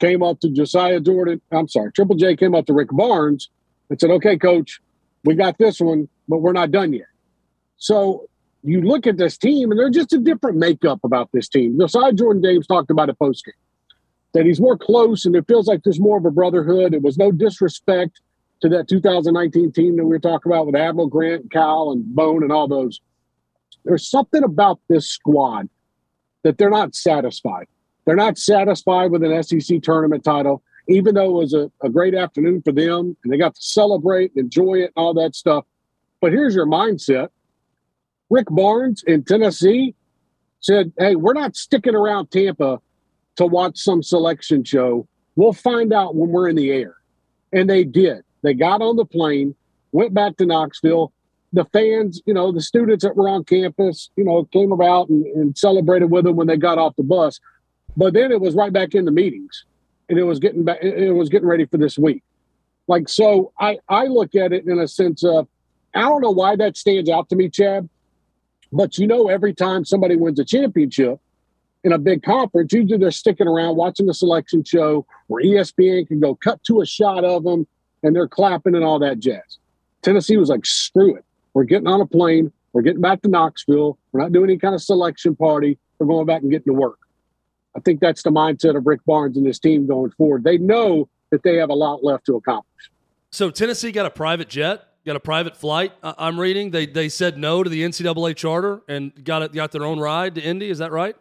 came 0.00 0.22
up 0.22 0.40
to 0.40 0.50
Josiah 0.50 1.00
Jordan. 1.00 1.40
I'm 1.52 1.68
sorry, 1.68 1.92
Triple 1.92 2.16
J 2.16 2.36
came 2.36 2.54
up 2.54 2.66
to 2.66 2.72
Rick 2.72 2.88
Barnes 2.92 3.48
and 3.90 4.00
said, 4.00 4.10
Okay, 4.10 4.36
coach, 4.36 4.80
we 5.24 5.34
got 5.34 5.58
this 5.58 5.80
one, 5.80 6.08
but 6.28 6.38
we're 6.38 6.52
not 6.52 6.70
done 6.70 6.92
yet. 6.92 7.06
So 7.76 8.28
you 8.64 8.82
look 8.82 9.06
at 9.06 9.18
this 9.18 9.38
team, 9.38 9.70
and 9.70 9.78
there's 9.78 9.94
just 9.94 10.12
a 10.12 10.18
different 10.18 10.56
makeup 10.56 10.98
about 11.04 11.30
this 11.32 11.48
team. 11.48 11.78
Josiah 11.78 12.12
Jordan 12.12 12.42
James 12.42 12.66
talked 12.66 12.90
about 12.90 13.08
it 13.08 13.18
post 13.18 13.44
game 13.44 13.54
that 14.38 14.46
he's 14.46 14.60
more 14.60 14.78
close 14.78 15.24
and 15.24 15.34
it 15.34 15.48
feels 15.48 15.66
like 15.66 15.82
there's 15.82 15.98
more 15.98 16.16
of 16.16 16.24
a 16.24 16.30
brotherhood. 16.30 16.94
It 16.94 17.02
was 17.02 17.18
no 17.18 17.32
disrespect 17.32 18.20
to 18.62 18.68
that 18.68 18.86
2019 18.86 19.72
team 19.72 19.96
that 19.96 20.04
we 20.04 20.10
were 20.10 20.20
talking 20.20 20.52
about 20.52 20.64
with 20.64 20.76
Admiral 20.76 21.08
Grant, 21.08 21.50
Cal, 21.50 21.90
and 21.90 22.04
Bone 22.14 22.44
and 22.44 22.52
all 22.52 22.68
those. 22.68 23.00
There's 23.84 24.08
something 24.08 24.44
about 24.44 24.78
this 24.88 25.08
squad 25.08 25.68
that 26.44 26.56
they're 26.56 26.70
not 26.70 26.94
satisfied. 26.94 27.66
They're 28.06 28.14
not 28.14 28.38
satisfied 28.38 29.10
with 29.10 29.24
an 29.24 29.42
SEC 29.42 29.82
tournament 29.82 30.22
title, 30.22 30.62
even 30.86 31.16
though 31.16 31.30
it 31.30 31.42
was 31.42 31.54
a, 31.54 31.68
a 31.82 31.88
great 31.88 32.14
afternoon 32.14 32.62
for 32.62 32.70
them 32.70 33.16
and 33.24 33.32
they 33.32 33.38
got 33.38 33.56
to 33.56 33.60
celebrate, 33.60 34.30
and 34.36 34.44
enjoy 34.44 34.74
it, 34.74 34.92
and 34.94 35.02
all 35.02 35.14
that 35.14 35.34
stuff. 35.34 35.64
But 36.20 36.30
here's 36.30 36.54
your 36.54 36.66
mindset 36.66 37.30
Rick 38.30 38.46
Barnes 38.50 39.02
in 39.04 39.24
Tennessee 39.24 39.96
said, 40.60 40.92
Hey, 40.96 41.16
we're 41.16 41.32
not 41.32 41.56
sticking 41.56 41.96
around 41.96 42.30
Tampa 42.30 42.80
to 43.38 43.46
watch 43.46 43.78
some 43.78 44.02
selection 44.02 44.64
show. 44.64 45.08
We'll 45.36 45.52
find 45.52 45.92
out 45.92 46.16
when 46.16 46.30
we're 46.30 46.48
in 46.48 46.56
the 46.56 46.70
air. 46.70 46.96
And 47.52 47.70
they 47.70 47.84
did. 47.84 48.22
They 48.42 48.52
got 48.52 48.82
on 48.82 48.96
the 48.96 49.04
plane, 49.04 49.54
went 49.92 50.12
back 50.12 50.36
to 50.36 50.46
Knoxville. 50.46 51.12
The 51.52 51.64
fans, 51.66 52.20
you 52.26 52.34
know, 52.34 52.52
the 52.52 52.60
students 52.60 53.04
that 53.04 53.16
were 53.16 53.28
on 53.28 53.44
campus, 53.44 54.10
you 54.16 54.24
know, 54.24 54.44
came 54.52 54.72
about 54.72 55.08
and, 55.08 55.24
and 55.26 55.56
celebrated 55.56 56.10
with 56.10 56.24
them 56.24 56.36
when 56.36 56.46
they 56.46 56.56
got 56.56 56.78
off 56.78 56.96
the 56.96 57.04
bus. 57.04 57.40
But 57.96 58.12
then 58.12 58.32
it 58.32 58.40
was 58.40 58.54
right 58.54 58.72
back 58.72 58.94
in 58.94 59.06
the 59.06 59.10
meetings, 59.10 59.64
and 60.08 60.18
it 60.18 60.24
was 60.24 60.38
getting 60.38 60.64
back. 60.64 60.82
It 60.82 61.12
was 61.12 61.30
getting 61.30 61.48
ready 61.48 61.64
for 61.64 61.78
this 61.78 61.98
week. 61.98 62.22
Like 62.86 63.08
so, 63.08 63.52
I 63.58 63.78
I 63.88 64.04
look 64.04 64.34
at 64.34 64.52
it 64.52 64.66
in 64.66 64.78
a 64.78 64.86
sense 64.86 65.24
of 65.24 65.48
I 65.94 66.02
don't 66.02 66.20
know 66.20 66.30
why 66.30 66.54
that 66.56 66.76
stands 66.76 67.08
out 67.08 67.30
to 67.30 67.36
me, 67.36 67.48
Chad. 67.48 67.88
But 68.70 68.98
you 68.98 69.06
know, 69.06 69.28
every 69.28 69.54
time 69.54 69.86
somebody 69.86 70.16
wins 70.16 70.38
a 70.38 70.44
championship, 70.44 71.18
in 71.88 71.92
a 71.92 71.98
big 71.98 72.22
conference, 72.22 72.70
usually 72.70 72.98
they're 72.98 73.10
sticking 73.10 73.48
around 73.48 73.76
watching 73.76 74.04
the 74.04 74.12
selection 74.12 74.62
show 74.62 75.06
where 75.28 75.42
ESPN 75.42 76.06
can 76.06 76.20
go 76.20 76.34
cut 76.34 76.62
to 76.64 76.82
a 76.82 76.86
shot 76.86 77.24
of 77.24 77.44
them 77.44 77.66
and 78.02 78.14
they're 78.14 78.28
clapping 78.28 78.74
and 78.74 78.84
all 78.84 78.98
that 78.98 79.18
jazz. 79.18 79.58
Tennessee 80.02 80.36
was 80.36 80.50
like, 80.50 80.66
screw 80.66 81.16
it. 81.16 81.24
We're 81.54 81.64
getting 81.64 81.86
on 81.86 82.02
a 82.02 82.06
plane. 82.06 82.52
We're 82.74 82.82
getting 82.82 83.00
back 83.00 83.22
to 83.22 83.28
Knoxville. 83.28 83.98
We're 84.12 84.20
not 84.20 84.32
doing 84.32 84.50
any 84.50 84.58
kind 84.58 84.74
of 84.74 84.82
selection 84.82 85.34
party. 85.34 85.78
We're 85.98 86.06
going 86.06 86.26
back 86.26 86.42
and 86.42 86.50
getting 86.50 86.72
to 86.72 86.78
work. 86.78 86.98
I 87.74 87.80
think 87.80 88.00
that's 88.00 88.22
the 88.22 88.30
mindset 88.30 88.76
of 88.76 88.86
Rick 88.86 89.00
Barnes 89.06 89.38
and 89.38 89.46
his 89.46 89.58
team 89.58 89.86
going 89.86 90.10
forward. 90.10 90.44
They 90.44 90.58
know 90.58 91.08
that 91.30 91.42
they 91.42 91.56
have 91.56 91.70
a 91.70 91.74
lot 91.74 92.04
left 92.04 92.26
to 92.26 92.36
accomplish. 92.36 92.90
So 93.30 93.50
Tennessee 93.50 93.92
got 93.92 94.04
a 94.04 94.10
private 94.10 94.50
jet, 94.50 94.84
got 95.06 95.16
a 95.16 95.20
private 95.20 95.56
flight. 95.56 95.92
I'm 96.02 96.38
reading 96.38 96.70
they 96.70 96.84
they 96.84 97.08
said 97.08 97.38
no 97.38 97.62
to 97.62 97.70
the 97.70 97.82
NCAA 97.82 98.36
charter 98.36 98.82
and 98.88 99.24
got 99.24 99.42
it, 99.42 99.52
got 99.52 99.72
their 99.72 99.84
own 99.84 99.98
ride 99.98 100.34
to 100.34 100.42
Indy. 100.42 100.68
Is 100.68 100.78
that 100.78 100.92
right? 100.92 101.16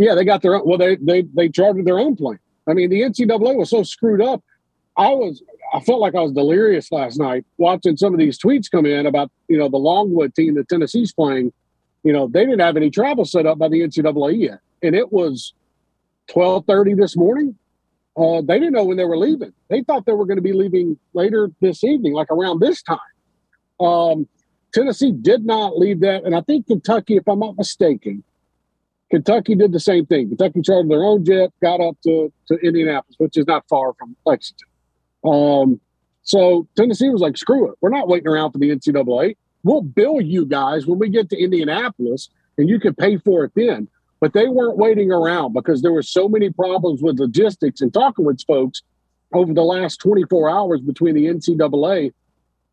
Yeah, 0.00 0.14
they 0.14 0.24
got 0.24 0.40
their 0.40 0.54
own. 0.54 0.62
Well, 0.64 0.78
they 0.78 0.96
they 0.96 1.22
they 1.34 1.50
chartered 1.50 1.84
their 1.84 1.98
own 1.98 2.16
plane. 2.16 2.38
I 2.66 2.72
mean, 2.72 2.88
the 2.88 3.02
NCAA 3.02 3.54
was 3.54 3.68
so 3.68 3.82
screwed 3.82 4.22
up. 4.22 4.42
I 4.96 5.08
was 5.08 5.42
I 5.74 5.80
felt 5.80 6.00
like 6.00 6.14
I 6.14 6.22
was 6.22 6.32
delirious 6.32 6.90
last 6.90 7.18
night 7.18 7.44
watching 7.58 7.98
some 7.98 8.14
of 8.14 8.18
these 8.18 8.38
tweets 8.38 8.70
come 8.70 8.86
in 8.86 9.04
about 9.04 9.30
you 9.48 9.58
know 9.58 9.68
the 9.68 9.76
Longwood 9.76 10.34
team 10.34 10.54
that 10.54 10.70
Tennessee's 10.70 11.12
playing. 11.12 11.52
You 12.02 12.14
know, 12.14 12.28
they 12.28 12.46
didn't 12.46 12.60
have 12.60 12.78
any 12.78 12.88
travel 12.88 13.26
set 13.26 13.44
up 13.44 13.58
by 13.58 13.68
the 13.68 13.82
NCAA 13.82 14.40
yet, 14.40 14.60
and 14.82 14.96
it 14.96 15.12
was 15.12 15.52
twelve 16.30 16.64
thirty 16.64 16.94
this 16.94 17.14
morning. 17.14 17.54
Uh, 18.16 18.40
they 18.40 18.58
didn't 18.58 18.72
know 18.72 18.84
when 18.84 18.96
they 18.96 19.04
were 19.04 19.18
leaving. 19.18 19.52
They 19.68 19.82
thought 19.82 20.06
they 20.06 20.12
were 20.12 20.24
going 20.24 20.38
to 20.38 20.42
be 20.42 20.54
leaving 20.54 20.98
later 21.12 21.50
this 21.60 21.84
evening, 21.84 22.14
like 22.14 22.30
around 22.30 22.60
this 22.60 22.82
time. 22.82 22.98
Um, 23.78 24.26
Tennessee 24.72 25.12
did 25.12 25.44
not 25.44 25.78
leave 25.78 26.00
that, 26.00 26.24
and 26.24 26.34
I 26.34 26.40
think 26.40 26.68
Kentucky, 26.68 27.16
if 27.16 27.28
I'm 27.28 27.40
not 27.40 27.58
mistaken, 27.58 28.24
Kentucky 29.10 29.54
did 29.54 29.72
the 29.72 29.80
same 29.80 30.06
thing. 30.06 30.28
Kentucky 30.28 30.62
chartered 30.62 30.90
their 30.90 31.02
own 31.02 31.24
jet, 31.24 31.50
got 31.60 31.80
up 31.80 31.96
to, 32.04 32.32
to 32.48 32.54
Indianapolis, 32.58 33.16
which 33.18 33.36
is 33.36 33.46
not 33.46 33.64
far 33.68 33.92
from 33.94 34.16
Lexington. 34.24 34.68
Um, 35.24 35.80
so 36.22 36.68
Tennessee 36.76 37.08
was 37.08 37.20
like, 37.20 37.36
screw 37.36 37.70
it. 37.70 37.76
We're 37.80 37.90
not 37.90 38.08
waiting 38.08 38.28
around 38.28 38.52
for 38.52 38.58
the 38.58 38.70
NCAA. 38.70 39.36
We'll 39.64 39.82
bill 39.82 40.20
you 40.20 40.46
guys 40.46 40.86
when 40.86 40.98
we 40.98 41.08
get 41.08 41.28
to 41.30 41.42
Indianapolis 41.42 42.30
and 42.56 42.68
you 42.68 42.78
can 42.78 42.94
pay 42.94 43.18
for 43.18 43.44
it 43.44 43.52
then. 43.54 43.88
But 44.20 44.34
they 44.34 44.48
weren't 44.48 44.76
waiting 44.76 45.10
around 45.10 45.54
because 45.54 45.82
there 45.82 45.92
were 45.92 46.02
so 46.02 46.28
many 46.28 46.50
problems 46.50 47.02
with 47.02 47.18
logistics 47.18 47.80
and 47.80 47.92
talking 47.92 48.24
with 48.24 48.42
folks 48.46 48.82
over 49.32 49.52
the 49.52 49.62
last 49.62 49.98
24 50.00 50.50
hours 50.50 50.80
between 50.80 51.14
the 51.14 51.26
NCAA. 51.26 52.12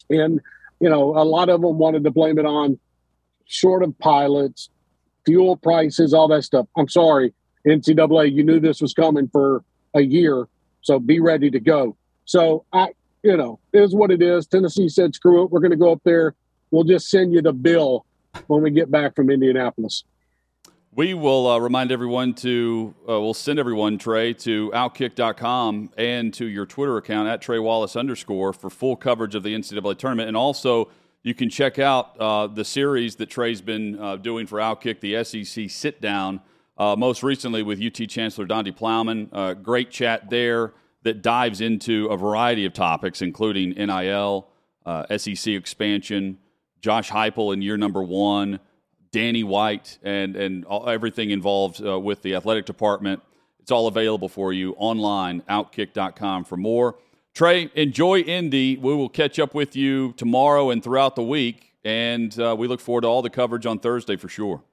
And, 0.10 0.42
you 0.80 0.90
know, 0.90 1.18
a 1.18 1.24
lot 1.24 1.50
of 1.50 1.62
them 1.62 1.78
wanted 1.78 2.04
to 2.04 2.12
blame 2.12 2.38
it 2.38 2.46
on 2.46 2.78
short 3.46 3.82
of 3.82 3.98
pilots, 4.00 4.70
fuel 5.28 5.58
prices, 5.58 6.14
all 6.14 6.30
that 6.30 6.44
stuff. 6.44 6.68
I'm 6.78 6.88
sorry, 6.88 7.34
NCAA, 7.68 8.34
you 8.34 8.44
knew 8.44 8.62
this 8.62 8.82
was 8.82 8.94
coming 8.94 9.28
for 9.28 9.62
a 9.94 10.02
year, 10.02 10.48
so 10.82 11.00
be 11.00 11.20
ready 11.20 11.52
to 11.52 11.60
go. 11.60 11.98
So 12.24 12.64
I, 12.72 12.88
you 13.24 13.36
know, 13.36 13.60
is 13.74 13.94
what 13.94 14.10
it 14.10 14.22
is. 14.22 14.48
Tennessee 14.48 14.88
said, 14.88 15.14
screw 15.14 15.44
it, 15.44 15.52
we're 15.52 15.60
going 15.60 15.72
to 15.72 15.78
go 15.78 15.92
up 15.92 16.02
there. 16.06 16.34
We'll 16.72 16.86
just 16.86 17.10
send 17.10 17.34
you 17.34 17.42
the 17.42 17.52
bill 17.52 18.06
when 18.48 18.62
we 18.62 18.72
get 18.72 18.90
back 18.90 19.16
from 19.16 19.30
Indianapolis. 19.30 20.06
We 20.94 21.14
will 21.14 21.46
uh, 21.46 21.60
remind 21.60 21.92
everyone 21.92 22.34
to, 22.36 22.96
uh, 23.02 23.20
we'll 23.20 23.34
send 23.34 23.60
everyone, 23.60 23.98
Trey, 23.98 24.34
to 24.34 24.72
outkick.com 24.72 25.92
and 25.98 26.34
to 26.36 26.46
your 26.46 26.66
Twitter 26.66 26.98
account 26.98 27.28
at 27.28 27.42
Trey 27.42 27.60
Wallace 27.60 27.98
underscore 27.98 28.54
for 28.54 28.70
full 28.70 28.96
coverage 28.96 29.36
of 29.36 29.44
the 29.44 29.54
NCAA 29.54 29.98
tournament. 29.98 30.30
And 30.30 30.38
also, 30.38 30.90
you 31.28 31.34
can 31.34 31.50
check 31.50 31.78
out 31.78 32.18
uh, 32.22 32.48
the 32.48 32.64
series 32.64 33.18
that 33.18 33.30
Trey's 33.30 33.60
been 33.60 34.00
uh, 34.00 34.16
doing 34.16 34.48
for 34.48 34.60
Outkick, 34.60 35.02
the 35.02 35.22
SEC 35.26 35.70
Sit 35.70 36.00
Down, 36.00 36.40
uh, 36.78 36.96
most 36.98 37.22
recently 37.22 37.64
with 37.64 37.82
UT 37.82 38.08
Chancellor 38.08 38.46
Donde 38.46 38.74
Plowman. 38.74 39.28
Uh, 39.34 39.54
great 39.54 39.92
chat 39.92 40.30
there 40.30 40.74
that 41.04 41.22
dives 41.22 41.60
into 41.60 42.06
a 42.08 42.16
variety 42.16 42.64
of 42.64 42.72
topics, 42.72 43.22
including 43.22 43.72
NIL, 43.72 44.48
uh, 44.86 45.18
SEC 45.18 45.54
expansion, 45.54 46.38
Josh 46.80 47.10
Heupel 47.10 47.54
in 47.54 47.62
year 47.62 47.76
number 47.76 48.02
one, 48.02 48.62
Danny 49.12 49.44
White, 49.44 50.00
and 50.04 50.38
and 50.38 50.64
all, 50.64 50.88
everything 50.88 51.32
involved 51.32 51.86
uh, 51.86 52.00
with 52.00 52.22
the 52.22 52.36
athletic 52.36 52.66
department. 52.66 53.22
It's 53.60 53.72
all 53.72 53.88
available 53.88 54.30
for 54.30 54.54
you 54.54 54.76
online, 54.78 55.42
outkick.com 55.50 56.46
for 56.46 56.56
more. 56.56 56.96
Trey, 57.38 57.70
enjoy 57.76 58.22
Indy. 58.22 58.78
We 58.78 58.96
will 58.96 59.10
catch 59.10 59.38
up 59.38 59.54
with 59.54 59.76
you 59.76 60.14
tomorrow 60.14 60.72
and 60.72 60.84
throughout 60.84 61.16
the 61.16 61.22
week, 61.22 61.72
and 61.86 62.34
uh, 62.40 62.56
we 62.58 62.68
look 62.68 62.82
forward 62.82 63.02
to 63.02 63.08
all 63.08 63.22
the 63.22 63.30
coverage 63.30 63.68
on 63.68 63.78
Thursday 63.78 64.16
for 64.16 64.28
sure. 64.28 64.64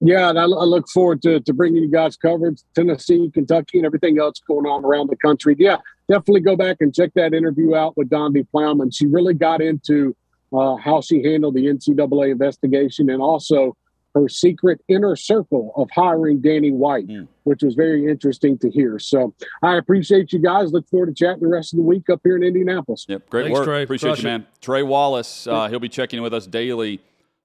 Yeah, 0.00 0.30
and 0.30 0.38
I, 0.38 0.44
I, 0.44 0.46
look 0.46 0.88
forward 0.88 1.20
to, 1.20 1.38
to 1.38 1.52
bringing 1.52 1.82
you 1.82 1.90
guys 1.90 2.16
coverage, 2.16 2.62
Tennessee, 2.74 3.30
Kentucky, 3.30 3.76
and 3.76 3.84
everything 3.84 4.18
else 4.18 4.40
going 4.48 4.64
on 4.64 4.86
around 4.86 5.10
the 5.10 5.16
country. 5.16 5.54
Yeah, 5.58 5.76
definitely 6.08 6.40
go 6.40 6.56
back 6.56 6.78
and 6.80 6.94
check 6.94 7.10
that 7.14 7.34
interview 7.34 7.74
out 7.74 7.94
with 7.94 8.08
Donde 8.08 8.48
Plowman. 8.50 8.90
She 8.90 9.04
really 9.04 9.34
got 9.34 9.60
into 9.60 10.16
uh, 10.54 10.76
how 10.76 11.02
she 11.02 11.22
handled 11.22 11.56
the 11.56 11.66
NCAA 11.66 12.30
investigation 12.30 13.10
and 13.10 13.20
also 13.20 13.76
her 14.16 14.28
secret 14.30 14.80
inner 14.88 15.14
circle 15.14 15.72
of 15.76 15.90
hiring 15.94 16.40
Danny 16.40 16.70
White, 16.70 17.06
mm. 17.06 17.28
which 17.44 17.62
was 17.62 17.74
very 17.74 18.06
interesting 18.06 18.56
to 18.58 18.70
hear. 18.70 18.98
So 18.98 19.34
I 19.62 19.76
appreciate 19.76 20.32
you 20.32 20.38
guys. 20.38 20.72
Look 20.72 20.88
forward 20.88 21.14
to 21.14 21.14
chatting 21.14 21.42
the 21.42 21.48
rest 21.48 21.74
of 21.74 21.76
the 21.76 21.82
week 21.82 22.08
up 22.08 22.20
here 22.24 22.36
in 22.36 22.42
Indianapolis. 22.42 23.04
Yep, 23.08 23.28
great 23.28 23.44
Thanks, 23.44 23.58
work. 23.58 23.66
Trey. 23.66 23.82
Appreciate 23.82 24.10
Crush 24.10 24.18
you, 24.20 24.24
man. 24.24 24.40
it. 24.40 24.62
Trey 24.62 24.82
Wallace, 24.82 25.46
uh, 25.46 25.68
he'll 25.68 25.78
be 25.78 25.90
checking 25.90 26.16
in 26.16 26.22
with 26.22 26.32
us 26.32 26.46
daily 26.46 27.00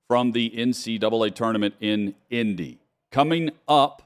from 0.08 0.32
the 0.32 0.50
NCAA 0.50 1.36
tournament 1.36 1.76
in 1.82 2.16
Indy. 2.30 2.80
Coming 3.12 3.52
up 3.68 4.04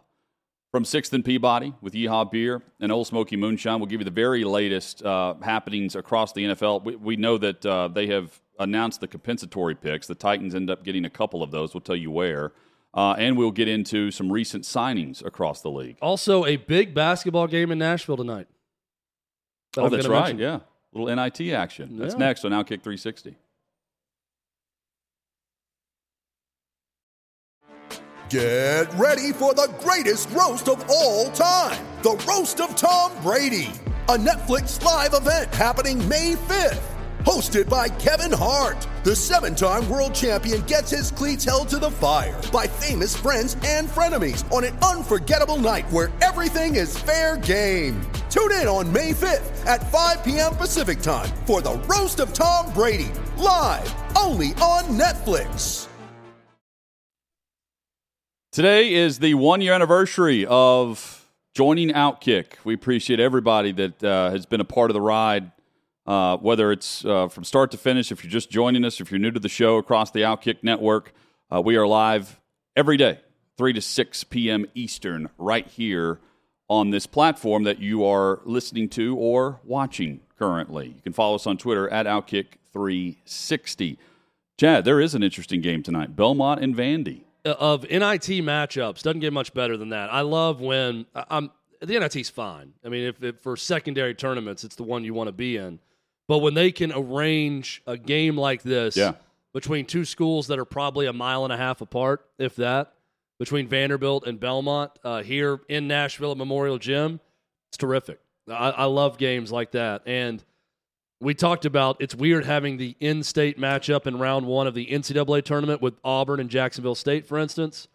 from 0.71 0.83
6th 0.83 1.13
and 1.13 1.23
Peabody 1.23 1.73
with 1.81 1.93
Yeehaw 1.93 2.31
Beer 2.31 2.63
and 2.79 2.91
Ole 2.91 3.05
Smoky 3.05 3.37
Moonshine, 3.37 3.79
we'll 3.79 3.85
give 3.85 4.01
you 4.01 4.05
the 4.05 4.11
very 4.11 4.43
latest 4.43 5.05
uh, 5.05 5.35
happenings 5.41 5.95
across 5.95 6.33
the 6.33 6.45
NFL. 6.45 6.83
We, 6.83 6.95
we 6.95 7.15
know 7.15 7.37
that 7.37 7.63
uh, 7.63 7.89
they 7.89 8.07
have 8.07 8.39
announced 8.59 9.01
the 9.01 9.07
compensatory 9.07 9.75
picks. 9.75 10.07
The 10.07 10.15
Titans 10.15 10.55
end 10.55 10.69
up 10.69 10.83
getting 10.83 11.05
a 11.05 11.09
couple 11.09 11.43
of 11.43 11.51
those. 11.51 11.73
We'll 11.73 11.81
tell 11.81 11.95
you 11.95 12.11
where. 12.11 12.53
Uh, 12.93 13.13
and 13.17 13.37
we'll 13.37 13.51
get 13.51 13.67
into 13.67 14.09
some 14.09 14.31
recent 14.31 14.63
signings 14.63 15.23
across 15.25 15.61
the 15.61 15.69
league. 15.69 15.97
Also, 16.01 16.45
a 16.45 16.55
big 16.55 16.93
basketball 16.93 17.47
game 17.47 17.71
in 17.71 17.77
Nashville 17.77 18.17
tonight. 18.17 18.47
that 19.73 19.81
oh, 19.81 19.85
I'm 19.85 19.91
that's 19.91 20.07
right. 20.07 20.19
mention. 20.21 20.39
Yeah. 20.39 20.59
Little 20.93 21.13
NIT 21.13 21.53
action. 21.53 21.97
That's 21.97 22.13
Yeah. 22.13 22.19
next 22.19 22.45
on 22.45 22.51
Outkick 22.51 22.81
360. 22.81 23.35
Get 28.29 28.91
ready 28.95 29.33
for 29.33 29.53
the 29.53 29.73
greatest 29.79 30.29
roast 30.31 30.67
of 30.67 30.83
all 30.89 31.29
time 31.31 31.85
the 32.01 32.23
Roast 32.27 32.61
of 32.61 32.75
Tom 32.75 33.11
Brady, 33.23 33.71
a 34.09 34.15
Netflix 34.15 34.81
live 34.83 35.15
event 35.15 35.53
happening 35.55 36.07
May 36.07 36.33
5th. 36.35 36.94
Hosted 37.25 37.67
by 37.67 37.89
Kevin 37.89 38.31
Hart, 38.31 38.87
the 39.03 39.15
seven 39.15 39.55
time 39.55 39.89
world 39.89 40.13
champion 40.13 40.61
gets 40.61 40.91
his 40.91 41.09
cleats 41.09 41.43
held 41.43 41.67
to 41.69 41.79
the 41.79 41.89
fire 41.89 42.39
by 42.53 42.67
famous 42.67 43.17
friends 43.17 43.57
and 43.65 43.87
frenemies 43.87 44.49
on 44.51 44.63
an 44.63 44.77
unforgettable 44.77 45.57
night 45.57 45.89
where 45.91 46.13
everything 46.21 46.75
is 46.75 46.95
fair 46.95 47.37
game. 47.37 47.99
Tune 48.29 48.51
in 48.51 48.67
on 48.67 48.93
May 48.93 49.11
5th 49.11 49.65
at 49.65 49.91
5 49.91 50.23
p.m. 50.23 50.55
Pacific 50.55 51.01
time 51.01 51.27
for 51.47 51.63
the 51.63 51.73
Roast 51.87 52.19
of 52.19 52.31
Tom 52.31 52.71
Brady, 52.73 53.11
live 53.37 53.91
only 54.15 54.49
on 54.61 54.83
Netflix. 54.83 55.87
Today 58.51 58.93
is 58.93 59.17
the 59.17 59.33
one 59.33 59.61
year 59.61 59.73
anniversary 59.73 60.45
of 60.45 61.27
joining 61.55 61.89
Outkick. 61.89 62.57
We 62.63 62.75
appreciate 62.75 63.19
everybody 63.19 63.71
that 63.71 64.03
uh, 64.03 64.29
has 64.29 64.45
been 64.45 64.61
a 64.61 64.65
part 64.65 64.91
of 64.91 64.93
the 64.93 65.01
ride, 65.01 65.51
uh, 66.05 66.37
whether 66.37 66.71
it's 66.71 67.03
uh, 67.05 67.27
from 67.27 67.43
start 67.43 67.71
to 67.71 67.77
finish, 67.77 68.11
if 68.11 68.23
you're 68.23 68.31
just 68.31 68.49
joining 68.49 68.85
us, 68.85 69.01
if 69.01 69.11
you're 69.11 69.19
new 69.19 69.31
to 69.31 69.39
the 69.39 69.49
show 69.49 69.77
across 69.77 70.11
the 70.11 70.21
Outkick 70.21 70.57
network. 70.61 71.13
Uh, 71.53 71.61
we 71.61 71.77
are 71.77 71.87
live 71.87 72.39
every 72.75 72.97
day, 72.97 73.19
3 73.57 73.73
to 73.73 73.81
6 73.81 74.23
p.m. 74.25 74.65
Eastern, 74.73 75.29
right 75.37 75.67
here 75.67 76.19
on 76.67 76.89
this 76.89 77.05
platform 77.05 77.63
that 77.63 77.79
you 77.79 78.03
are 78.05 78.39
listening 78.45 78.89
to 78.89 79.15
or 79.15 79.59
watching 79.63 80.19
currently. 80.37 80.87
You 80.87 81.01
can 81.01 81.13
follow 81.13 81.35
us 81.35 81.47
on 81.47 81.57
Twitter 81.57 81.87
at 81.89 82.05
Outkick360. 82.05 83.97
Chad, 84.57 84.85
there 84.85 85.01
is 85.01 85.15
an 85.15 85.23
interesting 85.23 85.61
game 85.61 85.83
tonight 85.83 86.15
Belmont 86.15 86.61
and 86.61 86.75
Vandy. 86.75 87.21
of 87.43 87.83
NIT 87.83 88.43
matchups 88.43 89.03
doesn't 89.03 89.19
get 89.19 89.33
much 89.33 89.53
better 89.53 89.77
than 89.77 89.89
that. 89.89 90.11
I 90.13 90.21
love 90.21 90.61
when 90.61 91.05
I'm 91.13 91.51
the 91.81 91.99
NIT's 91.99 92.29
fine. 92.29 92.73
I 92.83 92.89
mean, 92.89 93.03
if, 93.03 93.21
if 93.21 93.39
for 93.41 93.57
secondary 93.57 94.15
tournaments, 94.15 94.63
it's 94.63 94.75
the 94.75 94.83
one 94.83 95.03
you 95.03 95.13
want 95.13 95.27
to 95.27 95.33
be 95.33 95.57
in. 95.57 95.79
But 96.27 96.39
when 96.39 96.53
they 96.53 96.71
can 96.71 96.91
arrange 96.91 97.81
a 97.85 97.97
game 97.97 98.37
like 98.37 98.63
this 98.63 98.97
Yeah. 98.97 99.13
between 99.53 99.85
two 99.85 100.05
schools 100.05 100.47
that 100.47 100.57
are 100.59 100.65
probably 100.65 101.05
a 101.05 101.13
mile 101.13 101.43
and 101.43 101.53
a 101.53 101.57
half 101.57 101.81
apart, 101.81 102.25
if 102.39 102.55
that, 102.55 102.93
between 103.39 103.67
Vanderbilt 103.67 104.25
and 104.25 104.39
Belmont 104.39 104.91
uh, 105.03 105.21
here 105.21 105.59
in 105.69 105.87
Nashville 105.87 106.31
at 106.31 106.37
Memorial 106.37 106.77
Gym, 106.79 107.19
it's 107.69 107.77
terrific. 107.77 108.19
I, 108.49 108.69
I 108.71 108.83
love 108.85 109.17
games 109.17 109.51
like 109.51 109.71
that. 109.71 110.03
And 110.05 110.43
we 111.19 111.33
talked 111.33 111.65
about 111.65 111.97
it's 111.99 112.15
weird 112.15 112.45
having 112.45 112.77
the 112.77 112.95
in-state 112.99 113.59
matchup 113.59 114.05
in 114.07 114.17
round 114.19 114.45
one 114.45 114.67
of 114.67 114.73
the 114.73 114.85
NCAA 114.87 115.43
tournament 115.43 115.81
with 115.81 115.95
Auburn 116.03 116.39
and 116.39 116.49
Jacksonville 116.49 116.95
State, 116.95 117.25
for 117.25 117.37
instance. 117.37 117.87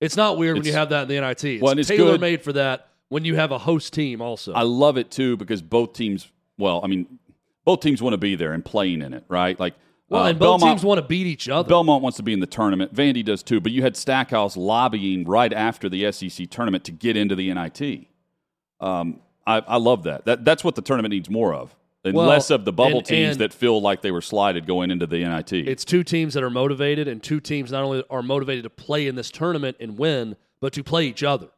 It's 0.00 0.16
not 0.16 0.38
weird 0.38 0.56
when 0.56 0.64
you 0.66 0.72
have 0.72 0.90
that 0.90 1.02
in 1.02 1.08
the 1.08 1.20
NIT. 1.20 1.44
It's, 1.44 1.62
Well, 1.62 1.78
it's 1.78 1.88
tailor 1.88 2.16
made 2.18 2.42
for 2.42 2.52
that 2.54 2.88
when 3.10 3.24
you 3.24 3.36
have 3.36 3.52
a 3.52 3.58
host 3.58 3.92
team 3.92 4.22
also. 4.22 4.52
I 4.54 4.62
love 4.62 4.96
it 4.96 5.10
too 5.10 5.36
because 5.36 5.60
both 5.60 5.92
teams, 5.92 6.30
well, 6.58 6.80
I 6.82 6.86
mean, 6.86 7.18
both 7.64 7.80
teams 7.80 8.02
want 8.02 8.14
to 8.14 8.18
be 8.18 8.34
there 8.34 8.52
and 8.52 8.64
playing 8.64 9.02
in 9.02 9.12
it, 9.14 9.24
right? 9.28 9.58
Like, 9.58 9.74
well, 10.08 10.24
uh, 10.24 10.28
and 10.30 10.38
both 10.38 10.60
Belmont- 10.60 10.78
teams 10.78 10.84
want 10.84 10.98
to 10.98 11.06
beat 11.06 11.26
each 11.26 11.48
other. 11.48 11.68
Belmont 11.68 12.02
wants 12.02 12.16
to 12.16 12.22
be 12.24 12.32
in 12.32 12.40
the 12.40 12.46
tournament. 12.46 12.92
Vandy 12.94 13.24
does 13.24 13.42
too. 13.42 13.60
But 13.60 13.72
you 13.72 13.82
had 13.82 13.96
Stackhouse 13.96 14.56
lobbying 14.56 15.24
right 15.24 15.52
after 15.52 15.88
the 15.88 16.10
SEC 16.10 16.48
tournament 16.50 16.84
to 16.84 16.92
get 16.92 17.16
into 17.16 17.34
the 17.36 17.52
NIT. 17.52 18.06
Um, 18.80 19.20
I, 19.46 19.58
I 19.66 19.76
love 19.76 20.04
that. 20.04 20.24
that. 20.24 20.44
That's 20.44 20.64
what 20.64 20.74
the 20.74 20.82
tournament 20.82 21.12
needs 21.12 21.28
more 21.30 21.54
of, 21.54 21.74
and 22.04 22.14
Well, 22.14 22.26
less 22.26 22.50
of 22.50 22.64
the 22.64 22.72
bubble 22.72 22.98
and- 22.98 23.06
teams 23.06 23.30
and- 23.32 23.40
that 23.40 23.52
feel 23.52 23.80
like 23.80 24.02
they 24.02 24.10
were 24.10 24.20
slided 24.20 24.66
going 24.66 24.90
into 24.90 25.06
the 25.06 25.18
NIT. 25.24 25.52
It's 25.52 25.84
two 25.84 26.02
teams 26.02 26.34
that 26.34 26.42
are 26.42 26.50
motivated, 26.50 27.08
and 27.08 27.22
two 27.22 27.40
teams 27.40 27.70
not 27.72 27.82
only 27.84 28.02
are 28.10 28.22
motivated 28.22 28.64
to 28.64 28.70
play 28.70 29.06
in 29.06 29.14
this 29.16 29.30
tournament 29.30 29.76
and 29.80 29.98
win, 29.98 30.36
but 30.60 30.72
to 30.74 30.82
play 30.84 31.06
each 31.06 31.22
other. 31.22 31.48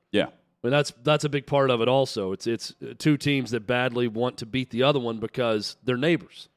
I 0.62 0.68
mean, 0.68 0.72
that's 0.72 0.92
that's 1.02 1.24
a 1.24 1.28
big 1.28 1.46
part 1.46 1.70
of 1.70 1.80
it. 1.80 1.88
Also, 1.88 2.32
it's 2.32 2.46
it's 2.46 2.74
two 2.98 3.16
teams 3.16 3.50
that 3.50 3.66
badly 3.66 4.06
want 4.08 4.36
to 4.38 4.46
beat 4.46 4.70
the 4.70 4.82
other 4.84 5.00
one 5.00 5.18
because 5.18 5.76
they're 5.82 5.96
neighbors. 5.96 6.48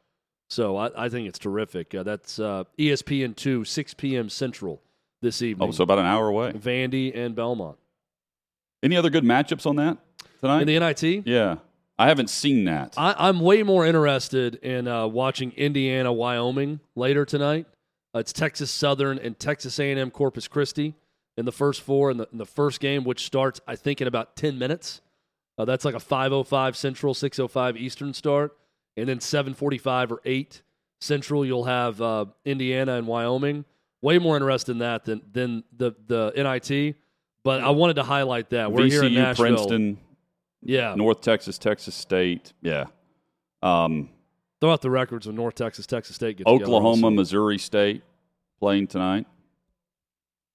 So 0.47 0.77
I, 0.77 1.05
I 1.05 1.09
think 1.09 1.27
it's 1.27 1.39
terrific. 1.39 1.95
Uh, 1.95 2.03
that's 2.03 2.37
uh, 2.39 2.65
ESPN 2.77 3.35
two, 3.35 3.63
six 3.65 3.93
p.m. 3.95 4.29
Central 4.29 4.81
this 5.21 5.41
evening. 5.41 5.69
Oh, 5.69 5.71
so 5.71 5.83
about 5.83 5.97
an 5.97 6.05
hour 6.05 6.27
away. 6.27 6.51
Vandy 6.51 7.15
and 7.17 7.35
Belmont 7.35 7.77
Any 8.83 8.95
other 8.95 9.09
good 9.09 9.23
matchups 9.23 9.65
on 9.65 9.77
that 9.77 9.97
tonight? 10.39 10.61
in 10.61 10.67
the 10.67 10.79
NIT. 10.79 11.25
yeah, 11.25 11.55
I 11.97 12.07
haven't 12.07 12.29
seen 12.29 12.65
that. 12.65 12.93
I, 12.97 13.15
I'm 13.17 13.39
way 13.39 13.63
more 13.63 13.87
interested 13.87 14.55
in 14.55 14.87
uh, 14.87 15.07
watching 15.07 15.51
Indiana 15.53 16.13
Wyoming 16.13 16.79
later 16.95 17.25
tonight. 17.25 17.65
Uh, 18.13 18.19
it's 18.19 18.31
Texas 18.31 18.69
Southern 18.69 19.17
and 19.17 19.39
Texas 19.39 19.79
A&M 19.79 20.11
Corpus 20.11 20.47
Christi 20.47 20.93
in 21.37 21.45
the 21.45 21.51
first 21.51 21.81
four 21.81 22.11
in 22.11 22.17
the, 22.17 22.27
in 22.31 22.37
the 22.37 22.45
first 22.45 22.79
game, 22.79 23.03
which 23.03 23.25
starts 23.25 23.59
I 23.67 23.75
think 23.75 24.01
in 24.01 24.07
about 24.07 24.35
ten 24.35 24.57
minutes. 24.57 25.01
Uh, 25.57 25.63
that's 25.63 25.85
like 25.85 25.95
a 25.95 25.99
5:05 25.99 26.75
Central, 26.75 27.13
6:05 27.13 27.77
Eastern 27.77 28.13
start, 28.13 28.57
and 28.97 29.07
then 29.07 29.19
7:45 29.19 30.11
or 30.11 30.21
8 30.25 30.61
Central. 30.99 31.45
You'll 31.45 31.63
have 31.63 32.01
uh, 32.01 32.25
Indiana 32.43 32.95
and 32.95 33.07
Wyoming. 33.07 33.65
Way 34.01 34.19
more 34.19 34.35
interested 34.35 34.73
in 34.73 34.79
that 34.79 35.05
than 35.05 35.21
than 35.31 35.63
the 35.75 35.93
the 36.07 36.33
NIT. 36.35 36.95
But 37.43 37.63
I 37.63 37.69
wanted 37.69 37.95
to 37.95 38.03
highlight 38.03 38.49
that 38.49 38.71
we're 38.71 38.87
here 38.87 39.03
in 39.03 39.13
VCU, 39.13 39.15
Nashville. 39.15 39.45
Princeton, 39.45 39.97
yeah, 40.61 40.95
North 40.95 41.21
Texas, 41.21 41.57
Texas 41.57 41.95
State. 41.95 42.53
Yeah. 42.61 42.85
Um, 43.61 44.09
throw 44.61 44.71
out 44.71 44.81
the 44.81 44.89
records 44.89 45.27
when 45.27 45.35
North 45.35 45.55
Texas, 45.55 45.85
Texas 45.85 46.15
State 46.15 46.37
get 46.37 46.47
Oklahoma. 46.47 47.11
Missouri 47.11 47.57
State 47.57 48.03
playing 48.59 48.87
tonight. 48.87 49.27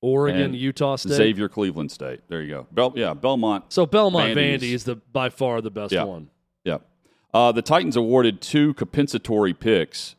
Oregon, 0.00 0.40
and 0.42 0.56
Utah 0.56 0.96
State. 0.96 1.12
Xavier, 1.12 1.48
Cleveland 1.48 1.90
State. 1.92 2.20
There 2.28 2.40
you 2.42 2.48
go. 2.54 2.66
Bel- 2.72 2.94
yeah, 2.96 3.14
Belmont. 3.14 3.64
So 3.68 3.84
Belmont 3.86 4.34
Vandy's- 4.36 4.62
Vandy 4.62 4.72
is 4.72 4.84
the 4.84 4.96
by 4.96 5.28
far 5.28 5.60
the 5.60 5.70
best 5.70 5.92
Yeah. 5.92 6.04
one. 6.04 6.28
Yeah. 6.64 6.78
Uh, 7.34 7.52
the 7.52 7.62
Titans 7.62 7.96
awarded 7.96 8.40
two 8.40 8.74
compensatory 8.74 9.52
picks. 9.54 10.16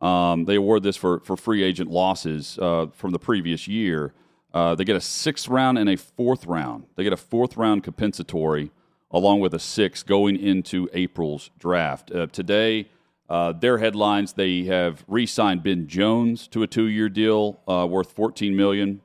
Um, 0.00 0.44
they 0.44 0.54
award 0.56 0.82
this 0.82 0.96
for, 0.96 1.20
for 1.20 1.36
free 1.36 1.62
agent 1.62 1.90
losses 1.90 2.58
uh, 2.60 2.86
from 2.92 3.10
the 3.12 3.18
previous 3.18 3.66
year. 3.66 4.12
Uh, 4.52 4.74
they 4.74 4.84
get 4.84 4.94
a 4.96 5.00
sixth 5.00 5.48
round 5.48 5.78
and 5.78 5.88
a 5.88 5.96
fourth 5.96 6.46
round. 6.46 6.84
They 6.96 7.02
get 7.04 7.12
a 7.12 7.16
fourth 7.16 7.56
round 7.56 7.82
compensatory 7.82 8.70
along 9.10 9.40
with 9.40 9.54
a 9.54 9.58
six 9.58 10.02
going 10.02 10.36
into 10.36 10.88
April's 10.92 11.50
draft. 11.58 12.10
Uh, 12.12 12.26
today, 12.26 12.88
uh, 13.28 13.52
their 13.52 13.78
headlines: 13.78 14.34
they 14.34 14.64
have 14.64 15.04
re-signed 15.08 15.62
Ben 15.62 15.86
Jones 15.88 16.46
to 16.48 16.62
a 16.62 16.66
two-year 16.66 17.08
deal 17.08 17.60
uh, 17.66 17.86
worth 17.90 18.12
14 18.12 18.54
million. 18.54 19.00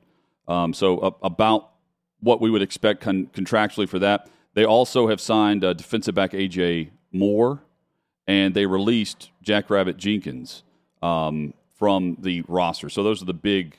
Um, 0.50 0.74
so 0.74 0.98
uh, 0.98 1.10
about 1.22 1.70
what 2.18 2.40
we 2.40 2.50
would 2.50 2.60
expect 2.60 3.00
con- 3.00 3.28
contractually 3.28 3.88
for 3.88 4.00
that. 4.00 4.28
They 4.54 4.64
also 4.64 5.08
have 5.08 5.20
signed 5.20 5.64
uh, 5.64 5.72
defensive 5.72 6.14
back 6.14 6.32
AJ 6.32 6.90
Moore, 7.12 7.62
and 8.26 8.52
they 8.52 8.66
released 8.66 9.30
Jackrabbit 9.42 9.96
Jenkins 9.96 10.64
um, 11.02 11.54
from 11.78 12.16
the 12.20 12.42
roster. 12.48 12.88
So 12.88 13.04
those 13.04 13.22
are 13.22 13.26
the 13.26 13.32
big, 13.32 13.76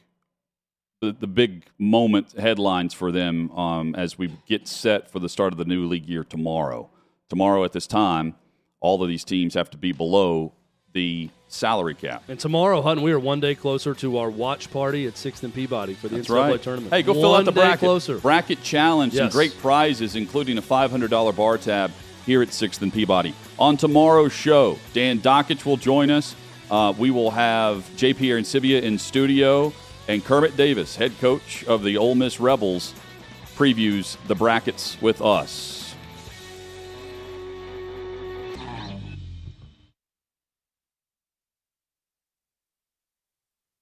the, 1.02 1.12
big 1.12 1.66
moment 1.78 2.34
headlines 2.40 2.94
for 2.94 3.12
them 3.12 3.52
um, 3.52 3.94
as 3.96 4.18
we 4.18 4.32
get 4.48 4.66
set 4.68 5.12
for 5.12 5.20
the 5.20 5.30
start 5.30 5.52
of 5.52 5.58
the 5.58 5.66
new 5.66 5.86
league 5.86 6.08
year 6.08 6.24
tomorrow. 6.24 6.90
Tomorrow 7.30 7.66
at 7.66 7.74
this 7.74 7.86
time, 7.86 8.36
all 8.80 9.04
of 9.04 9.10
these 9.10 9.26
teams 9.26 9.54
have 9.56 9.70
to 9.72 9.78
be 9.78 9.92
below 9.92 10.54
the 10.94 11.30
salary 11.52 11.93
cap. 11.95 12.24
And 12.28 12.39
tomorrow, 12.39 12.82
Hutton, 12.82 13.04
we 13.04 13.12
are 13.12 13.20
one 13.20 13.39
day 13.39 13.56
closer 13.56 13.93
to 13.95 14.18
our 14.18 14.30
watch 14.30 14.72
party 14.72 15.06
at 15.08 15.18
Sixth 15.18 15.43
and 15.43 15.54
Peabody 15.54 15.93
for 15.93 16.08
the 16.08 16.18
That's 16.18 16.28
NCAA 16.30 16.49
right. 16.52 16.62
tournament. 16.64 16.93
Hey, 16.93 17.04
go 17.04 17.14
one 17.14 17.22
fill 17.22 17.36
out 17.36 17.45
the 17.45 17.52
bracket. 17.52 17.80
Closer. 17.80 18.18
Bracket 18.20 18.64
challenge, 18.64 19.14
some 19.14 19.26
Yes. 19.26 19.34
great 19.34 19.58
prizes, 19.60 20.16
including 20.16 20.58
a 20.58 20.62
$500 20.62 21.32
bar 21.36 21.58
tab 21.58 21.91
here 22.26 22.41
at 22.41 22.54
Sixth 22.54 22.82
and 22.82 22.93
Peabody. 22.93 23.34
On 23.60 23.76
tomorrow's 23.78 24.32
show, 24.34 24.78
Dan 24.93 25.20
Dakich 25.20 25.66
will 25.66 25.78
join 25.78 26.10
us. 26.10 26.36
Uh, 26.70 26.93
we 26.97 27.12
will 27.12 27.32
have 27.32 27.84
JP 27.97 28.30
Arencibia 28.30 28.82
in 28.82 28.97
studio, 28.97 29.74
and 30.08 30.24
Kermit 30.24 30.56
Davis, 30.56 30.95
head 30.95 31.12
coach 31.20 31.66
of 31.66 31.84
the 31.84 31.97
Ole 31.97 32.16
Miss 32.16 32.39
Rebels, 32.39 32.93
previews 33.58 34.16
the 34.28 34.36
brackets 34.36 34.97
with 35.02 35.22
us. 35.22 35.81